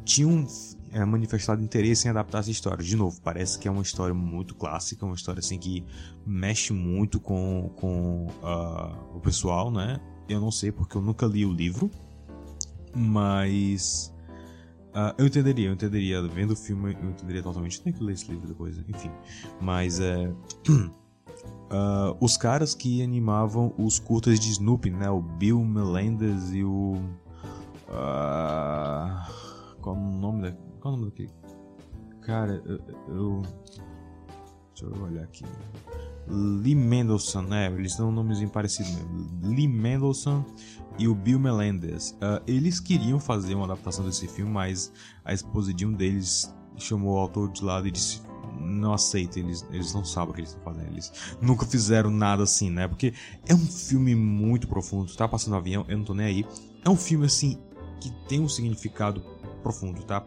[0.04, 0.46] tinham
[0.92, 2.84] é, manifestado interesse em adaptar essa história.
[2.84, 5.86] De novo, parece que é uma história muito clássica, uma história assim que
[6.26, 10.00] mexe muito com, com uh, o pessoal, né?
[10.28, 11.90] Eu não sei porque eu nunca li o livro,
[12.96, 14.14] mas
[14.90, 16.22] Uh, eu entenderia, eu entenderia.
[16.24, 17.80] Vendo o filme, eu entenderia totalmente.
[17.80, 19.12] Tem que ler esse livro depois, enfim.
[19.62, 20.28] Mas é.
[20.68, 20.92] Uh,
[22.20, 25.10] os caras que animavam os curtas de Snoopy, né?
[25.10, 26.94] O Bill Melendez e o.
[27.88, 30.52] Uh, qual o nome da.
[30.80, 31.32] Qual o nome daquele?
[32.22, 32.80] Cara, eu.
[33.08, 33.42] eu
[34.80, 35.44] deixa eu olhar aqui.
[36.28, 37.68] Lee Mendelssohn, né?
[37.68, 39.40] Eles dão um nomes parecidos mesmo.
[39.44, 40.44] Lee Mendelssohn
[40.98, 42.12] e o Bill Melendez.
[42.12, 44.92] Uh, eles queriam fazer uma adaptação desse filme, mas
[45.26, 48.22] a esposa de um deles chamou o autor de lado e disse:
[48.60, 50.92] Não aceita, eles, eles não sabem o que eles estão fazendo.
[50.92, 51.12] Eles
[51.42, 52.88] nunca fizeram nada assim, né?
[52.88, 53.14] Porque
[53.48, 55.14] é um filme muito profundo.
[55.16, 56.46] Tá passando avião, eu não tô nem aí.
[56.84, 57.58] É um filme assim
[58.00, 59.22] que tem um significado
[59.62, 60.24] profundo, tá?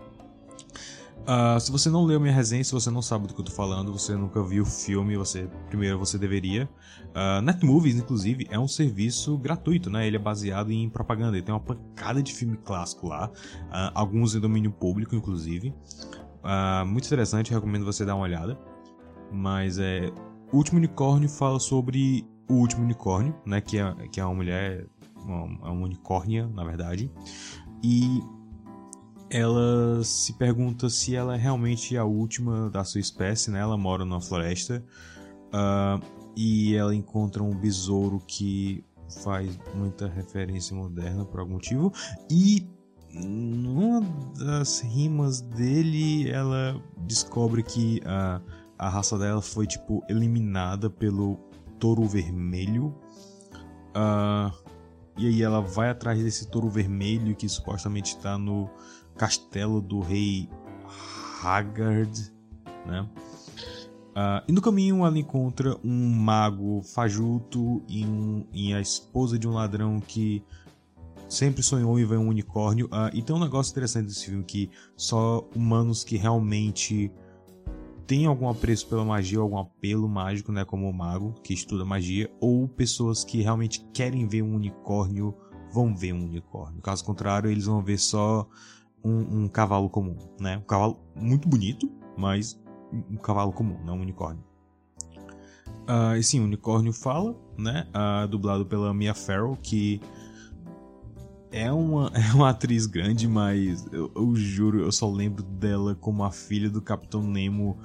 [1.23, 3.53] Uh, se você não leu minha resenha, se você não sabe do que eu tô
[3.53, 6.69] falando, você nunca viu o filme, você primeiro você deveria.
[7.11, 10.05] Uh, Netmovies, inclusive, é um serviço gratuito, né?
[10.05, 11.37] Ele é baseado em propaganda.
[11.37, 15.73] Ele tem uma pancada de filme clássico lá, uh, alguns em domínio público, inclusive.
[16.87, 18.59] Muito interessante, recomendo você dar uma olhada.
[19.31, 20.13] Mas é,
[20.53, 23.61] o último unicórnio fala sobre o último unicórnio, né?
[23.61, 24.87] Que é, que é uma mulher,
[25.17, 27.11] uma, uma unicórnia, na verdade.
[27.83, 28.23] E
[29.31, 33.61] ela se pergunta se ela é realmente a última da sua espécie, né?
[33.61, 34.85] Ela mora numa floresta
[35.49, 36.05] uh,
[36.37, 38.85] e ela encontra um besouro que
[39.23, 41.93] faz muita referência moderna por algum motivo
[42.31, 42.67] e
[43.13, 44.01] numa
[44.39, 48.41] das rimas dele ela descobre que a,
[48.79, 51.39] a raça dela foi tipo eliminada pelo
[51.79, 52.95] touro vermelho
[53.97, 54.53] uh,
[55.17, 58.71] e aí ela vai atrás desse touro vermelho que supostamente está no
[59.17, 60.49] castelo do rei
[61.43, 62.33] Haggard,
[62.87, 63.09] né?
[64.13, 69.49] Uh, e no caminho ela encontra um mago fajuto e, um, e a esposa de
[69.49, 70.45] um ladrão que
[71.33, 72.87] sempre sonhou em ver um unicórnio.
[72.87, 77.11] Uh, e tem um negócio interessante desse filme que só humanos que realmente
[78.07, 82.31] têm algum apreço pela magia, algum apelo mágico, né, como o mago que estuda magia,
[82.41, 85.35] ou pessoas que realmente querem ver um unicórnio
[85.73, 86.83] vão ver um unicórnio.
[86.83, 88.47] Caso contrário, eles vão ver só
[89.03, 90.59] um, um cavalo comum, né?
[90.59, 92.61] Um cavalo muito bonito, mas
[92.93, 94.45] um cavalo comum, não um unicórnio.
[95.89, 97.87] Uh, e sim, o unicórnio fala, né?
[97.89, 100.01] Uh, dublado pela Mia Farrow, que
[101.53, 106.25] é uma, é uma atriz grande, mas eu, eu, juro, eu só lembro dela como
[106.25, 107.79] a filha do Capitão Nemo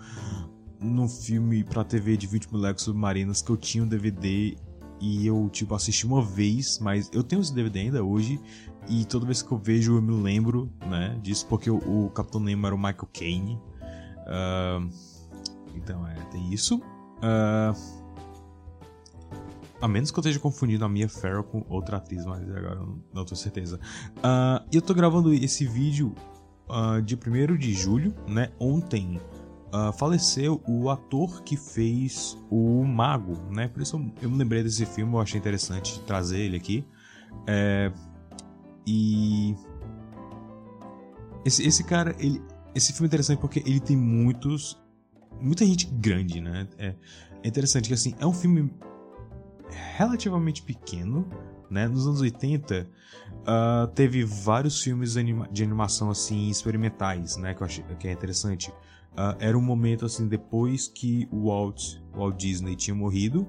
[0.79, 4.55] no filme pra TV de 20 moleques submarinas que eu tinha um DVD
[4.99, 8.39] e eu, tipo, assisti uma vez, mas eu tenho esse DVD ainda hoje
[8.87, 12.39] e toda vez que eu vejo eu me lembro, né, disso, porque o, o Capitão
[12.39, 13.59] Nemo era o Michael Caine.
[14.25, 14.89] Uh,
[15.75, 16.77] então, é, tem isso.
[16.77, 18.06] Uh,
[19.81, 22.99] a menos que eu esteja confundindo a Mia Farrow com outra atriz, mas agora eu
[23.13, 23.79] não tenho certeza.
[24.17, 26.15] Uh, eu tô gravando esse vídeo
[26.67, 28.49] uh, dia 1 de julho, né?
[28.59, 29.19] Ontem
[29.67, 33.67] uh, faleceu o ator que fez o Mago, né?
[33.67, 36.85] Por isso eu, eu, me lembrei desse filme, eu achei interessante trazer ele aqui.
[37.45, 37.91] É,
[38.85, 39.55] e.
[41.45, 42.41] Esse, esse cara, ele,
[42.73, 44.77] esse filme é interessante porque ele tem muitos.
[45.39, 46.67] Muita gente grande, né?
[46.79, 46.95] É,
[47.43, 48.73] é interessante que assim, é um filme
[49.71, 51.27] relativamente pequeno,
[51.69, 51.87] né?
[51.87, 52.87] Nos anos 80, uh,
[53.45, 57.53] ah, teve vários filmes anima de animação assim experimentais, né?
[57.53, 58.69] Que eu achei que é interessante.
[59.13, 63.47] Uh, era um momento assim depois que o Walt, Walt Disney tinha morrido.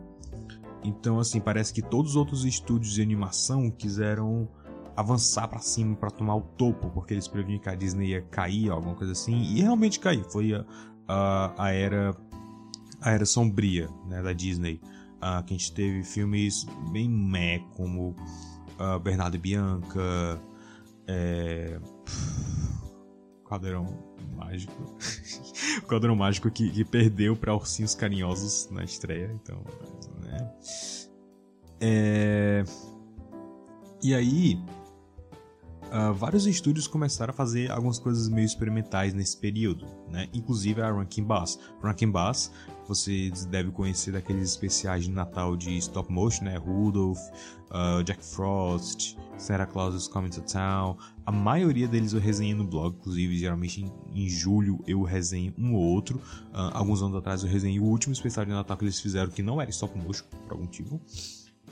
[0.82, 4.48] Então assim parece que todos os outros estúdios de animação quiseram
[4.96, 8.70] avançar para cima para tomar o topo, porque eles previam que a Disney ia cair,
[8.70, 10.24] alguma coisa assim, e realmente caiu.
[10.24, 10.64] Foi a,
[11.06, 12.16] a, a era
[13.00, 14.80] a era sombria né, da Disney.
[15.18, 18.14] Uh, que a gente teve filmes bem meh, como
[18.78, 20.40] uh, Bernardo e Bianca,
[21.08, 21.80] é...
[23.48, 23.86] Caldeirão
[24.36, 24.96] Mágico.
[25.88, 29.64] Caldeirão Mágico que, que perdeu para Ursinhos Carinhosos na estreia, então.
[30.22, 30.52] Né?
[31.80, 32.64] É...
[34.02, 34.62] E aí,
[35.88, 40.28] Uh, vários estúdios começaram a fazer algumas coisas meio experimentais nesse período, né?
[40.34, 41.58] Inclusive a Rankin Bass.
[41.82, 42.52] Rankin Bass,
[42.86, 46.58] você deve conhecer daqueles especiais de Natal de stop motion, né?
[46.58, 47.18] Rudolph,
[47.70, 50.96] uh, Jack Frost, Santa Claus is Coming to Town.
[51.24, 55.74] A maioria deles eu resenhei no blog, inclusive geralmente em, em julho eu resenho um
[55.74, 56.18] ou outro.
[56.52, 59.42] Uh, alguns anos atrás eu resenhei o último especial de Natal que eles fizeram que
[59.42, 61.00] não era stop motion, por algum motivo.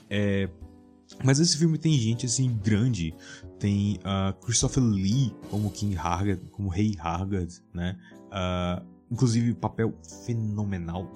[0.09, 0.49] É,
[1.23, 3.13] mas esse filme tem gente assim grande,
[3.59, 7.97] tem uh, Christopher Lee como King Hargard, como Rei Hargard, né?
[8.27, 9.93] Uh, inclusive papel
[10.25, 11.09] fenomenal,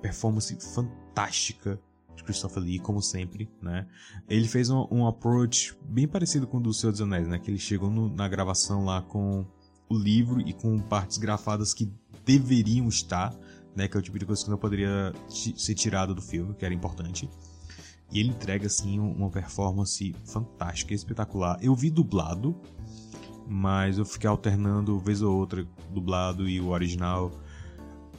[0.00, 1.80] performance fantástica
[2.14, 3.86] de Christopher Lee como sempre, né?
[4.28, 7.38] Ele fez um, um approach bem parecido com o do Senhor dos Anéis, né?
[7.38, 9.44] Que ele chegou no, na gravação lá com
[9.88, 11.92] o livro e com partes grafadas que
[12.24, 13.34] deveriam estar,
[13.74, 13.88] né?
[13.88, 16.72] Que é o tipo de coisa que não poderia ser tirado do filme, que era
[16.72, 17.28] importante.
[18.12, 21.58] E ele entrega, assim, uma performance fantástica, espetacular.
[21.60, 22.54] Eu vi dublado,
[23.46, 27.30] mas eu fiquei alternando vez ou outra dublado e o original.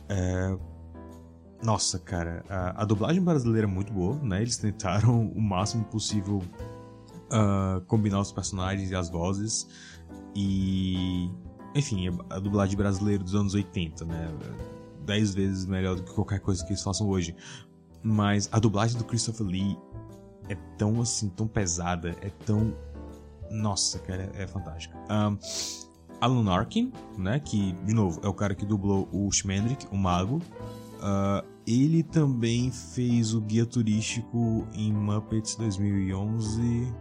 [0.10, 0.58] É...
[1.64, 4.42] Nossa, cara, a, a, dublagem brasileira é muito boa, né?
[4.42, 6.44] Eles tentaram o máximo possível
[7.32, 9.68] uh, combinar os personagens e as vozes.
[10.36, 11.30] E.
[11.74, 14.32] Enfim, a dublagem brasileira dos anos 80, né?
[15.06, 17.36] Dez vezes melhor do que qualquer coisa que eles façam hoje.
[18.06, 19.76] Mas a dublagem do Christopher Lee
[20.48, 22.72] é tão assim, tão pesada, é tão.
[23.50, 24.96] Nossa, cara, é, é fantástica.
[25.10, 25.40] Um,
[26.22, 27.40] Alan Arkin, né?
[27.40, 30.36] Que, de novo, é o cara que dublou o Schmendrick, o Mago.
[30.36, 36.94] Uh, ele também fez o guia turístico em Muppets 2011.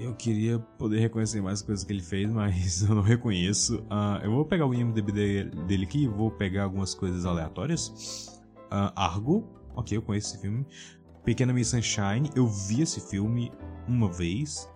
[0.00, 3.80] Eu queria poder reconhecer mais coisas que ele fez, mas eu não reconheço.
[3.80, 8.39] Uh, eu vou pegar o IMDb dele aqui e vou pegar algumas coisas aleatórias.
[8.70, 9.44] Uh, Argo,
[9.74, 10.66] ok, eu conheço esse filme.
[11.24, 13.52] Pequena Miss Sunshine, eu vi esse filme
[13.86, 14.68] uma vez.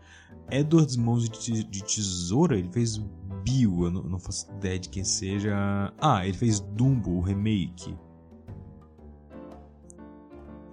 [0.51, 2.99] Edward Mãos de, Tesoura, ele fez
[3.45, 5.55] Bill, eu não, faço ideia de quem seja.
[6.01, 7.97] Ah, ele fez Dumbo, o remake.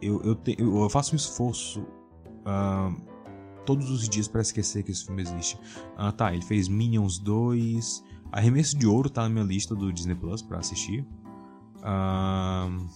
[0.02, 3.02] Eu, eu, te, eu, faço um esforço uh,
[3.65, 5.60] todos os dias para esquecer que esse filme existe.
[5.95, 8.03] Ah, tá, ele fez Minions 2.
[8.31, 11.06] Arremesso de Ouro tá na minha lista do Disney Plus pra assistir.
[11.77, 12.88] Uh,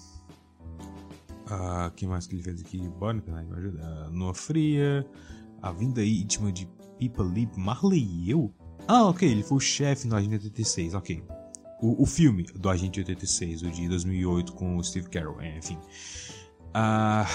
[1.47, 2.89] ah, que mais que ele fez aqui?
[2.99, 3.79] Bonnie, me ajuda.
[3.81, 5.05] Ah, Noa Fria,
[5.61, 6.67] A Vinda Íntima de
[6.97, 8.53] Pipa Lip, Marley e eu.
[8.87, 11.23] Ah, ok, ele foi o chefe no Agente 86, ok.
[11.81, 15.77] O, o filme do Agente 86, o de 2008 com o Steve Carell, é, enfim.
[16.73, 17.25] Ah.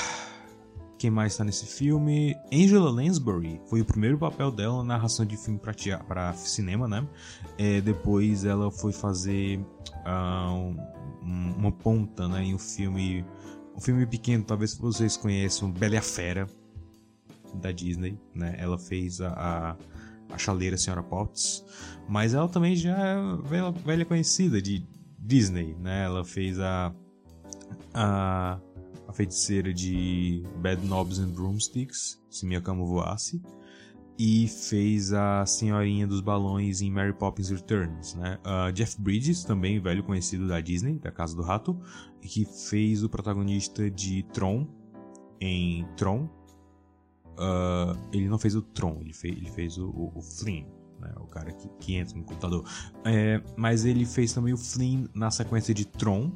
[1.01, 2.37] Quem mais está nesse filme?
[2.53, 7.09] Angela Lansbury foi o primeiro papel dela na narração de filme para cinema, né?
[7.57, 9.59] É, depois ela foi fazer
[10.05, 10.77] uh,
[11.24, 13.24] um, uma ponta, né, em um filme,
[13.76, 16.47] um filme pequeno, talvez vocês conheçam, Bela e a Fera
[17.55, 18.55] da Disney, né?
[18.59, 19.76] Ela fez a, a,
[20.34, 21.64] a chaleira Senhora Potts,
[22.09, 24.86] mas ela também já é velha, velha conhecida de
[25.18, 26.05] Disney, né?
[26.05, 26.94] Ela fez a
[27.94, 28.60] a
[29.10, 33.42] a feiticeira de Bad Knobs and Broomsticks, Se Minha Cama Voasse,
[34.16, 38.38] e fez a Senhorinha dos Balões em Mary Poppins Returns, né?
[38.44, 41.76] Uh, Jeff Bridges, também velho conhecido da Disney, da Casa do Rato,
[42.20, 44.66] que fez o protagonista de Tron
[45.40, 46.28] em Tron.
[47.38, 50.64] Uh, ele não fez o Tron, ele fez, ele fez o, o, o Flynn,
[51.01, 51.12] né?
[51.16, 52.64] o cara que, que entra no computador.
[53.05, 56.30] É, mas ele fez também o Flynn na sequência de Tron,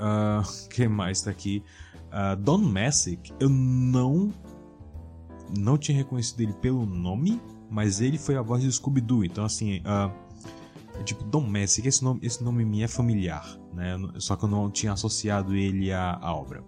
[0.00, 1.62] Uh, quem mais tá aqui?
[2.06, 4.32] Uh, Don Messick, eu não
[5.58, 9.24] não tinha reconhecido ele pelo nome, mas ele foi a voz do Scooby-Doo.
[9.24, 10.12] Então, assim, uh,
[11.04, 13.96] tipo, Don Messick, esse nome, esse nome me é familiar, né?
[14.18, 16.62] Só que eu não tinha associado ele à, à obra.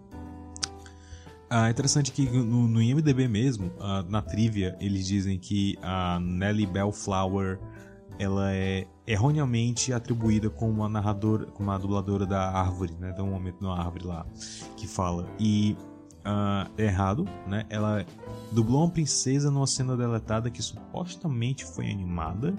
[1.50, 6.66] É interessante que no, no IMDB mesmo, uh, na trivia, eles dizem que a Nellie
[6.66, 7.60] Bellflower
[8.18, 13.12] ela é erroneamente atribuída como uma narradora, como uma dubladora da árvore, né?
[13.12, 14.24] Tem um momento na árvore lá
[14.76, 15.28] que fala.
[15.38, 15.76] E
[16.20, 17.66] uh, é errado, né?
[17.68, 18.06] Ela
[18.50, 22.54] dublou uma princesa numa cena deletada que supostamente foi animada.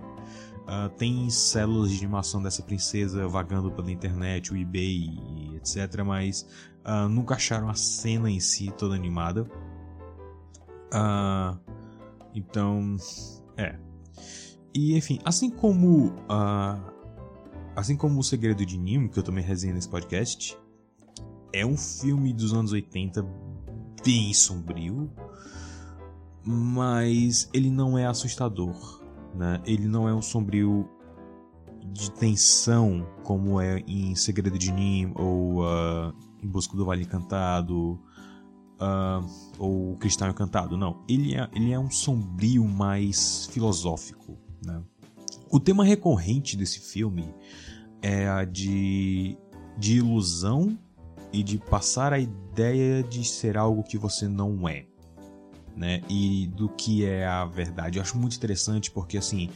[0.63, 5.09] Uh, tem células de animação dessa princesa vagando pela internet, o eBay,
[5.57, 6.03] etc.
[6.05, 6.47] Mas
[6.85, 9.45] uh, nunca acharam a cena em si toda animada.
[12.33, 12.95] então,
[13.57, 13.77] é,
[14.73, 16.93] e enfim, assim como uh,
[17.75, 20.57] assim como O Segredo de Nemo, que eu também resenhei nesse podcast,
[21.51, 23.23] é um filme dos anos 80
[24.03, 25.11] bem sombrio,
[26.43, 29.02] mas ele não é assustador,
[29.33, 29.61] né?
[29.65, 30.87] Ele não é um sombrio
[31.91, 37.99] de tensão como é em Segredo de Nemo ou uh, Em Busca do Vale Encantado
[38.79, 41.03] uh, ou Cristal Encantado, não.
[41.07, 44.81] Ele é, ele é um sombrio mais filosófico, né?
[45.49, 47.33] O tema recorrente desse filme
[48.01, 49.37] é a de,
[49.77, 50.77] de ilusão
[51.31, 54.87] e de passar a ideia de ser algo que você não é.
[55.75, 56.01] Né?
[56.09, 57.97] E do que é a verdade.
[57.97, 59.49] Eu acho muito interessante porque, assim,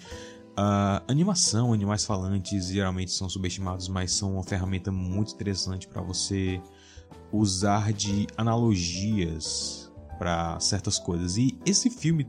[0.55, 6.59] a animação, animais falantes geralmente são subestimados, mas são uma ferramenta muito interessante para você
[7.31, 11.37] usar de analogias para certas coisas.
[11.37, 12.27] E esse filme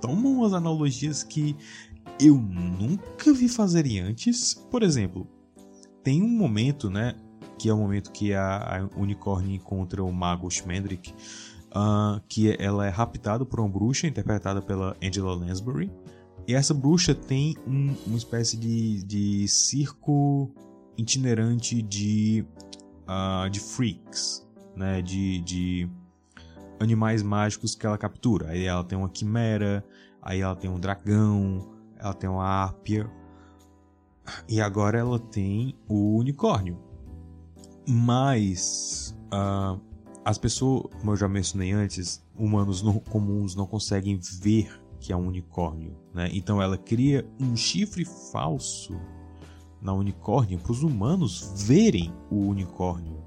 [0.00, 1.54] toma umas analogias que
[2.18, 4.54] eu nunca vi fazerem antes.
[4.70, 5.26] Por exemplo,
[6.02, 7.14] tem um momento, né?
[7.58, 11.14] Que é o momento que a, a unicórnio encontra o mago Schmendrick,
[11.74, 15.90] uh, que ela é raptada por uma bruxa interpretada pela Angela Lansbury.
[16.46, 20.50] E essa bruxa tem um, uma espécie de, de circo
[20.96, 22.44] itinerante de,
[23.06, 24.46] uh, de freaks,
[24.76, 25.00] né?
[25.02, 25.88] De, de
[26.80, 28.48] animais mágicos que ela captura.
[28.48, 29.84] Aí ela tem uma quimera,
[30.20, 33.08] aí ela tem um dragão, ela tem uma ápia
[34.48, 36.78] e agora ela tem o unicórnio.
[37.86, 39.80] Mas uh,
[40.24, 45.16] as pessoas, como eu já mencionei antes, humanos não, comuns não conseguem ver que é
[45.16, 46.28] um unicórnio, né?
[46.32, 48.98] Então ela cria um chifre falso
[49.80, 53.20] na unicórnio para os humanos verem o unicórnio.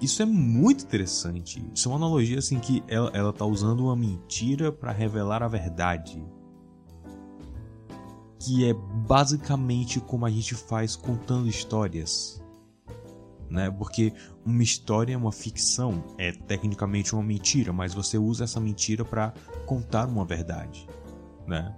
[0.00, 1.62] Isso é muito interessante.
[1.74, 5.48] Isso é uma analogia assim que ela, ela tá usando uma mentira para revelar a
[5.48, 6.24] verdade
[8.40, 12.39] que é basicamente como a gente faz contando histórias.
[13.50, 13.70] Né?
[13.70, 14.12] Porque
[14.46, 19.34] uma história é uma ficção, é tecnicamente uma mentira, mas você usa essa mentira para
[19.66, 20.86] contar uma verdade,
[21.46, 21.74] né?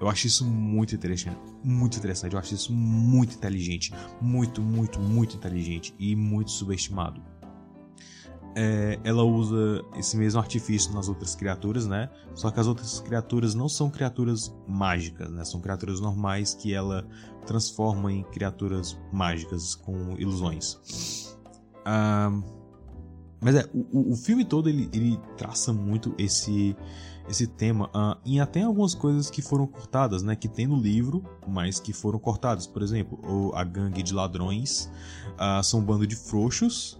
[0.00, 2.32] Eu acho isso muito interessante, muito interessante.
[2.32, 7.20] Eu acho isso muito inteligente, muito, muito, muito inteligente e muito subestimado
[8.60, 12.10] é, ela usa esse mesmo artifício nas outras criaturas, né?
[12.34, 15.44] Só que as outras criaturas não são criaturas mágicas, né?
[15.44, 17.06] São criaturas normais que ela
[17.48, 21.36] transforma em criaturas mágicas com ilusões.
[21.84, 22.30] Ah,
[23.40, 26.76] mas é, o, o filme todo ele, ele traça muito esse
[27.28, 30.34] esse tema uh, em até algumas coisas que foram cortadas, né?
[30.34, 32.66] Que tem no livro, mas que foram cortadas.
[32.66, 34.90] Por exemplo, a gangue de ladrões
[35.34, 36.98] uh, são um bando de frouxos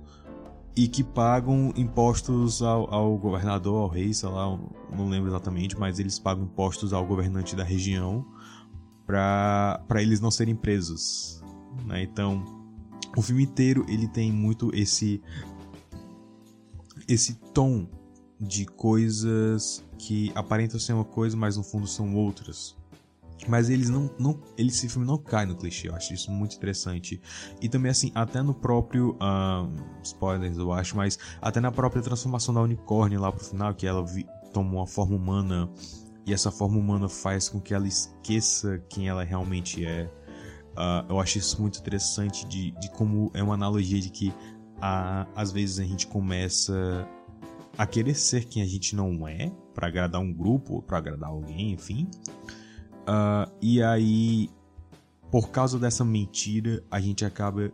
[0.77, 4.45] e que pagam impostos ao, ao, governador, ao rei, sei lá,
[4.95, 8.25] não lembro exatamente, mas eles pagam impostos ao governante da região
[9.09, 11.43] para eles não serem presos.
[11.87, 12.03] Né?
[12.03, 12.45] Então,
[13.17, 15.23] o filme inteiro ele tem muito esse
[17.09, 17.89] esse tom
[18.39, 22.77] de coisas que aparentam ser uma coisa, mas no fundo são outras.
[23.49, 26.57] Mas eles não, não ele, esse filme não cai no clichê, eu acho isso muito
[26.57, 27.19] interessante.
[27.63, 29.17] E também, assim, até no próprio.
[29.23, 33.87] Um, spoilers, eu acho, mas até na própria transformação da unicórnio lá pro final, que
[33.87, 35.71] ela vi, toma uma forma humana
[36.29, 40.05] e essa forma humana faz com que ela esqueça quem ela realmente é.
[40.73, 45.27] Uh, eu acho isso muito interessante de, de como é uma analogia de que uh,
[45.35, 47.09] às vezes a gente começa
[47.79, 51.31] a querer ser quem a gente não é para agradar um grupo ou para agradar
[51.31, 52.07] alguém, enfim.
[53.09, 54.51] Uh, e aí,
[55.31, 57.73] por causa dessa mentira, a gente acaba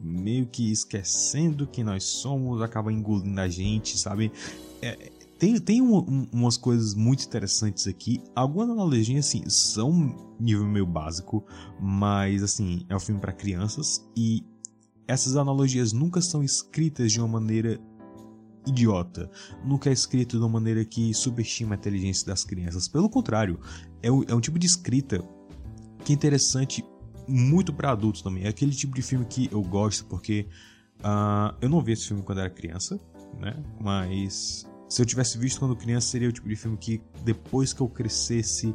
[0.00, 4.32] meio que esquecendo quem nós somos, acaba engolindo a gente, sabe?
[4.80, 8.22] É, tem tem um, um, umas coisas muito interessantes aqui.
[8.36, 11.44] Algumas analogias, assim, são nível meio básico,
[11.80, 14.44] mas, assim, é um filme para crianças e
[15.08, 17.80] essas analogias nunca são escritas de uma maneira
[18.66, 19.30] idiota.
[19.64, 22.86] Nunca é escrito de uma maneira que subestima a inteligência das crianças.
[22.86, 23.58] Pelo contrário,
[24.02, 25.26] é um, é um tipo de escrita
[26.04, 26.84] que é interessante
[27.26, 28.44] muito para adultos também.
[28.44, 30.46] É aquele tipo de filme que eu gosto porque
[30.98, 33.00] uh, eu não vi esse filme quando era criança,
[33.40, 33.56] né?
[33.80, 37.80] Mas se eu tivesse visto quando criança, seria o tipo de filme que depois que
[37.80, 38.74] eu crescesse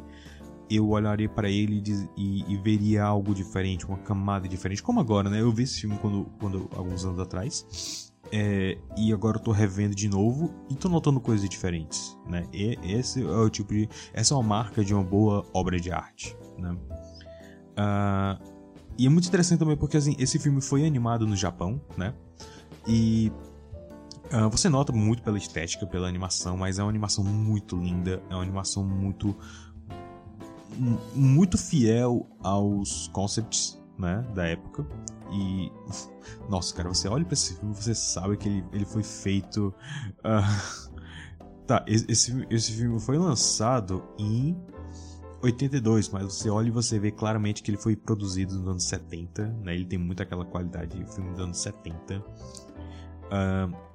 [0.68, 1.82] eu olharia para ele
[2.16, 4.82] e, e, veria algo diferente, uma camada diferente.
[4.82, 5.40] Como agora, né?
[5.40, 8.12] Eu vi esse filme quando, quando alguns anos atrás.
[8.32, 12.44] É, e agora eu tô revendo de novo e tô notando coisas diferentes, né?
[12.52, 15.92] E esse é o tipo de, essa é uma marca de uma boa obra de
[15.92, 16.76] arte, né?
[17.78, 18.56] Uh,
[18.98, 22.14] e é muito interessante também porque assim, esse filme foi animado no Japão, né?
[22.88, 23.30] E
[24.32, 28.34] uh, você nota muito pela estética, pela animação, mas é uma animação muito linda, é
[28.34, 29.36] uma animação muito
[31.14, 34.86] muito fiel aos concepts, né, da época.
[35.32, 35.72] E.
[36.48, 39.74] Nossa, cara, você olha pra esse filme você sabe que ele, ele foi feito.
[40.18, 40.96] Uh...
[41.66, 44.56] Tá, esse, esse filme foi lançado em
[45.42, 49.48] 82, mas você olha e você vê claramente que ele foi produzido nos anos 70,
[49.64, 49.74] né?
[49.74, 52.18] Ele tem muito aquela qualidade de filme dos anos 70.
[52.18, 53.85] Uh,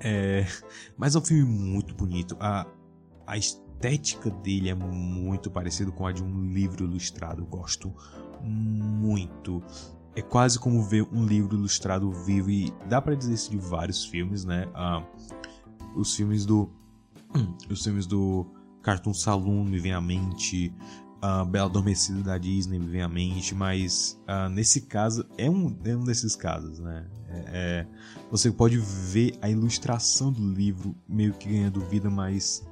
[0.00, 0.46] é,
[0.96, 2.36] mas é um filme muito bonito.
[2.40, 2.66] A,
[3.26, 7.44] a estética dele é muito parecido com a de um livro ilustrado.
[7.44, 7.94] Gosto
[8.42, 9.62] muito
[10.16, 14.06] é quase como ver um livro ilustrado vivo e dá para dizer isso de vários
[14.06, 14.66] filmes, né?
[14.74, 15.06] Ah,
[15.94, 16.70] os filmes do
[17.70, 18.46] os filmes do
[18.82, 20.74] Cartoon Saloon me vem à mente,
[21.26, 25.76] a Bela Adormecida da Disney me vem à mente, mas ah, nesse caso é um,
[25.84, 27.04] é um desses casos, né?
[27.28, 27.86] É, é,
[28.30, 32.64] você pode ver a ilustração do livro meio que ganhando vida, mas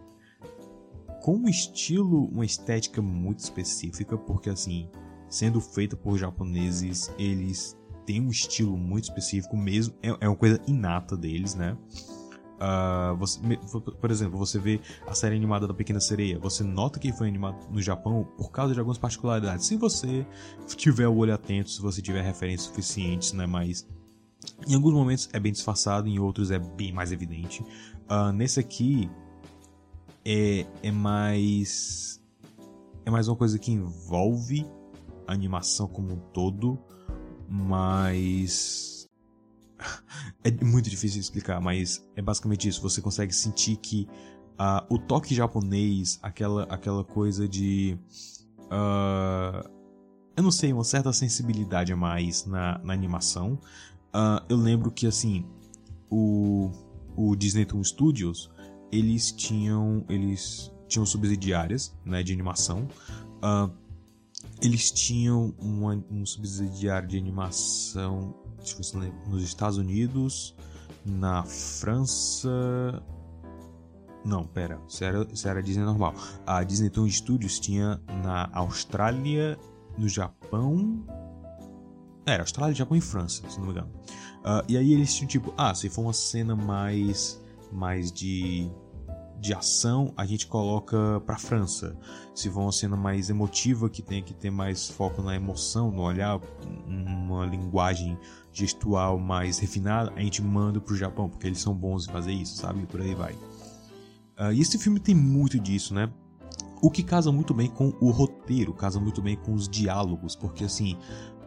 [1.20, 4.88] com um estilo, uma estética muito específica, porque assim
[5.28, 7.76] sendo feita por japoneses, eles
[8.06, 11.76] têm um estilo muito específico mesmo, é, é uma coisa inata deles, né?
[12.64, 13.38] Uh, você,
[14.00, 17.58] por exemplo, você vê a série animada da Pequena Sereia, você nota que foi animado
[17.70, 19.66] no Japão por causa de algumas particularidades.
[19.66, 20.26] Se você
[20.68, 23.46] tiver o olho atento, se você tiver referências suficientes, né?
[23.46, 23.86] Mas
[24.66, 27.62] em alguns momentos é bem disfarçado, em outros é bem mais evidente.
[28.08, 29.10] Uh, nesse aqui
[30.24, 32.22] é, é mais
[33.04, 34.66] é mais uma coisa que envolve
[35.26, 36.78] a animação como um todo,
[37.46, 38.93] mas
[40.44, 42.80] é muito difícil explicar, mas é basicamente isso.
[42.82, 44.08] Você consegue sentir que
[44.54, 47.98] uh, o toque japonês, aquela, aquela coisa de.
[48.64, 49.68] Uh,
[50.36, 53.58] eu não sei, uma certa sensibilidade a mais na, na animação.
[54.14, 55.46] Uh, eu lembro que, assim,
[56.10, 56.70] o,
[57.16, 58.50] o Disney Toon Studios,
[58.90, 62.88] eles tinham, eles tinham subsidiárias né, de animação.
[64.62, 68.34] Eles tinham uma, um subsidiário de animação
[68.64, 70.54] se lembro, nos Estados Unidos,
[71.04, 73.02] na França.
[74.24, 76.14] Não, pera, isso era, isso era a Disney normal.
[76.46, 79.58] A Disney Toon Studios tinha na Austrália,
[79.98, 81.04] no Japão.
[82.26, 83.90] Era Austrália, Japão e França, se não me engano.
[84.40, 88.70] Uh, e aí eles tinham tipo, ah, se for uma cena mais, mais de
[89.44, 91.94] de ação, a gente coloca para França.
[92.34, 96.00] Se for uma cena mais emotiva, que tem que ter mais foco na emoção, no
[96.00, 96.40] olhar,
[96.86, 98.18] uma linguagem
[98.50, 102.56] gestual mais refinada, a gente manda pro Japão, porque eles são bons em fazer isso,
[102.56, 102.84] sabe?
[102.84, 103.34] E por aí vai.
[103.34, 106.10] Uh, e esse filme tem muito disso, né?
[106.80, 110.64] O que casa muito bem com o roteiro, casa muito bem com os diálogos, porque
[110.64, 110.96] assim,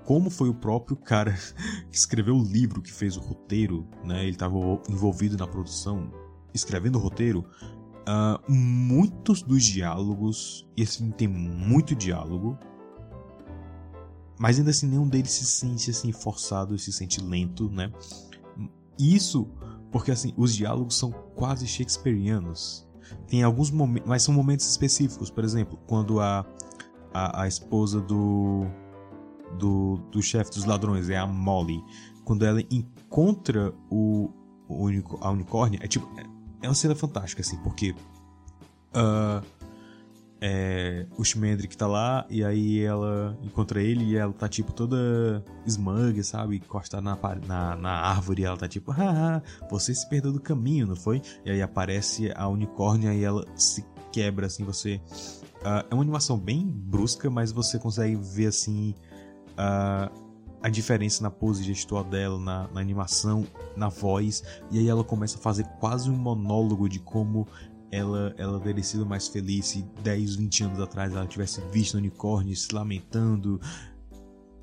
[0.05, 1.33] como foi o próprio cara
[1.89, 4.21] que escreveu o livro, que fez o roteiro, né?
[4.21, 4.55] Ele estava
[4.87, 6.11] envolvido na produção,
[6.53, 7.43] escrevendo o roteiro.
[8.07, 12.57] Uh, muitos dos diálogos, e esse filme tem muito diálogo,
[14.39, 17.91] mas ainda assim nenhum deles se sente assim forçado, se sente lento, né?
[18.97, 19.47] Isso
[19.91, 22.87] porque assim, os diálogos são quase shakespearianos.
[23.27, 26.45] Tem alguns momentos, mas são momentos específicos, por exemplo, quando a
[27.13, 28.65] a, a esposa do
[29.57, 31.83] do, do chefe dos ladrões, é a Molly,
[32.23, 34.29] quando ela encontra o,
[34.67, 34.87] o
[35.21, 36.07] a unicórnio, é tipo.
[36.61, 37.95] É uma cena fantástica, assim, porque.
[38.95, 39.45] Uh,
[40.39, 45.43] é, o Schmendrick tá lá e aí ela encontra ele e ela tá tipo toda
[45.65, 46.57] smug, sabe?
[46.57, 47.17] Encostada na,
[47.47, 51.21] na, na árvore e ela tá tipo, haha, você se perdeu do caminho, não foi?
[51.43, 55.01] E aí aparece a unicórnio e ela se quebra assim, você.
[55.61, 58.93] Uh, é uma animação bem brusca, mas você consegue ver assim
[59.53, 60.26] uh,
[60.61, 65.37] a diferença na pose gestual dela, na, na, animação, na voz, e aí ela começa
[65.37, 67.47] a fazer quase um monólogo de como
[67.91, 71.97] ela, ela teria sido mais feliz se 10, 20 anos atrás ela tivesse visto o
[71.97, 73.61] unicórnio se lamentando.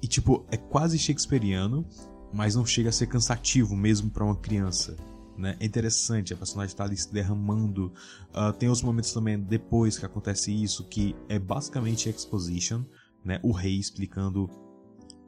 [0.02, 1.86] E tipo, é quase shakespeariano,
[2.32, 4.96] mas não chega a ser cansativo mesmo para uma criança.
[5.36, 5.56] Né?
[5.58, 7.92] É interessante, a personagem está ali se derramando.
[8.30, 12.84] Uh, tem outros momentos também depois que acontece isso, que é basicamente exposition,
[13.24, 13.40] né?
[13.42, 14.48] O rei explicando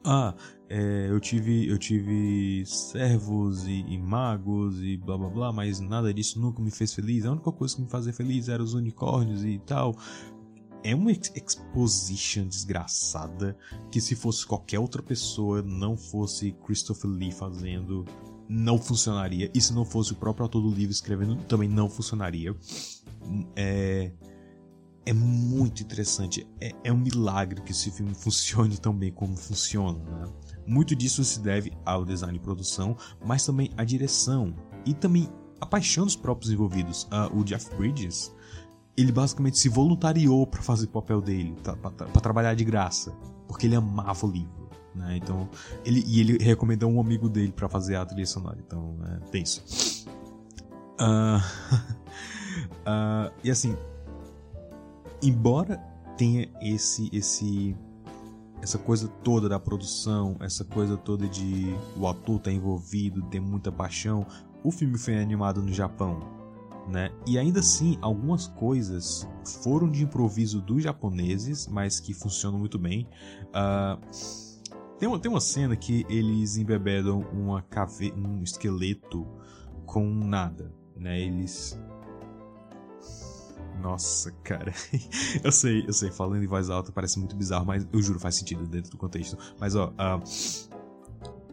[0.09, 0.33] ah,
[0.69, 6.13] é, eu tive eu tive servos e, e, magos e blá blá blá, mas nada
[6.13, 7.25] disso nunca me fez feliz.
[7.25, 9.97] A única coisa que me fazia feliz era os unicórnios e tal.
[10.81, 13.57] É uma exposition desgraçada
[13.91, 18.05] que se fosse qualquer outra pessoa, não fosse Christopher Lee fazendo,
[18.47, 19.51] não funcionaria.
[19.53, 22.55] E se não fosse o próprio autor do livro escrevendo, também não funcionaria.
[23.57, 24.11] É,
[25.07, 26.45] é muito interessante.
[26.59, 29.97] É, é, um milagre que esse filme funcione tão bem como funciona.
[29.99, 30.29] Né?
[30.67, 34.53] Muito disso se deve ao design e produção, mas também à direção
[34.85, 35.29] e também
[35.61, 37.03] a paixão dos próprios envolvidos.
[37.03, 38.35] Uh, o Jeff Bridges,
[38.97, 43.11] ele basicamente se voluntariou para fazer o papel dele, para trabalhar de graça,
[43.47, 44.69] porque ele amava o livro.
[44.93, 45.17] Né?
[45.17, 45.49] Então,
[45.85, 48.57] ele, e ele recomendou um amigo dele para fazer a trilha sonora.
[48.59, 50.05] Então, é tenso.
[50.99, 51.37] Uh,
[52.81, 53.77] uh, e assim,
[55.21, 55.77] embora
[56.17, 57.75] tenha esse esse
[58.61, 63.71] essa coisa toda da produção, essa coisa toda de o ator tá envolvido, ter muita
[63.71, 64.25] paixão,
[64.63, 66.19] o filme foi animado no Japão,
[66.87, 67.11] né?
[67.25, 69.27] E ainda assim, algumas coisas
[69.63, 73.07] foram de improviso dos japoneses, mas que funcionam muito bem.
[73.49, 79.27] Uh, tem, uma, tem uma cena que eles embebedam uma cave um esqueleto
[79.85, 81.21] com nada, né?
[81.21, 81.79] Eles
[83.81, 84.73] nossa, cara.
[85.43, 88.35] eu sei, eu sei, falando em voz alta parece muito bizarro, mas eu juro, faz
[88.35, 89.37] sentido dentro do contexto.
[89.59, 90.19] Mas ó, uh,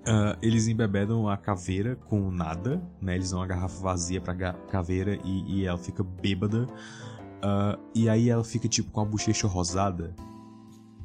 [0.05, 3.15] uh, eles embebedam a caveira com nada, né?
[3.15, 6.65] Eles dão uma garrafa vazia pra caveira e, e ela fica bêbada.
[6.65, 10.15] Uh, e aí ela fica tipo com a bochecha rosada.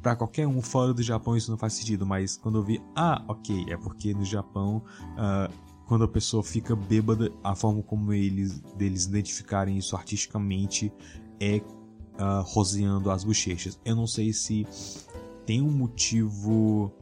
[0.02, 3.22] Pra qualquer um fora do Japão isso não faz sentido, mas quando eu vi, ah,
[3.28, 4.82] ok, é porque no Japão
[5.90, 10.92] quando a pessoa fica bêbada, a forma como eles deles identificarem isso artisticamente
[11.40, 13.76] é uh, roseando as bochechas.
[13.84, 14.64] Eu não sei se
[15.44, 16.94] tem um motivo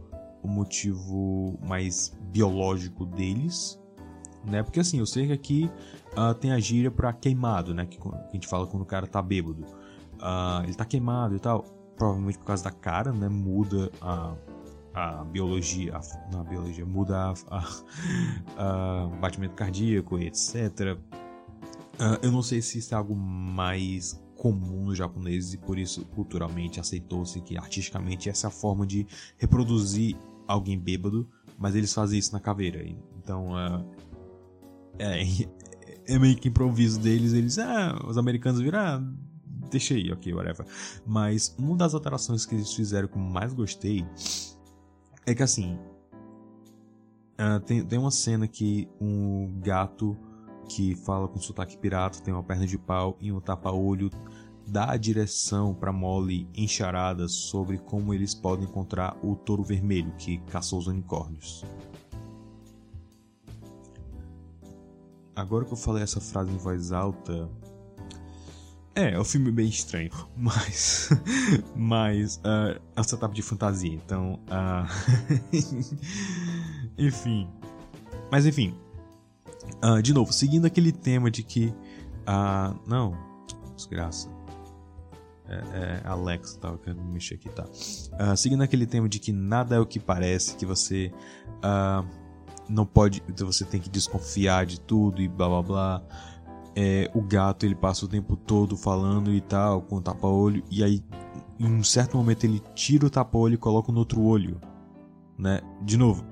[0.42, 3.78] um motivo mais biológico deles,
[4.42, 4.62] né?
[4.62, 5.70] Porque assim, eu sei que aqui
[6.16, 7.84] uh, tem a gíria para queimado, né?
[7.84, 9.64] Que a gente fala quando o cara tá bêbado.
[10.14, 11.62] Uh, ele tá queimado e tal.
[11.94, 13.28] Provavelmente por causa da cara, né?
[13.28, 14.34] Muda a
[14.98, 17.32] a biologia, a, não a biologia, muda
[18.56, 20.98] a batimento cardíaco, etc.
[21.94, 26.04] Uh, eu não sei se isso é algo mais comum nos japoneses e por isso
[26.06, 29.06] culturalmente aceitou-se que artisticamente essa é a forma de
[29.36, 30.16] reproduzir
[30.46, 32.84] alguém bêbado, mas eles fazem isso na caveira.
[33.16, 33.84] Então uh,
[34.98, 35.22] é,
[36.06, 39.02] é meio que improviso deles, eles, ah, os americanos viram, ah,
[39.70, 40.66] deixa aí, ok, whatever.
[41.06, 44.04] Mas uma das alterações que eles fizeram que eu mais gostei
[45.30, 45.78] é que assim.
[47.40, 50.16] Uh, tem, tem uma cena que um gato
[50.68, 54.10] que fala com sotaque pirata, tem uma perna de pau e um tapa-olho
[54.66, 60.12] dá a direção para Molly em charadas sobre como eles podem encontrar o touro vermelho
[60.18, 61.64] que caçou os unicórnios.
[65.34, 67.48] Agora que eu falei essa frase em voz alta,
[68.98, 71.10] é, é um filme bem estranho, mas.
[71.76, 72.36] mas.
[72.38, 74.40] Uh, é um setup de fantasia, então.
[74.48, 74.86] Uh,
[76.98, 77.48] enfim.
[78.30, 78.74] Mas enfim.
[79.84, 81.66] Uh, de novo, seguindo aquele tema de que.
[82.26, 83.16] Uh, não,
[83.76, 84.28] desgraça.
[85.48, 87.64] É, é Alexa, tava querendo mexer aqui, tá?
[87.64, 91.10] Uh, seguindo aquele tema de que nada é o que parece, que você
[91.64, 92.06] uh,
[92.68, 93.22] não pode.
[93.38, 96.02] Você tem que desconfiar de tudo e blá blá blá.
[96.80, 100.84] É, o gato ele passa o tempo todo falando e tal, com o tapa-olho, e
[100.84, 101.02] aí
[101.58, 104.60] em um certo momento ele tira o tapa-olho e coloca no outro olho.
[105.36, 105.60] Né?
[105.82, 106.24] De novo,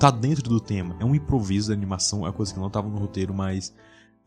[0.00, 0.96] tá dentro do tema.
[0.98, 3.72] É um improviso da animação, é uma coisa que não tava no roteiro, mas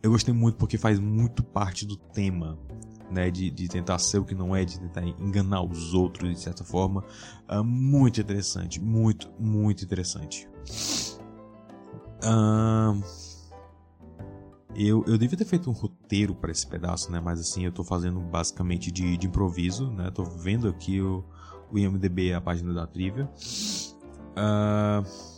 [0.02, 2.57] eu gostei muito porque faz muito parte do tema.
[3.12, 6.40] Né, de, de tentar ser o que não é, de tentar enganar os outros de
[6.40, 7.03] certa forma.
[7.48, 10.49] Uh, muito interessante, muito, muito interessante.
[12.24, 12.99] Uh,
[14.76, 17.19] eu, eu devia ter feito um roteiro para esse pedaço, né?
[17.19, 20.11] Mas assim, eu tô fazendo basicamente de, de improviso, né?
[20.11, 21.23] Tô vendo aqui o,
[21.72, 23.30] o IMDB, a página da trivia.
[24.35, 25.35] Uh,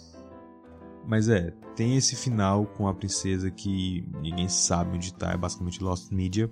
[1.07, 5.83] mas é, tem esse final com a princesa que ninguém sabe onde tá, é basicamente
[5.83, 6.51] Lost Media.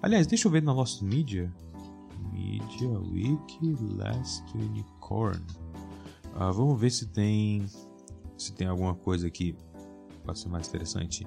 [0.00, 1.52] Aliás, deixa eu ver na Lost Media.
[2.32, 5.44] Media Wiki Last Unicorn.
[6.34, 7.66] Ah, vamos ver se tem
[8.38, 9.54] se tem alguma coisa aqui
[10.24, 11.26] para ser mais interessante.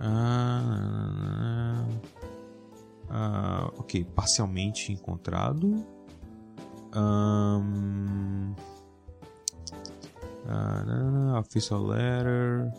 [0.00, 1.84] Ah,
[3.10, 5.84] ah, ok, parcialmente encontrado.
[6.94, 8.54] Um,
[10.48, 12.72] Uh, official letter.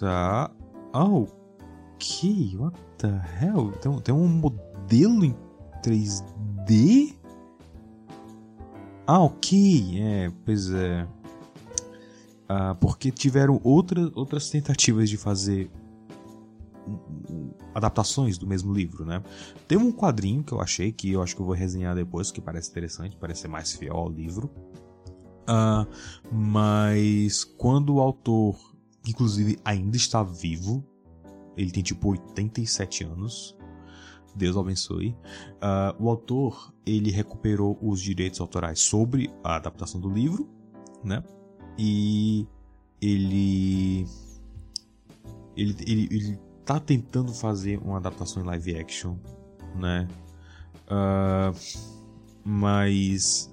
[0.00, 0.50] Tá.
[0.94, 1.28] Oh,
[1.94, 2.56] ok.
[2.56, 3.70] What the hell?
[3.82, 5.36] Tem, tem um modelo em
[5.82, 7.14] 3D?
[9.06, 10.00] Ah, ok.
[10.00, 11.06] É, pois é.
[12.52, 15.70] Ah, porque tiveram outra, outras tentativas de fazer
[17.72, 19.22] adaptações do mesmo livro, né?
[19.68, 22.40] Tem um quadrinho que eu achei que eu acho que eu vou resenhar depois, que
[22.40, 24.50] parece interessante, parece ser mais fiel ao livro.
[25.48, 25.86] Uh,
[26.32, 28.58] mas quando o autor,
[29.06, 30.84] inclusive, ainda está vivo,
[31.56, 33.56] ele tem tipo 87 anos.
[34.34, 35.16] Deus abençoe.
[35.62, 40.50] Uh, o autor ele recuperou os direitos autorais sobre a adaptação do livro,
[41.04, 41.22] né?
[41.82, 42.46] E
[43.00, 44.06] ele
[45.56, 49.16] ele, ele, ele tá tentando fazer uma adaptação em live action,
[49.76, 50.06] né?
[50.86, 51.56] Uh,
[52.44, 53.50] mas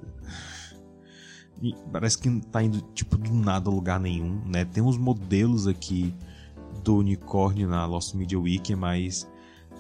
[1.90, 4.66] parece que tá indo, tipo, do nada a lugar nenhum, né?
[4.66, 6.14] Tem uns modelos aqui
[6.84, 9.26] do unicórnio na Lost Media Wiki, mas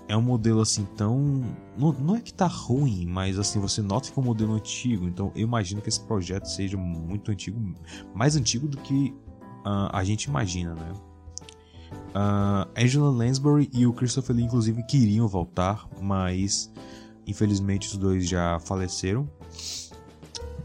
[0.07, 1.43] é um modelo assim tão.
[1.77, 5.05] Não, não é que tá ruim, mas assim, você nota que é um modelo antigo.
[5.05, 7.59] Então eu imagino que esse projeto seja muito antigo,
[8.13, 9.13] mais antigo do que
[9.65, 10.93] uh, a gente imagina, né?
[12.09, 16.71] Uh, Angela Lansbury e o Christopher Lee, inclusive, queriam voltar, mas
[17.25, 19.29] infelizmente os dois já faleceram.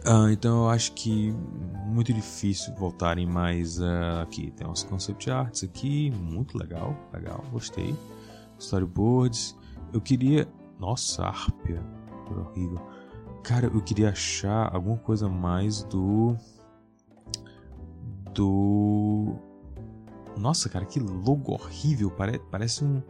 [0.05, 1.33] Uh, então eu acho que
[1.87, 3.81] muito difícil voltarem mais
[4.21, 4.53] aqui.
[4.53, 7.95] Tem umas concept arts aqui, muito legal, legal, gostei.
[8.63, 9.57] Storyboards.
[9.93, 10.49] Eu queria.
[10.79, 11.83] Nossa, Arpia.
[12.31, 12.81] Horrível.
[13.43, 16.37] Cara, eu queria achar alguma coisa mais do.
[18.33, 19.37] Do.
[20.39, 22.11] Nossa, cara, que logo horrível.
[22.11, 22.39] Pare...
[22.51, 23.03] Parece um.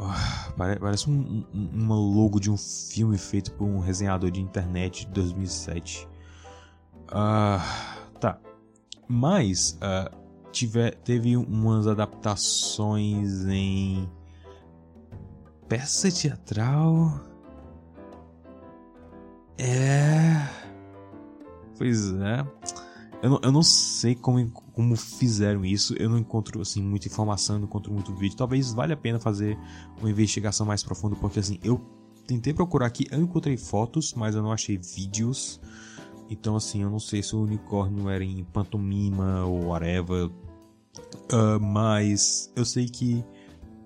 [0.00, 5.06] Ah, parece um, um, uma logo de um filme feito por um resenhador de internet
[5.06, 6.06] de 2007.
[6.06, 8.38] Uh, ah, tá.
[9.08, 10.14] Mas uh,
[10.52, 14.08] tiver, teve umas adaptações em
[15.68, 17.20] peça teatral.
[19.58, 20.48] É.
[21.76, 22.46] Pois é.
[23.20, 27.58] Eu não, eu não sei como, como fizeram isso, eu não encontro assim muita informação,
[27.58, 28.36] não encontro muito vídeo.
[28.36, 29.58] Talvez valha a pena fazer
[29.98, 31.80] uma investigação mais profunda, porque assim, eu
[32.28, 35.60] tentei procurar aqui, eu encontrei fotos, mas eu não achei vídeos.
[36.30, 40.26] Então assim, eu não sei se o unicórnio era em pantomima ou whatever.
[40.26, 43.24] Uh, mas eu sei que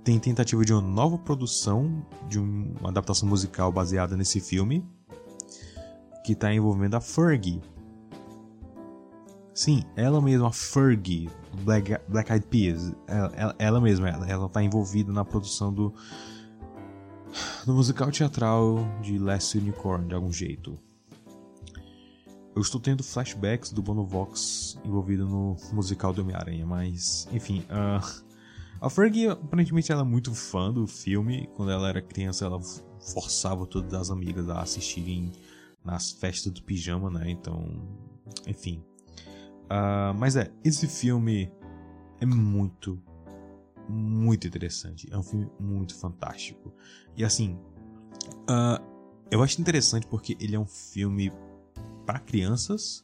[0.04, 4.84] tem tentativa de uma nova produção, de uma adaptação musical baseada nesse filme,
[6.24, 7.60] que está envolvendo a Fergie
[9.54, 11.28] Sim, ela mesma, a Fergie,
[11.62, 15.92] Black, Black Eyed Peas, ela, ela, ela mesma, ela, ela tá envolvida na produção do,
[17.66, 20.78] do musical teatral de Last Unicorn, de algum jeito.
[22.56, 28.22] Eu estou tendo flashbacks do Bono Vox envolvido no musical do Homem-Aranha, mas, enfim, uh,
[28.82, 31.48] a Fergie, aparentemente, ela é muito fã do filme.
[31.54, 32.60] Quando ela era criança, ela
[33.00, 35.32] forçava todas as amigas a assistirem
[35.84, 37.30] nas festas do pijama, né?
[37.30, 37.66] Então,
[38.46, 38.82] enfim,
[39.72, 41.50] Uh, mas é, esse filme
[42.20, 43.02] é muito,
[43.88, 45.08] muito interessante.
[45.10, 46.70] É um filme muito fantástico.
[47.16, 47.58] E assim,
[48.50, 48.82] uh,
[49.30, 51.32] eu acho interessante porque ele é um filme
[52.04, 53.02] para crianças,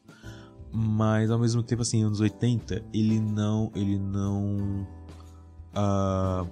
[0.71, 3.71] mas ao mesmo tempo, assim, anos 80, ele não.
[3.73, 4.87] Ele não.
[5.73, 6.49] Uh,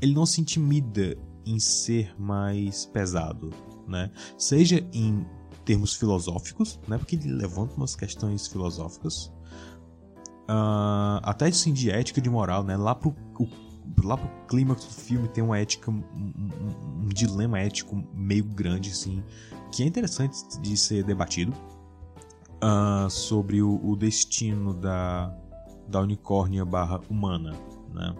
[0.00, 1.16] ele não se intimida
[1.46, 3.50] em ser mais pesado,
[3.86, 4.10] né?
[4.36, 5.26] Seja em
[5.64, 6.98] termos filosóficos, né?
[6.98, 9.26] Porque ele levanta umas questões filosóficas,
[10.48, 12.76] uh, até assim, de ética de moral, né?
[12.76, 13.48] Lá pro, o,
[14.04, 18.90] lá pro clímax do filme tem uma ética, um, um, um, dilema ético meio grande,
[18.90, 19.22] assim,
[19.70, 21.52] que é interessante de ser debatido
[22.62, 25.34] uh, sobre o, o, destino da,
[25.88, 27.52] da unicórnia barra humana,
[27.92, 28.14] né?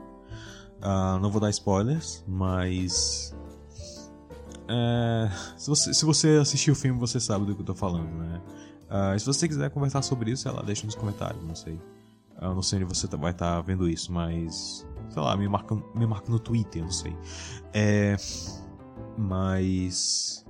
[0.81, 3.35] Uh, não vou dar spoilers, mas
[4.69, 8.11] é, se, você, se você assistiu o filme, você sabe do que eu tô falando,
[8.11, 8.41] né?
[8.89, 11.81] Uh, se você quiser conversar sobre isso, sei lá, deixa nos comentários, não sei.
[12.41, 14.87] Eu não sei onde você tá, vai estar tá vendo isso, mas.
[15.11, 17.17] Sei lá, me marca, me marca no Twitter, não sei.
[17.73, 18.17] É.
[19.17, 20.45] Mas.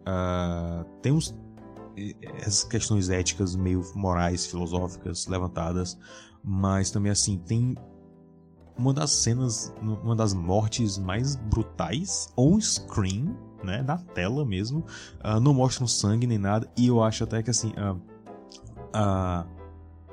[0.00, 1.34] Uh, tem uns.
[2.38, 5.98] Essas questões éticas, meio morais, filosóficas levantadas,
[6.42, 7.76] mas também assim, tem
[8.76, 14.84] uma das cenas, uma das mortes mais brutais on screen, né, da tela mesmo.
[15.24, 17.96] Uh, não mostram sangue nem nada e eu acho até que assim, uh,
[18.96, 19.46] uh,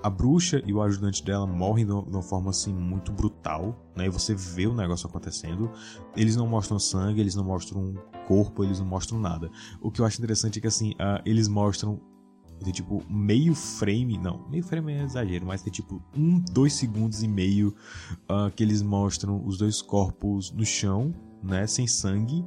[0.01, 4.05] a bruxa e o ajudante dela morrem de uma forma assim muito brutal, né?
[4.05, 5.69] E você vê o negócio acontecendo.
[6.15, 7.95] Eles não mostram sangue, eles não mostram
[8.27, 9.49] corpo, eles não mostram nada.
[9.81, 11.99] O que eu acho interessante é que assim, uh, eles mostram
[12.63, 17.23] tem tipo meio frame, não, meio frame é exagero, mas tem tipo um, dois segundos
[17.23, 17.73] e meio
[18.29, 22.45] uh, que eles mostram os dois corpos no chão, né, sem sangue,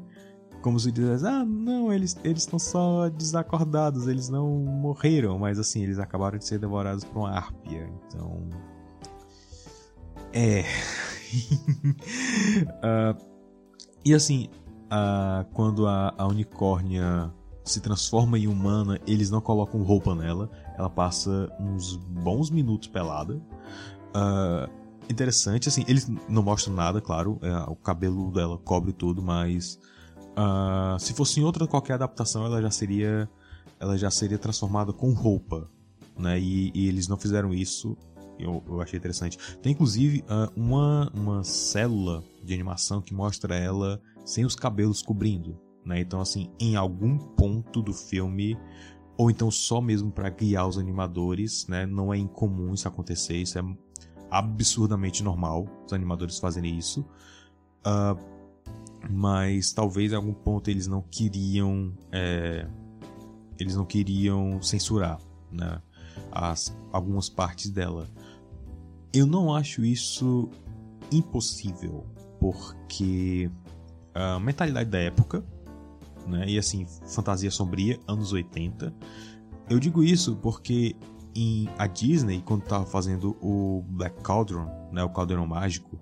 [0.61, 5.83] como se dissesse, ah, não, eles eles estão só desacordados, eles não morreram, mas assim,
[5.83, 8.49] eles acabaram de ser devorados por uma árpia, então...
[10.33, 10.65] É...
[12.83, 13.17] uh,
[14.05, 14.49] e assim,
[14.87, 17.33] uh, quando a, a unicórnia
[17.65, 23.35] se transforma em humana, eles não colocam roupa nela, ela passa uns bons minutos pelada.
[24.15, 24.71] Uh,
[25.09, 29.79] interessante, assim, eles não mostram nada, claro, é, o cabelo dela cobre tudo, mas
[30.37, 33.29] uh, se fosse em outra qualquer adaptação, ela já seria,
[33.79, 35.69] ela já seria transformada com roupa,
[36.17, 36.39] né?
[36.39, 37.97] E, e eles não fizeram isso.
[38.39, 39.39] Eu, eu achei interessante.
[39.61, 45.57] Tem inclusive uh, uma, uma célula de animação que mostra ela sem os cabelos cobrindo.
[45.85, 46.01] Né?
[46.01, 48.59] Então, assim, em algum ponto do filme,
[49.17, 51.87] ou então só mesmo para guiar os animadores, né?
[51.87, 53.63] Não é incomum isso acontecer, isso é
[54.31, 57.05] absurdamente normal os animadores fazerem isso.
[57.87, 58.33] Uh,
[59.11, 61.93] mas talvez em algum ponto eles não queriam.
[62.11, 62.67] É,
[63.59, 65.19] eles não queriam censurar
[65.51, 65.81] né,
[66.31, 68.09] as, algumas partes dela.
[69.13, 70.49] Eu não acho isso
[71.13, 72.07] impossível,
[72.41, 73.51] porque
[74.15, 75.45] a mentalidade da época
[76.27, 76.45] né?
[76.49, 78.93] E assim, fantasia sombria, anos 80.
[79.69, 80.97] Eu digo isso porque
[81.35, 85.97] em a Disney, quando estava fazendo o Black Cauldron, né, o Caldeirão Mágico,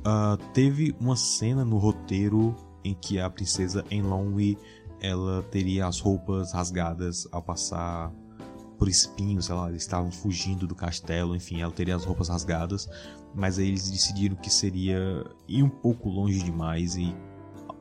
[0.00, 2.54] uh, teve uma cena no roteiro
[2.84, 4.56] em que a princesa Enlonwy
[5.00, 8.12] ela teria as roupas rasgadas ao passar
[8.78, 12.88] por espinhos, sei lá, eles estavam fugindo do castelo, enfim, ela teria as roupas rasgadas,
[13.34, 17.14] mas aí eles decidiram que seria ir um pouco longe demais e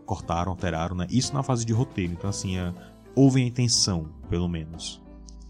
[0.09, 1.05] cortaram, alteraram, né?
[1.07, 2.13] Isso na fase de roteiro.
[2.13, 2.73] Então, assim, é,
[3.15, 4.99] houve a intenção, pelo menos,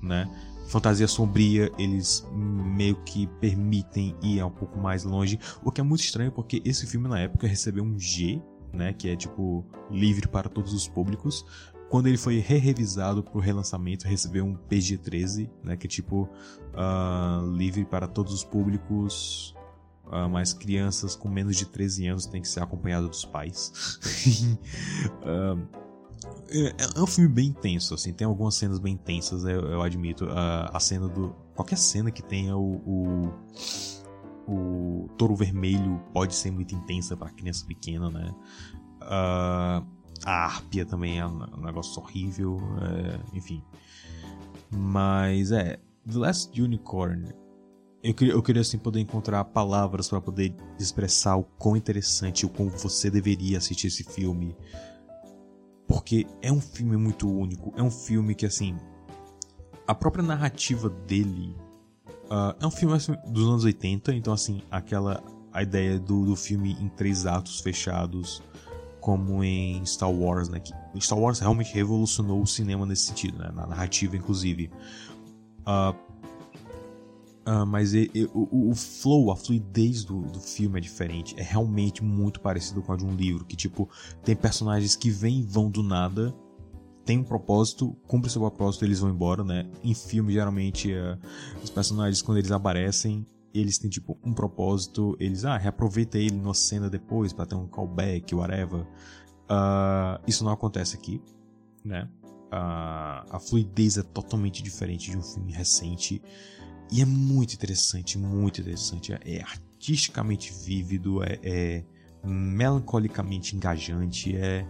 [0.02, 0.30] né?
[0.68, 6.02] Fantasia sombria, eles meio que permitem ir um pouco mais longe, o que é muito
[6.02, 8.40] estranho porque esse filme na época recebeu um G,
[8.72, 11.44] né, que é tipo livre para todos os públicos.
[11.90, 16.30] Quando ele foi re-revisado para o relançamento, recebeu um PG-13, né, que é tipo
[16.76, 19.56] uh, livre para todos os públicos,
[20.10, 23.99] Uh, mas crianças com menos de 13 anos têm que ser acompanhadas dos pais.
[25.23, 25.60] uh,
[26.49, 30.26] é, é, um filme bem intenso, assim, tem algumas cenas bem intensas, eu, eu admito.
[30.26, 31.36] Uh, a cena do.
[31.56, 33.34] Qualquer cena que tenha o, o,
[34.48, 38.34] o touro vermelho pode ser muito intensa para criança pequena, né?
[40.26, 43.64] A árpia também é um negócio horrível, é, enfim.
[44.72, 45.80] Mas é.
[46.10, 47.31] The Last Unicorn
[48.01, 52.49] eu queria, eu queria assim poder encontrar palavras para poder expressar o quão interessante, o
[52.49, 54.55] quão você deveria assistir esse filme.
[55.88, 58.77] Porque é um filme muito único, é um filme que assim,
[59.88, 61.55] a própria narrativa dele
[62.26, 65.21] uh, é um filme assim, dos anos 80, então assim, aquela
[65.51, 68.41] a ideia do, do filme em três atos fechados,
[68.99, 70.59] como em Star Wars, né?
[70.59, 73.51] Que Star Wars realmente revolucionou o cinema nesse sentido, né?
[73.53, 74.69] Na narrativa, inclusive.
[75.61, 75.95] Uh,
[77.49, 81.34] Uh, mas e, e, o, o, flow, a fluidez do, do filme é diferente.
[81.35, 83.43] É realmente muito parecido com a de um livro.
[83.43, 83.89] Que, tipo,
[84.23, 86.31] tem personagens que vêm e vão do nada,
[87.03, 89.67] tem um propósito, cumpre seu propósito eles vão embora, né?
[89.84, 91.17] Em filme, geralmente, uh,
[91.63, 96.53] os personagens, quando eles aparecem, eles têm tipo um propósito, eles ah, reaproveita ele numa
[96.53, 98.81] cena depois para ter um callback, whatever.
[98.81, 101.19] Uh, isso não acontece aqui,
[101.84, 102.07] né?
[102.53, 106.21] Uh, a fluidez é totalmente diferente de um filme recente
[106.91, 109.14] e é muito interessante, muito interessante.
[109.14, 111.84] É, artisticamente vívido, é, é,
[112.24, 114.66] melancolicamente engajante, é,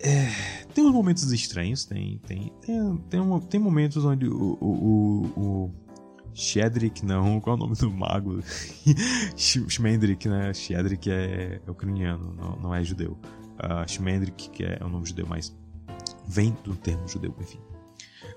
[0.00, 5.40] é, tem uns momentos estranhos, tem tem tem, tem, tem momentos onde o, o, o,
[5.40, 5.70] o
[6.34, 8.40] Shedrick, não, qual é o nome do mago?
[9.36, 10.52] Shmendrik, né?
[10.52, 13.18] Shedrick é, é ucraniano, não, não é judeu.
[13.54, 15.56] Uh, Shmendrik, que é, é um nome judeu, mas
[16.26, 17.60] vem do termo judeu, enfim.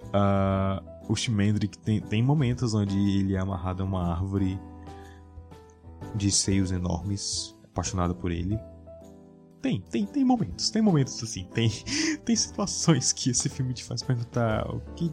[0.06, 4.60] Uh, o Shmendrik tem, tem momentos onde ele é amarrado a uma árvore
[6.16, 8.60] de seios enormes, apaixonado por ele.
[9.62, 11.70] Tem, tem, tem momentos, tem momentos assim, tem,
[12.24, 15.12] tem situações que esse filme te faz perguntar o que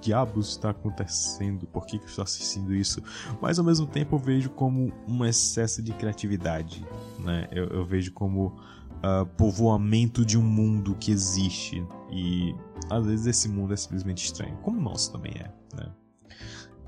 [0.00, 3.02] diabos está acontecendo, por que, que eu estou assistindo isso,
[3.40, 6.86] mas ao mesmo tempo eu vejo como um excesso de criatividade,
[7.18, 7.48] né?
[7.50, 12.54] Eu, eu vejo como uh, povoamento de um mundo que existe e
[12.90, 15.92] às vezes esse mundo é simplesmente estranho, como o nosso também é, né?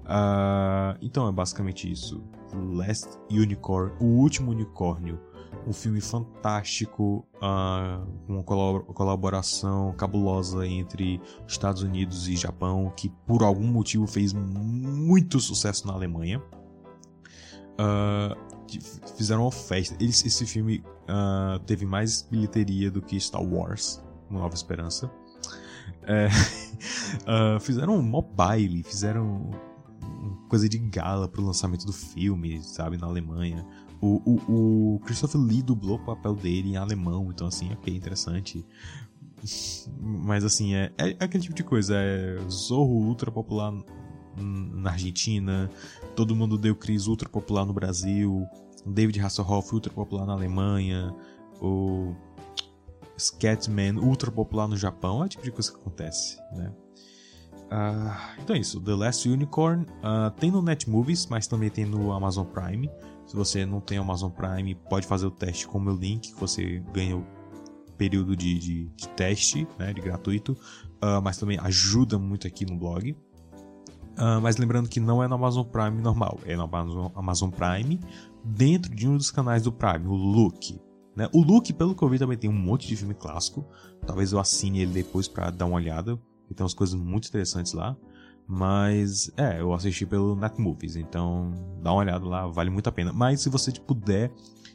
[0.09, 2.23] Uh, então é basicamente isso.
[2.55, 5.21] Last Unicorn, o último unicórnio
[5.67, 13.67] um filme fantástico, uh, uma colaboração cabulosa entre Estados Unidos e Japão, que por algum
[13.67, 16.43] motivo fez muito sucesso na Alemanha.
[17.79, 18.35] Uh,
[19.17, 19.97] fizeram uma festa.
[20.03, 20.83] Esse filme
[21.65, 25.11] teve mais bilheteria do que Star Wars, Uma Nova Esperança.
[26.09, 26.29] É,
[27.61, 29.51] fizeram um mobile, fizeram
[30.49, 33.65] coisa de gala pro lançamento do filme, sabe, na Alemanha.
[34.01, 38.65] O, o, o Christopher Lee dublou o papel dele em alemão, então assim, ok, interessante.
[40.01, 41.95] Mas assim, é, é aquele tipo de coisa.
[41.97, 43.73] É Zorro ultra popular
[44.41, 45.69] na Argentina,
[46.15, 48.47] todo mundo deu Chris ultra popular no Brasil,
[48.87, 51.13] David Hasselhoff ultra popular na Alemanha,
[51.61, 52.15] o
[53.19, 56.73] Scatman ultra popular no Japão, é o tipo de coisa que acontece, né?
[57.71, 62.13] Uh, então é isso, The Last Unicorn uh, tem no Netmovies, mas também tem no
[62.13, 62.91] Amazon Prime.
[63.27, 66.41] Se você não tem Amazon Prime, pode fazer o teste com o meu link, que
[66.41, 67.27] você ganha o
[67.99, 72.79] período de, de, de teste, né, de gratuito, uh, mas também ajuda muito aqui no
[72.79, 73.11] blog.
[73.11, 78.01] Uh, mas lembrando que não é no Amazon Prime normal, é no Amazon, Amazon Prime
[78.43, 80.81] dentro de um dos canais do Prime, o Look.
[81.19, 81.29] Né?
[81.33, 83.67] O Look, pelo que eu vi, também tem um monte de filme clássico.
[84.07, 86.17] Talvez eu assine ele depois para dar uma olhada.
[86.49, 87.97] E tem umas coisas muito interessantes lá.
[88.47, 93.13] Mas, é, eu assisti pelo Netmovies, então dá uma olhada lá, vale muito a pena.
[93.13, 94.33] Mas se você puder,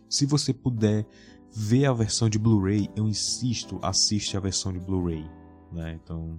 [0.10, 1.08] se você puder
[1.56, 5.26] ver a versão de Blu-ray, eu insisto, assiste a versão de Blu-ray,
[5.72, 5.98] né?
[6.04, 6.38] Então,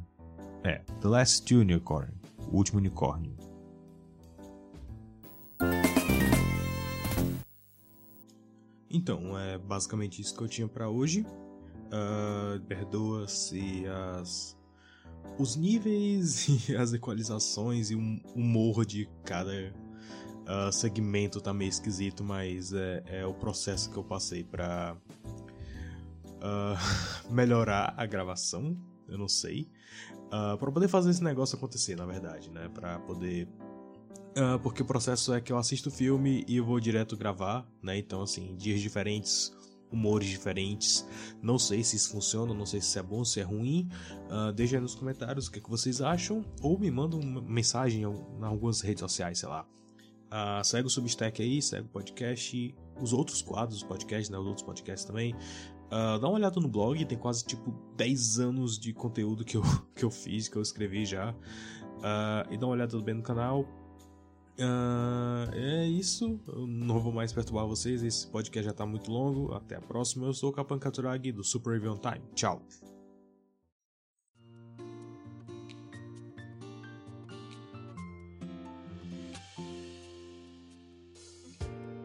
[0.62, 2.12] é, The Last Unicorn,
[2.52, 3.34] o último unicórnio.
[8.94, 11.26] Então, é basicamente isso que eu tinha para hoje.
[11.86, 14.56] Uh, Perdoa-se as
[15.38, 17.98] os níveis e as equalizações e o
[18.34, 24.04] humor de cada uh, segmento tá meio esquisito, mas é, é, o processo que eu
[24.04, 24.96] passei pra
[26.26, 28.76] uh, melhorar a gravação,
[29.08, 29.68] eu não sei.
[30.26, 32.68] Uh, para poder fazer esse negócio acontecer, na verdade, né?
[32.72, 33.48] Pra poder.
[34.36, 37.96] Uh, porque o processo é que eu assisto o filme e vou direto gravar, né?
[37.96, 39.52] Então, assim, dias diferentes
[39.94, 41.06] humores diferentes.
[41.40, 43.88] Não sei se isso funciona, não sei se é bom, se é ruim.
[44.28, 46.44] Uh, deixa aí nos comentários o que, é que vocês acham.
[46.60, 49.64] Ou me mandam uma mensagem em algumas redes sociais, sei lá.
[50.26, 54.46] Uh, segue o Substack aí, segue o podcast, os outros quadros do podcast, né, os
[54.46, 55.32] outros podcasts também.
[55.32, 59.62] Uh, dá uma olhada no blog, tem quase tipo 10 anos de conteúdo que eu,
[59.94, 61.30] que eu fiz, que eu escrevi já.
[61.30, 63.64] Uh, e dá uma olhada também no canal.
[64.58, 66.40] Uh, é isso.
[66.46, 68.02] Eu não vou mais perturbar vocês.
[68.02, 69.52] Esse podcast já tá muito longo.
[69.52, 70.26] Até a próxima.
[70.26, 72.22] Eu sou o Kapan Katuragi do Super Review Time.
[72.34, 72.62] Tchau.